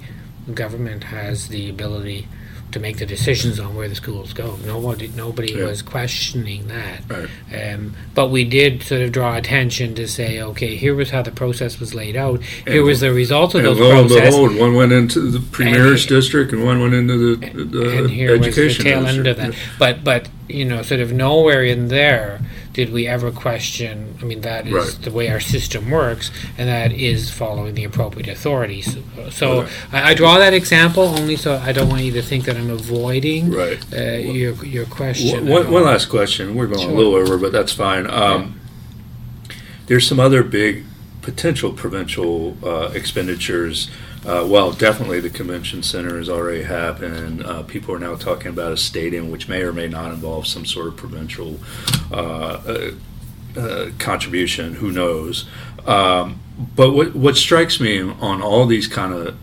government 0.56 1.04
has 1.04 1.49
the 1.49 1.70
ability 1.70 2.28
to 2.72 2.80
make 2.80 2.97
the 2.97 3.05
decisions 3.05 3.59
on 3.59 3.76
where 3.76 3.88
the 3.88 3.95
schools 3.95 4.34
go. 4.34 4.57
Nobody, 4.65 5.09
nobody 5.15 5.53
Yeah. 5.53 5.65
was 5.65 5.82
questioning 5.82 6.67
that. 6.67 7.01
Right. 7.07 7.74
Um, 7.74 7.95
but 8.15 8.30
we 8.32 8.43
did 8.43 8.84
sort 8.84 9.01
of 9.01 9.11
draw 9.11 9.36
attention 9.36 9.93
to 9.95 10.07
say, 10.07 10.41
okay, 10.41 10.76
here 10.76 10.95
was 10.95 11.09
how 11.09 11.22
the 11.22 11.32
process 11.32 11.80
was 11.80 11.93
laid 11.93 12.15
out. 12.15 12.41
Here 12.65 12.78
And- 12.78 12.86
was 12.86 13.01
the 13.01 13.11
result 13.13 13.55
of 13.55 13.63
those 13.63 13.80
lo 13.80 13.91
and 13.99 14.07
processes. 14.09 14.36
behold, 14.36 14.55
one 14.55 14.74
went 14.76 14.91
into 14.91 15.19
the 15.22 15.39
premier's 15.39 16.01
And- 16.03 16.09
district 16.09 16.53
and 16.53 16.63
one 16.63 16.82
went 16.82 16.93
into 16.93 17.36
the, 17.36 17.47
the 17.63 17.97
and 17.97 18.09
here 18.09 18.32
was 18.32 18.41
the 18.41 18.47
education 18.47 18.84
tail 18.86 19.05
end 19.05 19.28
of 19.28 19.38
that. 19.38 19.53
But 19.78 20.03
but 20.03 20.28
you 20.54 20.66
know, 20.66 20.82
sort 20.82 20.99
of 20.99 21.12
nowhere 21.14 21.64
in 21.64 21.88
there 21.88 22.39
did 22.74 22.91
we 22.93 23.06
ever 23.08 23.32
question. 23.32 24.16
I 24.22 24.26
mean, 24.26 24.41
that 24.41 24.66
is 24.66 24.74
Right. 24.74 24.97
the 25.04 25.12
way 25.12 25.28
our 25.30 25.39
system 25.41 25.89
works, 25.89 26.32
and 26.58 26.70
that 26.70 26.93
is 26.93 27.30
following 27.30 27.76
the 27.76 27.84
appropriate 27.84 28.30
authorities. 28.30 28.95
So 29.32 29.62
Right. 29.64 29.70
I, 29.91 30.10
I 30.12 30.14
draw 30.14 30.38
that 30.38 30.54
example 30.54 31.04
only 31.04 31.36
so 31.36 31.58
I 31.58 31.72
don't 31.74 31.89
want 31.89 32.04
you 32.04 32.14
to 32.14 32.22
think 32.22 32.45
that 32.45 32.56
I'm 32.56 32.70
avoiding 32.70 33.52
Right. 33.52 33.80
uh, 33.93 34.18
your 34.20 34.54
your 34.66 34.86
question. 34.86 35.47
One, 35.47 35.70
one 35.72 35.84
last 35.84 36.06
question. 36.08 36.56
We're 36.56 36.68
going 36.68 36.82
Sure. 36.82 36.91
a 36.91 36.93
little 36.95 37.16
over, 37.16 37.38
but 37.38 37.52
that's 37.52 37.74
fine. 37.74 38.08
Um, 38.10 38.56
There's 39.88 40.08
some 40.08 40.20
other 40.22 40.41
big 40.43 40.86
potential 41.22 41.74
provincial 41.74 42.56
uh, 42.64 42.91
expenditures. 42.93 43.89
Uh, 44.24 44.45
well, 44.47 44.72
definitely 44.72 45.19
the 45.19 45.32
convention 45.32 45.82
center 45.82 46.17
has 46.17 46.30
already 46.30 46.61
happened. 46.63 47.43
Uh, 47.43 47.63
people 47.63 47.95
are 47.95 47.99
now 47.99 48.15
talking 48.15 48.47
about 48.47 48.72
a 48.72 48.78
stadium, 48.78 49.32
which 49.32 49.47
may 49.49 49.63
or 49.63 49.74
may 49.74 49.88
not 49.88 50.11
involve 50.11 50.45
some 50.45 50.63
sort 50.63 50.88
of 50.88 50.95
provincial 50.95 51.59
uh, 52.11 52.15
uh, 52.15 52.91
uh, 53.59 53.89
contribution. 53.97 54.76
Who 54.76 54.91
knows? 54.91 55.47
Um, 55.88 56.39
but 56.76 56.91
what 56.91 57.15
what 57.15 57.36
strikes 57.36 57.80
me 57.80 57.99
on 57.99 58.43
all 58.43 58.67
these 58.67 58.88
kind 58.88 59.11
of 59.13 59.36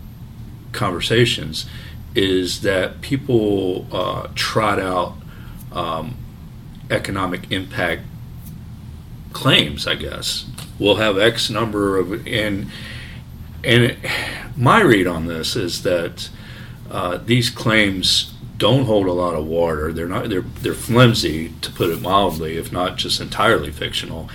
conversations 0.71 1.65
is 2.15 2.61
that 2.61 3.01
people 3.01 3.85
uh, 3.91 4.29
trot 4.35 4.79
out 4.79 5.15
um, 5.73 6.15
economic 6.89 7.51
impact 7.51 8.03
claims. 9.33 9.85
I 9.85 9.95
guess 9.95 10.45
we'll 10.79 10.95
have 10.95 11.17
X 11.17 11.49
number 11.49 11.97
of 11.97 12.25
and 12.25 12.71
and 13.63 13.83
it, 13.83 13.97
my 14.59 14.81
read 14.81 15.07
on 15.07 15.25
this 15.25 15.55
is 15.55 15.83
that 15.83 16.29
uh, 16.91 17.17
these 17.17 17.49
claims 17.49 18.33
don't 18.57 18.85
hold 18.85 19.07
a 19.07 19.13
lot 19.13 19.33
of 19.33 19.45
water. 19.45 19.93
They're 19.93 20.07
not. 20.07 20.29
They're 20.29 20.41
they're 20.41 20.73
flimsy, 20.73 21.53
to 21.61 21.71
put 21.71 21.89
it 21.89 22.01
mildly, 22.01 22.57
if 22.57 22.71
not 22.71 22.97
just 22.97 23.21
entirely 23.21 23.71
fictional. 23.71 24.29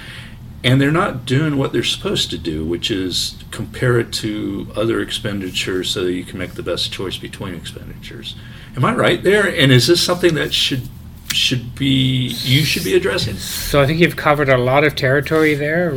And 0.65 0.81
they're 0.81 0.91
not 0.91 1.27
doing 1.27 1.59
what 1.59 1.75
they're 1.75 1.85
supposed 1.85 2.31
to 2.31 2.39
do, 2.39 2.65
which 2.65 2.91
is 2.91 3.37
compare 3.51 3.99
it 3.99 4.15
to 4.15 4.67
other 4.75 4.99
expenditures 5.03 5.91
so 5.91 6.05
that 6.05 6.13
you 6.13 6.25
can 6.25 6.39
make 6.39 6.55
the 6.55 6.63
best 6.63 6.91
choice 6.91 7.19
between 7.19 7.55
expenditures. 7.55 8.35
Am 8.75 8.83
I 8.83 8.95
right 8.95 9.23
there? 9.23 9.47
And 9.47 9.71
is 9.71 9.87
this 9.89 10.03
something 10.03 10.35
that 10.37 10.55
should 10.55 10.89
should 11.35 11.75
be 11.75 12.29
you 12.45 12.65
should 12.65 12.85
be 12.85 12.95
addressing? 12.95 13.37
So 13.37 13.83
I 13.83 13.87
think 13.87 14.01
you've 14.01 14.17
covered 14.17 14.49
a 14.49 14.57
lot 14.57 14.85
of 14.85 14.95
territory 14.95 15.55
there. 15.55 15.93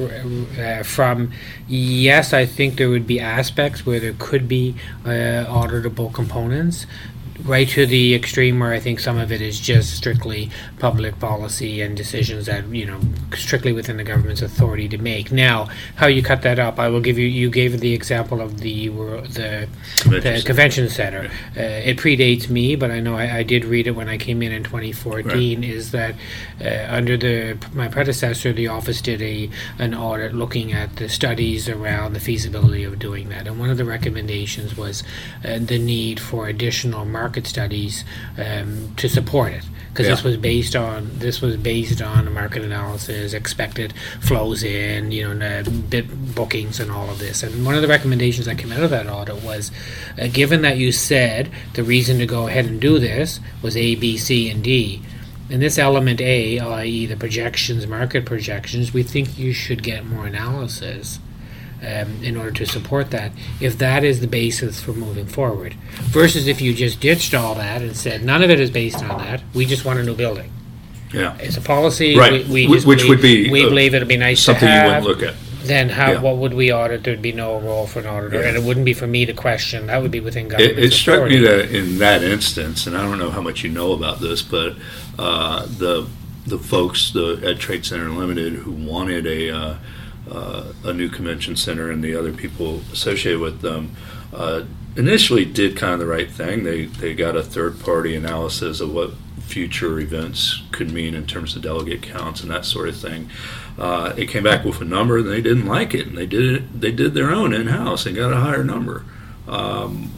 Uh, 0.59 0.83
from 0.83 1.31
yes, 1.67 2.33
I 2.33 2.45
think 2.45 2.77
there 2.77 2.89
would 2.89 3.07
be 3.07 3.19
aspects 3.19 3.85
where 3.85 3.99
there 3.99 4.15
could 4.17 4.47
be 4.47 4.75
uh, 5.05 5.45
auditable 5.47 6.13
components, 6.13 6.87
right 7.43 7.67
to 7.69 7.85
the 7.85 8.15
extreme 8.15 8.59
where 8.59 8.73
I 8.73 8.79
think 8.79 8.99
some 8.99 9.17
of 9.17 9.31
it 9.31 9.41
is 9.41 9.59
just 9.59 9.95
strictly 9.95 10.49
public 10.79 11.19
policy 11.19 11.81
and 11.81 11.95
decisions 11.95 12.47
that 12.47 12.67
you 12.67 12.85
know 12.85 12.99
strictly 13.35 13.73
within 13.73 13.97
the 13.97 14.03
government's 14.03 14.41
authority 14.41 14.87
to 14.89 14.97
make. 14.97 15.31
Now, 15.31 15.69
how 15.95 16.07
you 16.07 16.23
cut 16.23 16.41
that 16.41 16.59
up, 16.59 16.79
I 16.79 16.87
will 16.89 17.01
give 17.01 17.17
you. 17.17 17.27
You 17.27 17.49
gave 17.49 17.79
the 17.79 17.93
example 17.93 18.41
of 18.41 18.59
the 18.61 18.87
the 18.87 19.67
Convention 19.99 20.11
the 20.11 20.21
center. 20.21 20.45
convention 20.45 20.89
center. 20.89 21.31
Uh, 21.55 21.61
it 21.61 21.97
predates 21.97 22.49
me, 22.49 22.75
but 22.75 22.91
I 22.91 22.99
know 22.99 23.15
I, 23.15 23.37
I 23.37 23.43
did 23.43 23.65
read 23.65 23.87
it 23.87 23.91
when 23.91 24.09
I 24.09 24.17
came 24.17 24.41
in 24.41 24.51
in 24.51 24.63
2014. 24.63 25.63
Is 25.63 25.91
that 25.91 26.15
uh, 26.63 26.87
under 26.89 27.17
the 27.17 27.57
my 27.73 27.87
predecessor, 27.87 28.51
the 28.53 28.67
office 28.67 29.01
did 29.01 29.21
a 29.21 29.49
an 29.79 29.93
audit 29.93 30.33
looking 30.33 30.73
at 30.73 30.95
the 30.95 31.09
studies 31.09 31.69
around 31.69 32.13
the 32.13 32.19
feasibility 32.19 32.83
of 32.83 32.99
doing 32.99 33.29
that, 33.29 33.47
and 33.47 33.59
one 33.59 33.69
of 33.69 33.77
the 33.77 33.85
recommendations 33.85 34.75
was 34.75 35.03
uh, 35.45 35.59
the 35.59 35.77
need 35.77 36.19
for 36.19 36.47
additional 36.47 37.05
market 37.05 37.26
studies 37.35 38.05
um, 38.37 38.93
to 38.95 39.09
support 39.09 39.51
it. 39.53 39.63
Because 39.89 40.07
this 40.07 40.23
was 40.23 40.37
based 40.37 40.75
on 40.75 41.09
this 41.17 41.41
was 41.41 41.57
based 41.57 42.03
on 42.03 42.31
market 42.31 42.61
analysis, 42.61 43.33
expected 43.33 43.93
flows 44.21 44.61
in, 44.61 45.11
you 45.11 45.33
know, 45.33 45.63
uh, 45.63 45.63
bookings 46.35 46.79
and 46.79 46.91
all 46.91 47.09
of 47.09 47.17
this. 47.17 47.41
And 47.41 47.65
one 47.65 47.73
of 47.73 47.81
the 47.81 47.87
recommendations 47.87 48.45
that 48.45 48.59
came 48.59 48.71
out 48.71 48.83
of 48.83 48.91
that 48.91 49.07
audit 49.07 49.43
was, 49.43 49.71
uh, 50.21 50.27
given 50.27 50.61
that 50.61 50.77
you 50.77 50.91
said 50.91 51.49
the 51.73 51.83
reason 51.83 52.19
to 52.19 52.27
go 52.27 52.47
ahead 52.47 52.65
and 52.65 52.79
do 52.79 52.99
this 52.99 53.39
was 53.63 53.75
A, 53.75 53.95
B, 53.95 54.17
C, 54.17 54.51
and 54.51 54.63
D. 54.63 55.01
In 55.49 55.61
this 55.61 55.79
element 55.79 56.21
A, 56.21 56.59
i.e., 56.59 57.05
the 57.07 57.15
projections, 57.15 57.87
market 57.87 58.23
projections, 58.23 58.93
we 58.93 59.01
think 59.01 59.39
you 59.39 59.51
should 59.51 59.81
get 59.81 60.05
more 60.05 60.27
analysis 60.27 61.19
um, 61.81 62.23
in 62.23 62.35
order 62.37 62.51
to 62.51 62.65
support 62.65 63.11
that, 63.11 63.31
if 63.59 63.77
that 63.77 64.03
is 64.03 64.19
the 64.21 64.27
basis 64.27 64.81
for 64.81 64.93
moving 64.93 65.25
forward. 65.27 65.73
Versus 66.01 66.47
if 66.47 66.61
you 66.61 66.73
just 66.73 66.99
ditched 66.99 67.33
all 67.33 67.55
that 67.55 67.81
and 67.81 67.95
said 67.95 68.23
none 68.23 68.41
of 68.43 68.49
it 68.49 68.59
is 68.59 68.71
based 68.71 69.03
on 69.03 69.17
that, 69.19 69.41
we 69.53 69.65
just 69.65 69.85
want 69.85 69.99
a 69.99 70.03
new 70.03 70.15
building. 70.15 70.51
Yeah, 71.13 71.37
It's 71.39 71.55
a 71.55 71.61
policy. 71.61 72.17
Right, 72.17 72.45
We, 72.47 72.65
we 72.65 72.65
wh- 72.65 72.73
just 72.75 72.87
which 72.87 72.99
believe, 72.99 73.09
would 73.09 73.21
be, 73.21 73.49
We 73.49 73.65
uh, 73.65 73.69
believe 73.69 73.93
it'd 73.93 74.07
be 74.09 74.17
nice 74.17 74.39
to 74.39 74.43
something 74.45 74.67
to 74.67 74.73
you 74.73 74.79
have. 74.79 75.03
wouldn't 75.05 75.21
look 75.21 75.29
at. 75.29 75.35
Then 75.63 75.89
how? 75.89 76.11
Yeah. 76.13 76.21
What 76.21 76.37
would 76.37 76.53
we 76.53 76.71
audit? 76.71 77.03
There'd 77.03 77.21
be 77.21 77.31
no 77.33 77.59
role 77.59 77.87
for 77.87 77.99
an 77.99 78.05
auditor, 78.07 78.41
Yeah. 78.41 78.47
and 78.49 78.57
it 78.57 78.63
wouldn't 78.63 78.85
be 78.85 78.93
for 78.93 79.07
me 79.07 79.25
to 79.25 79.33
question. 79.33 79.87
That 79.87 80.01
would 80.01 80.11
be 80.11 80.19
within 80.19 80.47
government. 80.47 80.77
It, 80.77 80.83
it 80.83 80.91
struck 80.93 81.27
me 81.29 81.37
that 81.39 81.71
in 81.75 81.97
that 81.99 82.23
instance, 82.23 82.87
and 82.87 82.95
I 82.97 83.01
don't 83.03 83.19
know 83.19 83.31
how 83.31 83.41
much 83.41 83.63
you 83.63 83.69
know 83.69 83.91
about 83.93 84.19
this, 84.19 84.41
but 84.41 84.75
uh, 85.19 85.65
the 85.65 86.07
the 86.45 86.57
folks, 86.57 87.11
the 87.11 87.41
Ed 87.43 87.59
Trade 87.59 87.85
Center 87.85 88.09
Limited, 88.09 88.53
who 88.53 88.71
wanted 88.71 89.25
a 89.27 89.49
uh, 89.53 89.75
uh, 90.29 90.73
a 90.83 90.93
new 90.93 91.09
convention 91.09 91.55
center, 91.55 91.89
and 91.91 92.03
the 92.03 92.15
other 92.15 92.33
people 92.33 92.81
associated 92.91 93.39
with 93.39 93.61
them, 93.61 93.95
uh, 94.33 94.63
initially 94.95 95.45
did 95.45 95.77
kind 95.77 95.93
of 95.93 95.99
the 95.99 96.07
right 96.07 96.29
thing. 96.29 96.63
They 96.63 96.85
they 96.85 97.13
got 97.13 97.35
a 97.35 97.43
third 97.43 97.79
party 97.79 98.15
analysis 98.15 98.81
of 98.81 98.93
what 98.93 99.11
future 99.41 99.97
events 99.99 100.61
could 100.71 100.91
mean 100.91 101.15
in 101.15 101.25
terms 101.25 101.55
of 101.55 101.61
delegate 101.61 102.01
counts 102.01 102.41
and 102.41 102.51
that 102.51 102.65
sort 102.65 102.89
of 102.89 102.97
thing. 102.97 103.29
Uh, 103.77 104.13
it 104.17 104.27
came 104.27 104.43
back 104.43 104.65
with 104.65 104.81
a 104.81 104.85
number, 104.85 105.19
and 105.19 105.27
they 105.29 105.41
didn't 105.41 105.65
like 105.65 105.93
it, 105.93 106.07
and 106.07 106.17
they 106.17 106.25
did 106.25 106.45
it. 106.45 106.81
They 106.81 106.91
did 106.91 107.13
their 107.13 107.31
own 107.31 107.53
in 107.53 107.67
house 107.67 108.05
and 108.05 108.15
got 108.15 108.33
a 108.33 108.37
higher 108.37 108.63
number. 108.63 109.05
Um, 109.47 110.11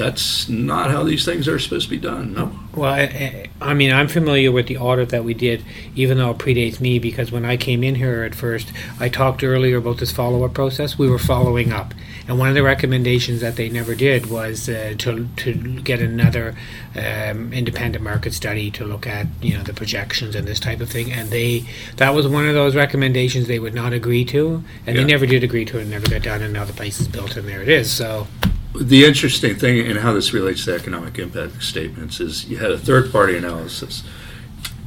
that's 0.00 0.48
not 0.48 0.90
how 0.90 1.04
these 1.04 1.26
things 1.26 1.46
are 1.46 1.58
supposed 1.58 1.84
to 1.84 1.90
be 1.90 1.98
done. 1.98 2.32
No. 2.32 2.50
Well, 2.74 2.90
I, 2.92 3.48
I 3.60 3.74
mean, 3.74 3.92
I'm 3.92 4.08
familiar 4.08 4.50
with 4.50 4.66
the 4.66 4.78
audit 4.78 5.10
that 5.10 5.24
we 5.24 5.34
did, 5.34 5.62
even 5.94 6.16
though 6.16 6.30
it 6.30 6.38
predates 6.38 6.80
me, 6.80 6.98
because 6.98 7.30
when 7.30 7.44
I 7.44 7.56
came 7.58 7.84
in 7.84 7.96
here 7.96 8.22
at 8.22 8.34
first, 8.34 8.72
I 8.98 9.10
talked 9.10 9.44
earlier 9.44 9.76
about 9.76 9.98
this 9.98 10.10
follow 10.10 10.42
up 10.44 10.54
process. 10.54 10.96
We 10.98 11.10
were 11.10 11.18
following 11.18 11.70
up. 11.72 11.92
And 12.26 12.38
one 12.38 12.48
of 12.48 12.54
the 12.54 12.62
recommendations 12.62 13.40
that 13.42 13.56
they 13.56 13.68
never 13.68 13.94
did 13.94 14.30
was 14.30 14.68
uh, 14.68 14.94
to, 14.98 15.28
to 15.36 15.52
get 15.82 16.00
another 16.00 16.54
um, 16.96 17.52
independent 17.52 18.02
market 18.02 18.32
study 18.32 18.70
to 18.70 18.84
look 18.84 19.06
at, 19.06 19.26
you 19.42 19.54
know, 19.56 19.62
the 19.64 19.74
projections 19.74 20.34
and 20.34 20.46
this 20.48 20.60
type 20.60 20.80
of 20.80 20.88
thing. 20.88 21.12
And 21.12 21.28
they 21.30 21.66
that 21.96 22.14
was 22.14 22.26
one 22.26 22.46
of 22.46 22.54
those 22.54 22.74
recommendations 22.74 23.48
they 23.48 23.58
would 23.58 23.74
not 23.74 23.92
agree 23.92 24.24
to. 24.26 24.62
And 24.86 24.96
Yeah. 24.96 25.02
they 25.02 25.04
never 25.04 25.26
did 25.26 25.44
agree 25.44 25.64
to 25.66 25.78
it 25.78 25.82
and 25.82 25.90
never 25.90 26.08
got 26.08 26.22
done. 26.22 26.40
And 26.40 26.52
now 26.54 26.64
the 26.64 26.72
place 26.72 27.00
is 27.00 27.08
built 27.08 27.36
and 27.36 27.46
there 27.48 27.60
it 27.62 27.68
is. 27.68 27.90
So, 27.92 28.26
The 28.74 29.04
interesting 29.04 29.56
thing 29.56 29.80
and 29.80 29.98
how 29.98 30.12
this 30.12 30.32
relates 30.32 30.64
to 30.66 30.74
economic 30.74 31.18
impact 31.18 31.62
statements 31.62 32.20
is 32.20 32.48
you 32.48 32.58
had 32.58 32.70
a 32.70 32.78
third 32.78 33.10
party 33.10 33.36
analysis. 33.36 34.04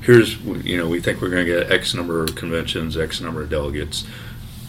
Here's, 0.01 0.37
you 0.41 0.77
know, 0.77 0.87
we 0.87 1.01
think 1.01 1.21
we're 1.21 1.29
going 1.29 1.45
to 1.45 1.51
get 1.51 1.71
X 1.71 1.93
number 1.93 2.23
of 2.23 2.35
conventions, 2.35 2.97
X 2.97 3.19
number 3.19 3.43
of 3.43 3.49
delegates. 3.49 4.05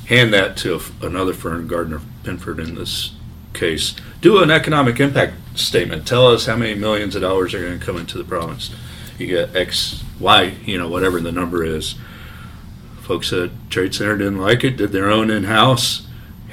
Hand 0.07 0.35
that 0.35 0.57
to 0.59 0.81
another 1.01 1.33
firm, 1.33 1.69
Gardner 1.69 2.01
Pinfold 2.25 2.59
in 2.59 2.75
this 2.75 3.13
case. 3.53 3.95
Do 4.21 4.43
an 4.43 4.51
economic 4.51 4.99
impact 4.99 5.59
statement. 5.59 6.07
Tell 6.07 6.27
us 6.27 6.47
how 6.47 6.57
many 6.57 6.75
millions 6.75 7.15
of 7.15 7.23
dollars 7.23 7.55
are 7.55 7.61
going 7.61 7.79
to 7.79 7.85
come 7.85 7.97
into 7.97 8.19
the 8.19 8.25
province. 8.25 8.75
You 9.17 9.29
get 9.29 9.55
X, 9.55 10.03
Y, 10.19 10.57
you 10.65 10.77
know, 10.77 10.89
whatever 10.89 11.21
the 11.21 11.33
number 11.33 11.65
is. 11.65 11.95
Folks 13.03 13.33
at 13.33 13.51
Trade 13.71 13.95
Center 13.95 14.19
didn't 14.19 14.39
like 14.39 14.65
it, 14.65 14.77
did 14.77 14.91
their 14.91 15.09
own 15.11 15.31
in 15.31 15.45
house 15.45 16.04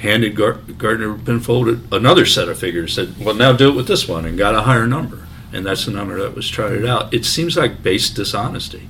handed 0.02 0.34
Gar- 0.34 0.58
Gardner 0.76 1.14
Pinfold 1.14 1.80
another 1.92 2.26
set 2.26 2.48
of 2.48 2.58
figures. 2.58 2.94
Said, 2.94 3.14
"Well, 3.18 3.34
now 3.34 3.52
do 3.52 3.70
it 3.70 3.76
with 3.76 3.88
this 3.88 4.06
one," 4.06 4.24
and 4.26 4.36
got 4.36 4.54
a 4.54 4.62
higher 4.62 4.86
number. 4.86 5.26
And 5.52 5.66
that's 5.66 5.84
the 5.84 5.92
number 5.92 6.20
that 6.20 6.34
was 6.34 6.48
trotted 6.48 6.86
out. 6.86 7.12
It 7.12 7.24
seems 7.24 7.56
like 7.56 7.82
base 7.82 8.08
dishonesty. 8.10 8.88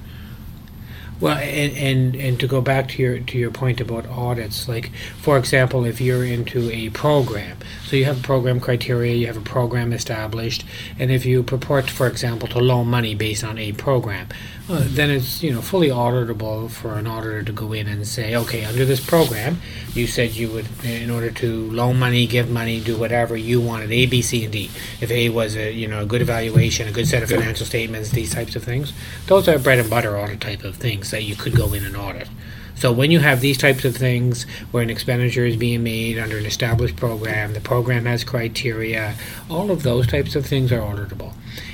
Well, 1.22 1.38
and, 1.38 1.76
and 1.76 2.16
and 2.16 2.40
to 2.40 2.48
go 2.48 2.60
back 2.60 2.88
to 2.88 3.02
your 3.02 3.18
to 3.20 3.38
your 3.38 3.52
point 3.52 3.80
about 3.80 4.08
audits, 4.08 4.68
like 4.68 4.90
for 5.18 5.38
example, 5.38 5.84
if 5.84 6.00
you're 6.00 6.24
into 6.24 6.68
a 6.72 6.88
program, 6.90 7.58
so 7.86 7.94
you 7.94 8.06
have 8.06 8.22
program 8.24 8.58
criteria, 8.58 9.14
you 9.14 9.28
have 9.28 9.36
a 9.36 9.40
program 9.40 9.92
established, 9.92 10.64
and 10.98 11.12
if 11.12 11.24
you 11.24 11.44
purport, 11.44 11.88
for 11.88 12.08
example, 12.08 12.48
to 12.48 12.58
loan 12.58 12.88
money 12.88 13.14
based 13.14 13.44
on 13.44 13.56
a 13.56 13.70
program, 13.70 14.26
uh, 14.68 14.84
then 14.84 15.10
it's 15.10 15.42
you 15.42 15.52
know 15.52 15.60
fully 15.60 15.88
auditable 15.88 16.70
for 16.70 16.94
an 16.94 17.06
auditor 17.06 17.42
to 17.42 17.52
go 17.52 17.72
in 17.72 17.88
and 17.88 18.06
say, 18.06 18.36
okay, 18.36 18.64
under 18.64 18.84
this 18.84 19.04
program, 19.04 19.60
you 19.92 20.06
said 20.06 20.32
you 20.32 20.48
would, 20.50 20.66
in 20.84 21.10
order 21.10 21.30
to 21.30 21.70
loan 21.70 21.98
money, 21.98 22.26
give 22.26 22.48
money, 22.48 22.80
do 22.80 22.96
whatever 22.96 23.36
you 23.36 23.60
wanted, 23.60 23.90
A, 23.90 24.06
B, 24.06 24.22
C, 24.22 24.44
and 24.44 24.52
D. 24.52 24.70
If 25.00 25.10
A 25.10 25.30
was 25.30 25.56
a 25.56 25.72
you 25.72 25.88
know 25.88 26.02
a 26.02 26.06
good 26.06 26.22
evaluation, 26.22 26.86
a 26.86 26.92
good 26.92 27.08
set 27.08 27.22
of 27.22 27.30
financial 27.30 27.66
statements, 27.66 28.10
these 28.10 28.32
types 28.32 28.54
of 28.54 28.62
things, 28.62 28.92
those 29.26 29.48
are 29.48 29.58
bread 29.58 29.80
and 29.80 29.90
butter 29.90 30.16
audit 30.16 30.40
type 30.40 30.64
of 30.64 30.76
things 30.76 31.10
that 31.10 31.24
you 31.24 31.34
could 31.34 31.56
go 31.56 31.72
in 31.72 31.84
and 31.84 31.96
audit. 31.96 32.28
So 32.74 32.90
when 32.90 33.10
you 33.10 33.20
have 33.20 33.40
these 33.40 33.58
types 33.58 33.84
of 33.84 33.96
things 33.96 34.44
where 34.72 34.82
an 34.82 34.90
expenditure 34.90 35.46
is 35.46 35.56
being 35.56 35.84
made 35.84 36.18
under 36.18 36.36
an 36.36 36.46
established 36.46 36.96
program, 36.96 37.52
the 37.52 37.60
program 37.60 38.06
has 38.06 38.24
criteria, 38.24 39.14
all 39.48 39.70
of 39.70 39.82
those 39.84 40.06
types 40.06 40.34
of 40.34 40.46
things 40.46 40.72
are 40.72 40.80
auditable. 40.80 41.32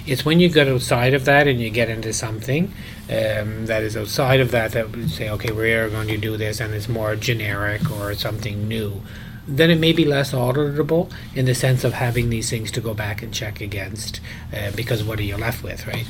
It's 0.08 0.24
when 0.24 0.40
you 0.40 0.48
get 0.48 0.68
outside 0.68 1.14
of 1.14 1.24
that 1.26 1.46
and 1.46 1.60
you 1.60 1.70
get 1.70 1.88
into 1.88 2.12
something 2.12 2.72
um, 3.08 3.66
that 3.66 3.82
is 3.82 3.96
outside 3.96 4.40
of 4.40 4.50
that 4.52 4.72
that 4.72 4.90
would 4.90 5.10
say, 5.10 5.28
okay, 5.30 5.52
we're 5.52 5.88
going 5.90 6.08
to 6.08 6.16
do 6.16 6.36
this 6.36 6.60
and 6.60 6.72
it's 6.74 6.88
more 6.88 7.14
generic 7.14 7.90
or 7.90 8.14
something 8.14 8.66
new. 8.66 9.02
Then 9.46 9.70
it 9.70 9.78
may 9.78 9.92
be 9.92 10.04
less 10.04 10.32
auditable 10.32 11.10
in 11.34 11.46
the 11.46 11.54
sense 11.54 11.84
of 11.84 11.94
having 11.94 12.30
these 12.30 12.50
things 12.50 12.70
to 12.72 12.80
go 12.80 12.92
back 12.94 13.22
and 13.22 13.32
check 13.32 13.60
against, 13.60 14.20
uh, 14.54 14.70
because 14.76 15.02
what 15.02 15.18
are 15.18 15.22
you 15.22 15.36
left 15.36 15.62
with, 15.62 15.86
right? 15.86 16.06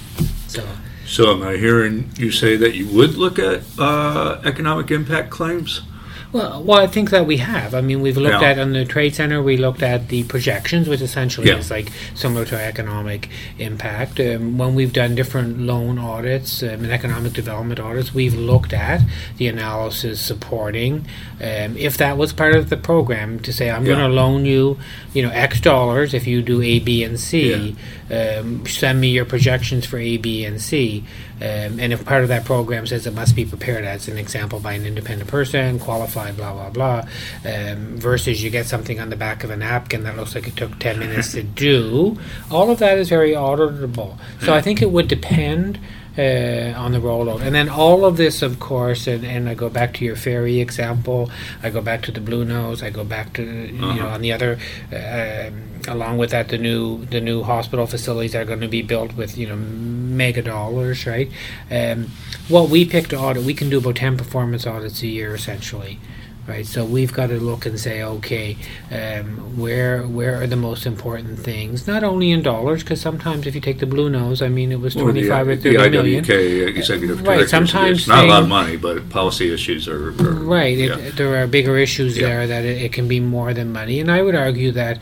So. 0.49 0.67
So, 1.07 1.33
am 1.33 1.43
I 1.43 1.57
hearing 1.57 2.11
you 2.17 2.31
say 2.31 2.57
that 2.57 2.75
you 2.75 2.87
would 2.89 3.15
look 3.15 3.39
at 3.39 3.63
uh, 3.79 4.41
economic 4.45 4.91
impact 4.91 5.31
claims? 5.31 5.83
Well, 6.31 6.63
well, 6.63 6.79
I 6.79 6.87
think 6.87 7.09
that 7.09 7.27
we 7.27 7.39
have. 7.39 7.75
I 7.75 7.81
mean, 7.81 8.03
we've 8.03 8.19
looked 8.19 8.43
Yeah. 8.43 8.51
at 8.51 8.59
on 8.59 8.75
the 8.75 8.85
trade 8.85 9.15
center. 9.15 9.43
We 9.43 9.57
looked 9.57 9.83
at 9.83 10.09
the 10.09 10.25
projections, 10.25 10.87
which 10.87 11.01
essentially 11.01 11.49
Yeah. 11.49 11.57
is 11.57 11.71
like 11.71 11.91
similar 12.15 12.45
to 12.47 12.57
economic 12.63 13.31
impact. 13.59 14.21
Um, 14.21 14.59
when 14.59 14.75
we've 14.75 14.93
done 14.93 15.15
different 15.15 15.59
loan 15.59 15.99
audits 15.99 16.63
um, 16.63 16.69
and 16.85 16.93
economic 16.93 17.33
development 17.33 17.81
audits, 17.81 18.13
we've 18.15 18.35
looked 18.35 18.75
at 18.75 19.01
the 19.39 19.47
analysis 19.49 20.21
supporting 20.21 21.07
um, 21.41 21.77
if 21.79 21.97
that 21.97 22.19
was 22.19 22.33
part 22.35 22.55
of 22.57 22.69
the 22.69 22.77
program 22.77 23.39
to 23.41 23.53
say, 23.53 23.71
I'm 23.71 23.87
Yeah. 23.87 23.95
going 23.95 24.11
to 24.11 24.15
loan 24.15 24.45
you, 24.45 24.77
you 25.15 25.23
know, 25.23 25.31
X 25.31 25.61
dollars 25.61 26.13
if 26.13 26.27
you 26.27 26.43
do 26.43 26.61
A, 26.61 26.79
B, 26.79 27.05
and 27.05 27.19
C. 27.19 27.75
Um, 28.11 28.67
send 28.67 29.01
me 29.01 29.09
your 29.09 29.25
projections 29.25 29.87
for 29.87 29.99
A, 29.99 30.17
B, 30.19 30.45
and 30.45 30.61
C. 30.61 31.05
Um, 31.41 31.79
and 31.79 31.93
if 31.93 32.05
part 32.05 32.23
of 32.23 32.29
that 32.29 32.45
program 32.45 32.87
says 32.87 33.07
it 33.07 33.15
must 33.15 33.37
be 33.37 33.45
prepared 33.45 33.85
as 33.85 34.09
an 34.09 34.19
example 34.19 34.61
by 34.61 34.73
an 34.73 34.85
independent 34.87 35.31
person, 35.31 35.79
qualified, 35.79 36.37
blah 36.37 36.53
blah 36.53 36.71
blah, 36.71 37.09
um, 37.45 37.97
versus 37.99 38.43
you 38.43 38.51
get 38.51 38.67
something 38.67 38.99
on 39.01 39.11
the 39.11 39.17
back 39.17 39.45
of 39.45 39.51
a 39.51 39.57
napkin 39.57 40.03
that 40.05 40.17
looks 40.17 40.35
like 40.35 40.49
it 40.49 40.57
took 40.57 40.79
ten 40.79 40.99
minutes 40.99 41.33
to 41.33 41.43
do, 41.69 42.19
all 42.51 42.71
of 42.71 42.79
that 42.79 42.99
is 42.99 43.09
very 43.09 43.33
auditable. 43.33 44.19
So 44.41 44.55
I 44.55 44.61
think 44.61 44.83
it 44.83 44.91
would 44.91 45.09
depend. 45.09 45.79
Uh, 46.19 46.75
on 46.77 46.91
the 46.91 46.99
rollout, 46.99 47.41
and 47.43 47.55
then 47.55 47.69
all 47.69 48.05
of 48.05 48.17
this, 48.17 48.43
of 48.43 48.59
course, 48.59 49.07
and, 49.07 49.25
and 49.25 49.49
I 49.49 49.55
go 49.55 49.69
back 49.69 49.95
to 49.95 50.05
your 50.05 50.17
ferry 50.17 50.59
example. 50.61 51.31
I 51.63 51.71
go 51.71 51.81
back 51.81 52.03
to 52.03 52.11
the 52.11 52.19
Bluenose. 52.21 52.83
I 52.83 52.91
go 52.91 53.05
back 53.05 53.35
to 53.35 53.43
you 53.45 53.73
know 53.81 53.91
Uh-huh. 53.91 54.09
on 54.15 54.21
the 54.23 54.33
other, 54.33 54.59
um, 54.93 55.63
along 55.87 56.19
with 56.19 56.31
that, 56.31 56.49
the 56.49 56.59
new 56.59 57.05
the 57.05 57.21
new 57.21 57.45
hospital 57.45 57.87
facilities 57.87 58.35
are 58.35 58.45
going 58.45 58.61
to 58.63 58.67
be 58.69 58.83
built 58.83 59.15
with 59.15 59.39
you 59.39 59.47
know 59.49 59.55
mega 59.55 60.43
dollars, 60.43 61.07
right? 61.07 61.31
Um, 61.71 62.09
what 62.49 62.69
we 62.69 62.85
picked 62.85 63.11
to 63.11 63.17
audit, 63.19 63.45
we 63.45 63.55
can 63.55 63.71
do 63.71 63.79
about 63.79 63.95
ten 63.95 64.17
performance 64.17 64.67
audits 64.67 65.03
a 65.03 65.07
year, 65.07 65.35
essentially, 65.37 66.01
right? 66.49 66.67
So 66.67 66.85
we've 66.85 67.13
got 67.13 67.27
to 67.29 67.39
look 67.39 67.67
and 67.67 67.79
say, 67.79 68.03
okay, 68.03 68.57
um, 68.91 69.57
where 69.59 70.03
where 70.03 70.41
are 70.43 70.47
the 70.47 70.57
most 70.57 70.87
important 70.87 71.39
things? 71.39 71.87
Not 71.87 72.03
only 72.03 72.31
in 72.31 72.43
dollars, 72.43 72.83
because 72.83 73.01
sometimes 73.01 73.47
if 73.47 73.55
you 73.55 73.61
take 73.61 73.79
the 73.79 73.87
Bluenose, 73.87 74.41
I 74.45 74.49
mean, 74.49 74.73
it 74.73 74.81
was 74.81 74.97
Or 74.97 75.03
twenty 75.03 75.23
the, 75.23 75.29
five 75.29 75.47
or 75.47 75.57
the 75.57 75.75
thirty 75.77 75.91
million. 75.91 76.25
IWK 76.25 76.77
executive 76.77 77.19
Right, 77.19 77.37
director 77.37 77.49
sometimes 77.49 77.99
it's 77.99 78.09
not 78.09 78.25
a 78.25 78.29
lot 78.29 78.43
of 78.43 78.49
money, 78.49 78.77
but 78.77 79.09
policy 79.11 79.53
issues 79.53 79.87
are, 79.87 80.09
are 80.09 80.13
Right. 80.13 80.79
It. 80.79 81.17
There 81.17 81.41
are 81.43 81.47
bigger 81.47 81.77
issues 81.77 82.17
Yeah. 82.17 82.29
there 82.29 82.47
that 82.47 82.65
it, 82.65 82.83
it 82.83 82.93
can 82.93 83.07
be 83.07 83.21
more 83.21 83.53
than 83.53 83.73
money, 83.73 84.01
and 84.01 84.11
I 84.11 84.23
would 84.23 84.35
argue 84.35 84.73
that 84.73 84.99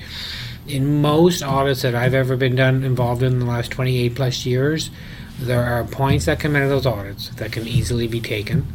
in 0.67 1.01
most 1.01 1.45
audits 1.45 1.83
that 1.83 1.95
I've 1.95 2.15
ever 2.15 2.37
been 2.37 2.57
done 2.57 2.83
involved 2.83 3.23
in 3.23 3.39
the 3.39 3.47
last 3.47 3.71
twenty 3.71 3.99
eight 3.99 4.17
plus 4.17 4.45
years, 4.45 4.91
there 5.39 5.63
are 5.63 5.85
points 5.85 6.25
that 6.25 6.41
come 6.41 6.57
out 6.57 6.63
of 6.65 6.71
those 6.71 6.87
audits 6.87 7.29
that 7.37 7.53
can 7.53 7.69
easily 7.69 8.09
be 8.09 8.21
taken 8.21 8.67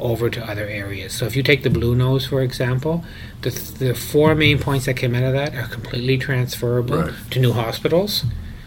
over 0.00 0.30
to 0.30 0.44
other 0.48 0.66
areas. 0.66 1.12
So 1.12 1.26
if 1.26 1.34
you 1.36 1.42
take 1.42 1.62
the 1.62 1.68
Bluenose, 1.70 2.28
for 2.28 2.40
example, 2.42 3.04
the, 3.42 3.50
the 3.50 3.94
four 3.94 4.34
main 4.34 4.58
points 4.58 4.86
that 4.86 4.94
came 4.94 5.14
out 5.14 5.24
of 5.24 5.32
that 5.32 5.54
are 5.54 5.66
completely 5.68 6.18
transferable 6.18 6.98
Right. 7.02 7.14
to 7.30 7.40
new 7.40 7.52
hospitals. 7.52 8.24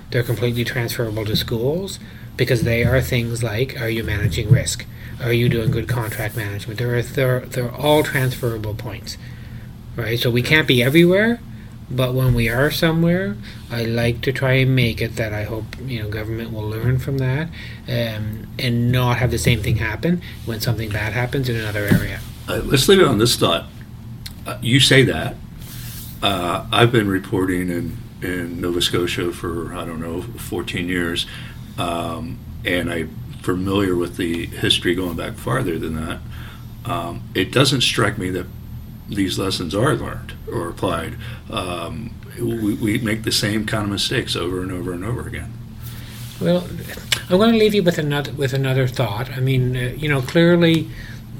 They're 0.10 0.24
completely 0.24 0.64
transferable 0.66 1.24
to 1.26 1.36
schools 1.38 2.00
because 2.36 2.64
they 2.64 2.84
are 2.84 3.00
things 3.02 3.44
like: 3.44 3.80
Are 3.80 3.90
you 3.90 4.04
managing 4.04 4.50
risk? 4.50 4.86
Are 5.24 5.32
you 5.32 5.48
doing 5.48 5.72
good 5.72 5.88
contract 5.88 6.36
management? 6.36 6.80
They're 6.80 7.02
they're 7.02 7.40
they're 7.42 7.72
all 7.72 8.04
transferable 8.04 8.74
points, 8.74 9.18
right? 9.96 10.20
So 10.20 10.30
we 10.30 10.42
can't 10.42 10.68
be 10.68 10.84
everywhere, 10.84 11.40
but 11.96 12.14
when 12.14 12.34
we 12.34 12.50
are 12.50 12.72
somewhere, 12.72 13.38
I 13.70 13.84
like 13.84 14.22
to 14.22 14.32
try 14.32 14.54
and 14.54 14.76
make 14.76 15.02
it 15.02 15.16
that 15.18 15.34
I 15.34 15.44
hope 15.44 15.66
you 15.86 16.02
know 16.02 16.10
government 16.10 16.52
will 16.52 16.68
learn 16.68 17.00
from 17.00 17.18
that, 17.20 17.50
um, 17.88 18.48
and 18.58 18.92
not 18.92 19.18
have 19.18 19.32
the 19.32 19.38
same 19.38 19.62
thing 19.62 19.78
happen 19.78 20.22
when 20.46 20.60
something 20.60 20.90
bad 20.90 21.14
happens 21.14 21.50
in 21.50 21.56
another 21.56 21.86
area. 21.86 22.22
Uh, 22.48 22.62
let's 22.66 22.88
leave 22.88 23.00
it 23.00 23.06
on 23.06 23.18
this 23.18 23.36
thought. 23.36 23.66
Uh, 24.46 24.58
you 24.62 24.80
say 24.80 25.04
that. 25.04 25.36
Uh, 26.24 26.68
I've 26.72 26.92
been 26.92 27.08
reporting 27.08 27.70
in, 27.70 27.98
in 28.22 28.62
Nova 28.62 28.82
Scotia 28.82 29.32
for, 29.32 29.74
I 29.74 29.86
don't 29.86 30.00
know, 30.00 30.22
14 30.22 30.88
years, 30.88 31.26
um, 31.80 32.38
and 32.64 32.92
I'm 32.92 33.16
familiar 33.42 33.96
with 33.96 34.18
the 34.18 34.46
history 34.46 34.94
going 34.94 35.16
back 35.16 35.34
farther 35.34 35.80
than 35.80 35.96
that. 35.96 36.20
Um, 36.86 37.24
it 37.34 37.52
doesn't 37.52 37.82
strike 37.82 38.18
me 38.18 38.30
that 38.32 38.46
these 39.12 39.38
lessons 39.38 39.76
are 39.76 39.96
learned 39.96 40.34
or 40.52 40.70
applied. 40.70 41.16
Um, 41.50 42.14
we, 42.40 42.74
we 42.76 42.98
make 43.00 43.24
the 43.24 43.32
same 43.32 43.66
kind 43.66 43.84
of 43.84 43.90
mistakes 43.92 44.36
over 44.36 44.62
and 44.62 44.72
over 44.72 44.94
and 44.94 45.04
over 45.04 45.28
again. 45.28 45.52
Well, 46.40 46.68
I'm 47.30 47.38
going 47.38 47.52
to 47.52 47.58
leave 47.58 47.76
you 47.76 47.84
with 47.84 47.98
another 47.98 48.32
with 48.32 48.54
another 48.54 48.88
thought. 48.88 49.30
I 49.32 49.40
mean, 49.40 49.78
uh, 49.78 49.80
you 49.96 50.10
know, 50.10 50.22
clearly, 50.22 50.90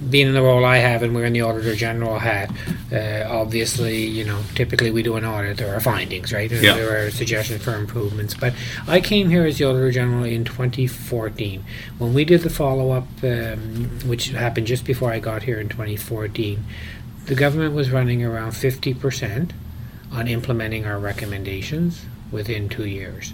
being 0.10 0.28
in 0.28 0.34
the 0.34 0.42
role 0.42 0.66
I 0.66 0.78
have 0.78 1.04
and 1.04 1.14
wearing 1.14 1.34
the 1.34 1.42
auditor 1.42 1.76
general 1.76 2.20
hat, 2.20 2.52
uh, 2.92 3.24
obviously, 3.28 4.04
you 4.06 4.24
know, 4.24 4.40
typically 4.56 4.92
we 4.92 5.04
do 5.04 5.16
an 5.16 5.26
audit. 5.26 5.58
There 5.58 5.76
are 5.76 5.80
findings, 5.80 6.34
right? 6.34 6.52
And 6.52 6.64
Yeah. 6.64 6.76
There 6.76 7.06
are 7.06 7.12
suggestions 7.12 7.64
for 7.64 7.76
improvements. 7.76 8.34
But 8.34 8.54
I 8.88 9.00
came 9.00 9.30
here 9.30 9.46
as 9.46 9.58
the 9.58 9.66
auditor 9.66 9.92
general 9.92 10.24
in 10.24 10.44
2014 10.44 11.64
when 11.98 12.14
we 12.14 12.26
did 12.26 12.42
the 12.42 12.50
follow 12.50 12.92
up, 12.92 13.08
um, 13.24 13.90
which 14.06 14.30
happened 14.30 14.68
just 14.68 14.86
before 14.86 15.12
I 15.12 15.20
got 15.20 15.44
here 15.44 15.60
in 15.60 15.70
2014. 15.70 16.64
The 17.32 17.38
government 17.38 17.74
was 17.74 17.92
running 17.92 18.26
around 18.26 18.52
50 18.52 18.94
percent 18.96 19.54
on 20.12 20.28
implementing 20.28 20.86
our 20.86 21.00
recommendations 21.00 22.06
within 22.30 22.68
two 22.68 22.86
years. 22.86 23.34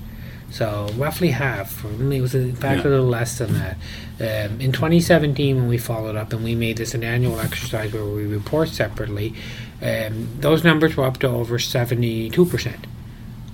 So 0.52 0.88
roughly 0.96 1.32
half, 1.32 1.84
or 1.84 1.90
it 2.14 2.22
was 2.22 2.36
in 2.36 2.56
fact 2.56 2.86
a 2.86 2.90
little 2.90 3.08
less 3.08 3.40
than 3.40 3.54
that. 3.56 3.78
Um, 4.20 4.62
in 4.62 4.72
2017, 4.72 5.56
when 5.56 5.68
we 5.68 5.80
followed 5.80 6.16
up 6.16 6.32
and 6.32 6.44
we 6.44 6.54
made 6.54 6.78
this 6.78 6.94
an 6.94 7.04
annual 7.04 7.40
exercise 7.40 7.92
where 7.92 8.06
we 8.06 8.28
report 8.28 8.70
separately, 8.70 9.34
um, 9.82 10.30
those 10.42 10.64
numbers 10.64 10.96
were 10.96 11.06
up 11.06 11.18
to 11.22 11.28
over 11.30 11.58
72 11.58 12.46
percent. 12.46 12.86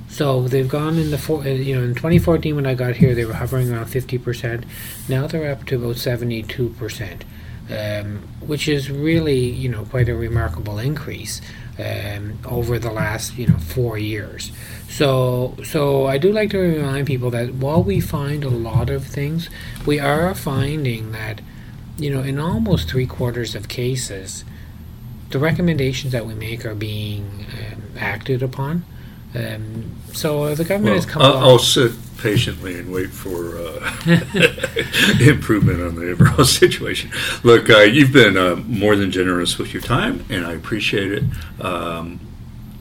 So 0.10 0.50
they've 0.50 0.68
gone 0.68 0.98
in 0.98 1.12
the 1.12 1.18
four, 1.18 1.44
uh, 1.44 1.48
you 1.48 1.74
know 1.74 1.84
in 1.84 1.96
2014 1.96 2.54
when 2.54 2.66
I 2.66 2.74
got 2.74 2.98
here 2.98 3.16
they 3.16 3.24
were 3.24 3.36
hovering 3.36 3.72
around 3.72 3.86
50 3.86 4.18
percent. 4.18 4.66
Now 5.08 5.26
they're 5.26 5.50
up 5.50 5.66
to 5.68 5.78
about 5.78 5.96
72 5.96 6.68
percent, 6.72 7.24
um, 7.70 8.28
which 8.41 8.68
is 8.68 8.91
really 8.91 9.39
you 9.39 9.70
know 9.70 9.86
quite 9.86 10.09
a 10.09 10.16
remarkable 10.16 10.80
increase 10.80 11.41
um, 11.80 12.38
over 12.45 12.78
the 12.78 12.91
last 12.91 13.38
you 13.38 13.47
know 13.47 13.57
four 13.57 13.97
years. 13.97 14.51
So 14.89 15.55
so 15.64 16.05
I 16.05 16.18
do 16.18 16.32
like 16.32 16.51
to 16.51 16.59
remind 16.59 17.07
people 17.07 17.32
that 17.32 17.53
while 17.55 17.84
we 17.84 17.99
find 17.99 18.43
a 18.43 18.49
lot 18.49 18.89
of 18.89 19.05
things, 19.05 19.49
we 19.86 19.99
are 19.99 20.34
finding 20.36 21.11
that 21.14 21.41
you 21.97 22.14
know 22.14 22.22
in 22.22 22.39
almost 22.39 22.89
three 22.89 23.07
quarters 23.07 23.55
of 23.55 23.68
cases, 23.68 24.43
the 25.30 25.39
recommendations 25.39 26.11
that 26.11 26.26
we 26.26 26.34
make 26.34 26.66
are 26.66 26.76
being 26.76 27.45
um, 27.51 27.84
acted 27.97 28.43
upon. 28.43 28.86
Um, 29.36 29.95
so 30.14 30.55
the 30.55 30.64
government 30.64 30.95
has 30.95 31.05
come 31.05 31.22
I'll, 31.22 31.32
along. 31.34 31.43
I'll 31.43 31.59
sit 31.59 31.91
patiently 32.18 32.80
and 32.80 32.91
wait 32.91 33.09
for 33.09 33.57
uh, 33.57 33.93
improvement 35.20 35.82
on 35.82 35.95
the 35.95 36.11
overall 36.11 36.45
situation. 36.61 37.11
Look, 37.43 37.70
uh, 37.70 37.80
you've 37.80 38.14
been 38.14 38.38
uh, 38.38 38.55
more 38.55 38.95
than 38.95 39.11
generous 39.11 39.57
with 39.57 39.74
your 39.74 39.82
time, 39.82 40.26
and 40.30 40.45
I 40.45 40.53
appreciate 40.53 41.11
it. 41.11 41.24
Um, 41.59 42.20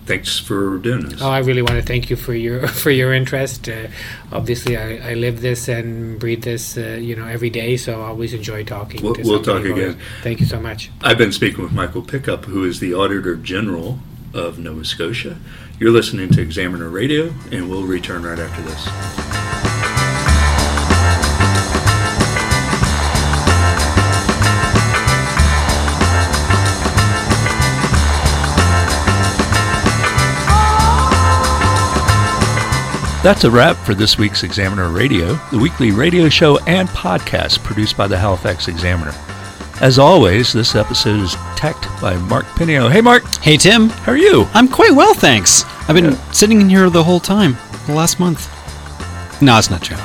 thanks 0.06 0.38
for 0.38 0.78
doing 0.78 1.08
this. 1.08 1.20
Oh, 1.22 1.28
I 1.30 1.38
really 1.38 1.62
want 1.62 1.74
to 1.74 1.82
thank 1.82 2.08
you 2.10 2.16
for 2.16 2.34
your 2.34 2.68
for 2.82 2.90
your 2.90 3.12
interest. 3.12 3.68
Uh, 3.68 3.88
obviously, 4.30 4.76
I, 4.76 5.10
I 5.10 5.14
live 5.14 5.40
this 5.40 5.68
and 5.68 6.20
breathe 6.20 6.44
this, 6.44 6.76
uh, 6.76 6.98
you 7.00 7.16
know, 7.16 7.26
every 7.26 7.50
day. 7.50 7.76
So 7.76 8.00
I 8.00 8.06
always 8.06 8.34
enjoy 8.34 8.64
talking. 8.64 9.02
We'll- 9.02 9.16
we'll 9.24 9.42
talk 9.42 9.64
again. 9.64 9.98
Thank 10.22 10.40
you 10.40 10.46
so 10.46 10.60
much. 10.60 10.90
I've 11.02 11.18
been 11.18 11.32
speaking 11.32 11.64
with 11.64 11.72
Michael 11.72 12.02
Pickup, 12.02 12.44
who 12.44 12.64
is 12.64 12.78
the 12.80 12.94
Auditor 12.94 13.36
General 13.36 13.98
of 14.34 14.58
Nova 14.58 14.84
Scotia. 14.84 15.36
You're 15.82 15.90
listening 15.90 16.28
to 16.28 16.40
Examiner 16.40 16.88
Radio, 16.90 17.34
and 17.50 17.68
we'll 17.68 17.82
return 17.82 18.22
right 18.22 18.38
after 18.38 18.62
this. 18.62 18.86
That's 33.24 33.42
a 33.44 33.50
wrap 33.50 33.76
for 33.76 33.94
this 33.94 34.18
week's 34.18 34.44
Examiner 34.44 34.88
Radio, 34.88 35.34
the 35.52 35.58
weekly 35.58 35.90
radio 35.90 36.28
show 36.28 36.58
and 36.66 36.88
podcast 36.90 37.64
produced 37.64 37.96
by 37.96 38.06
the 38.08 38.18
Halifax 38.18 38.66
Examiner. 38.66 39.12
As 39.80 39.98
always, 39.98 40.52
this 40.52 40.74
episode 40.74 41.20
is 41.20 41.34
teched 41.56 41.86
by 42.00 42.16
Mark 42.16 42.46
Pinio. 42.56 42.88
Hey, 42.88 43.00
Mark, 43.00 43.24
Hey, 43.40 43.56
Tim. 43.56 43.88
how 43.90 44.12
are 44.12 44.16
you? 44.16 44.48
I'm 44.54 44.66
quite 44.68 44.92
well, 44.92 45.14
thanks. 45.14 45.64
I've 45.88 45.94
been 45.94 46.12
Yeah. 46.12 46.30
sitting 46.32 46.60
in 46.60 46.68
here 46.68 46.88
the 46.90 47.02
whole 47.04 47.20
time, 47.20 47.56
the 47.86 47.94
last 47.94 48.18
month. 48.20 48.48
No, 49.42 49.58
it's 49.58 49.70
not 49.70 49.82
true. 49.82 49.96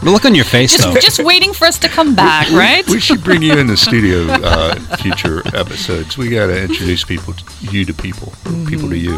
The 0.00 0.10
look 0.10 0.24
on 0.24 0.34
your 0.34 0.44
face, 0.44 0.76
though. 0.76 0.92
Just, 0.94 1.06
just 1.06 1.24
waiting 1.24 1.52
for 1.52 1.64
us 1.66 1.78
to 1.78 1.88
come 1.88 2.14
back, 2.14 2.50
right? 2.50 2.86
We 2.88 3.00
should 3.00 3.22
bring 3.24 3.42
you 3.42 3.54
in 3.56 3.66
the 3.66 3.76
studio 3.86 4.26
uh, 4.28 4.74
in 4.76 4.96
future 4.98 5.42
episodes. 5.56 6.18
We 6.18 6.28
got 6.28 6.48
to 6.48 6.62
introduce 6.62 7.04
people, 7.04 7.32
to, 7.34 7.44
you 7.72 7.84
to 7.84 7.94
people, 7.94 8.32
or 8.46 8.66
people 8.66 8.88
to 8.90 8.96
you. 8.98 9.14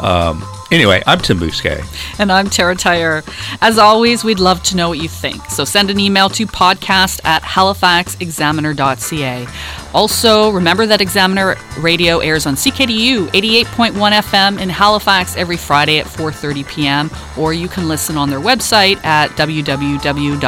Um, 0.00 0.44
anyway, 0.70 1.02
I'm 1.06 1.18
Tim 1.18 1.38
Bousquet. 1.38 1.84
And 2.18 2.30
I'm 2.32 2.48
Tara 2.50 2.74
Tyre. 2.76 3.22
As 3.60 3.78
always, 3.78 4.24
we'd 4.24 4.40
love 4.40 4.62
to 4.64 4.76
know 4.76 4.88
what 4.88 4.98
you 4.98 5.08
think. 5.08 5.44
So 5.50 5.64
send 5.64 5.90
an 5.90 6.00
email 6.00 6.28
to 6.30 6.46
podcast 6.46 7.20
at 7.24 7.42
halifaxexaminer.ca. 7.42 9.46
Also, 9.94 10.50
remember 10.50 10.86
that 10.86 11.00
Examiner 11.00 11.56
Radio 11.78 12.18
airs 12.18 12.46
on 12.46 12.54
CKDU 12.54 13.28
88.1 13.28 13.92
FM 13.94 14.60
in 14.60 14.68
Halifax 14.68 15.36
every 15.36 15.56
Friday 15.56 15.98
at 15.98 16.06
4.30 16.06 16.68
p.m. 16.68 17.10
Or 17.38 17.54
you 17.54 17.68
can 17.68 17.88
listen 17.88 18.16
on 18.16 18.28
their 18.28 18.40
website 18.40 19.02
at 19.04 19.30
www.ckdu.ca. 19.30 20.42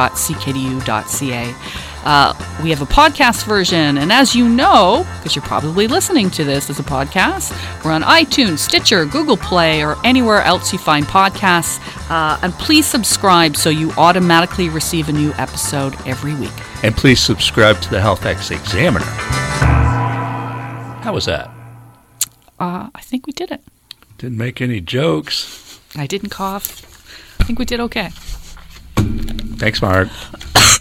Uh, 2.05 2.33
we 2.63 2.71
have 2.71 2.83
a 2.83 2.87
podcast 2.87 3.45
version, 3.47 3.99
and 3.99 4.13
as 4.13 4.35
you 4.35 4.49
know, 4.49 5.07
because 5.19 5.35
you're 5.37 5.45
probably 5.45 5.87
listening 5.87 6.31
to 6.31 6.45
this 6.45 6.71
as 6.71 6.79
a 6.79 6.83
podcast, 6.83 7.53
we're 7.85 7.93
on 7.93 8.03
iTunes, 8.03 8.59
Stitcher, 8.59 9.05
Google 9.05 9.37
Play, 9.37 9.85
or 9.85 9.97
anywhere 10.05 10.43
else 10.43 10.73
you 10.73 10.79
find 10.79 11.05
podcasts. 11.07 11.79
Uh, 12.11 12.39
and 12.43 12.53
please 12.55 12.87
subscribe 12.87 13.57
so 13.57 13.69
you 13.71 13.91
automatically 13.93 14.69
receive 14.69 15.09
a 15.09 15.13
new 15.13 15.33
episode 15.35 15.95
every 16.07 16.35
week. 16.35 16.53
And 16.83 16.97
please 16.97 17.21
subscribe 17.21 17.81
to 17.83 17.91
the 17.91 18.01
Halifax 18.01 18.51
Examiner. 18.51 19.05
How 21.03 21.13
was 21.13 21.27
that? 21.27 21.51
Uh, 22.59 22.89
I 22.95 23.01
think 23.01 23.27
we 23.27 23.33
did 23.33 23.51
it. 23.51 23.63
Didn't 24.19 24.39
make 24.39 24.61
any 24.61 24.81
jokes. 24.81 25.81
I 25.97 26.07
didn't 26.07 26.31
cough. 26.31 26.85
I 27.41 27.45
think 27.45 27.59
we 27.59 27.65
did 27.65 27.81
okay. 27.81 28.11
Thanks, 28.97 29.81
Mark. 29.81 30.09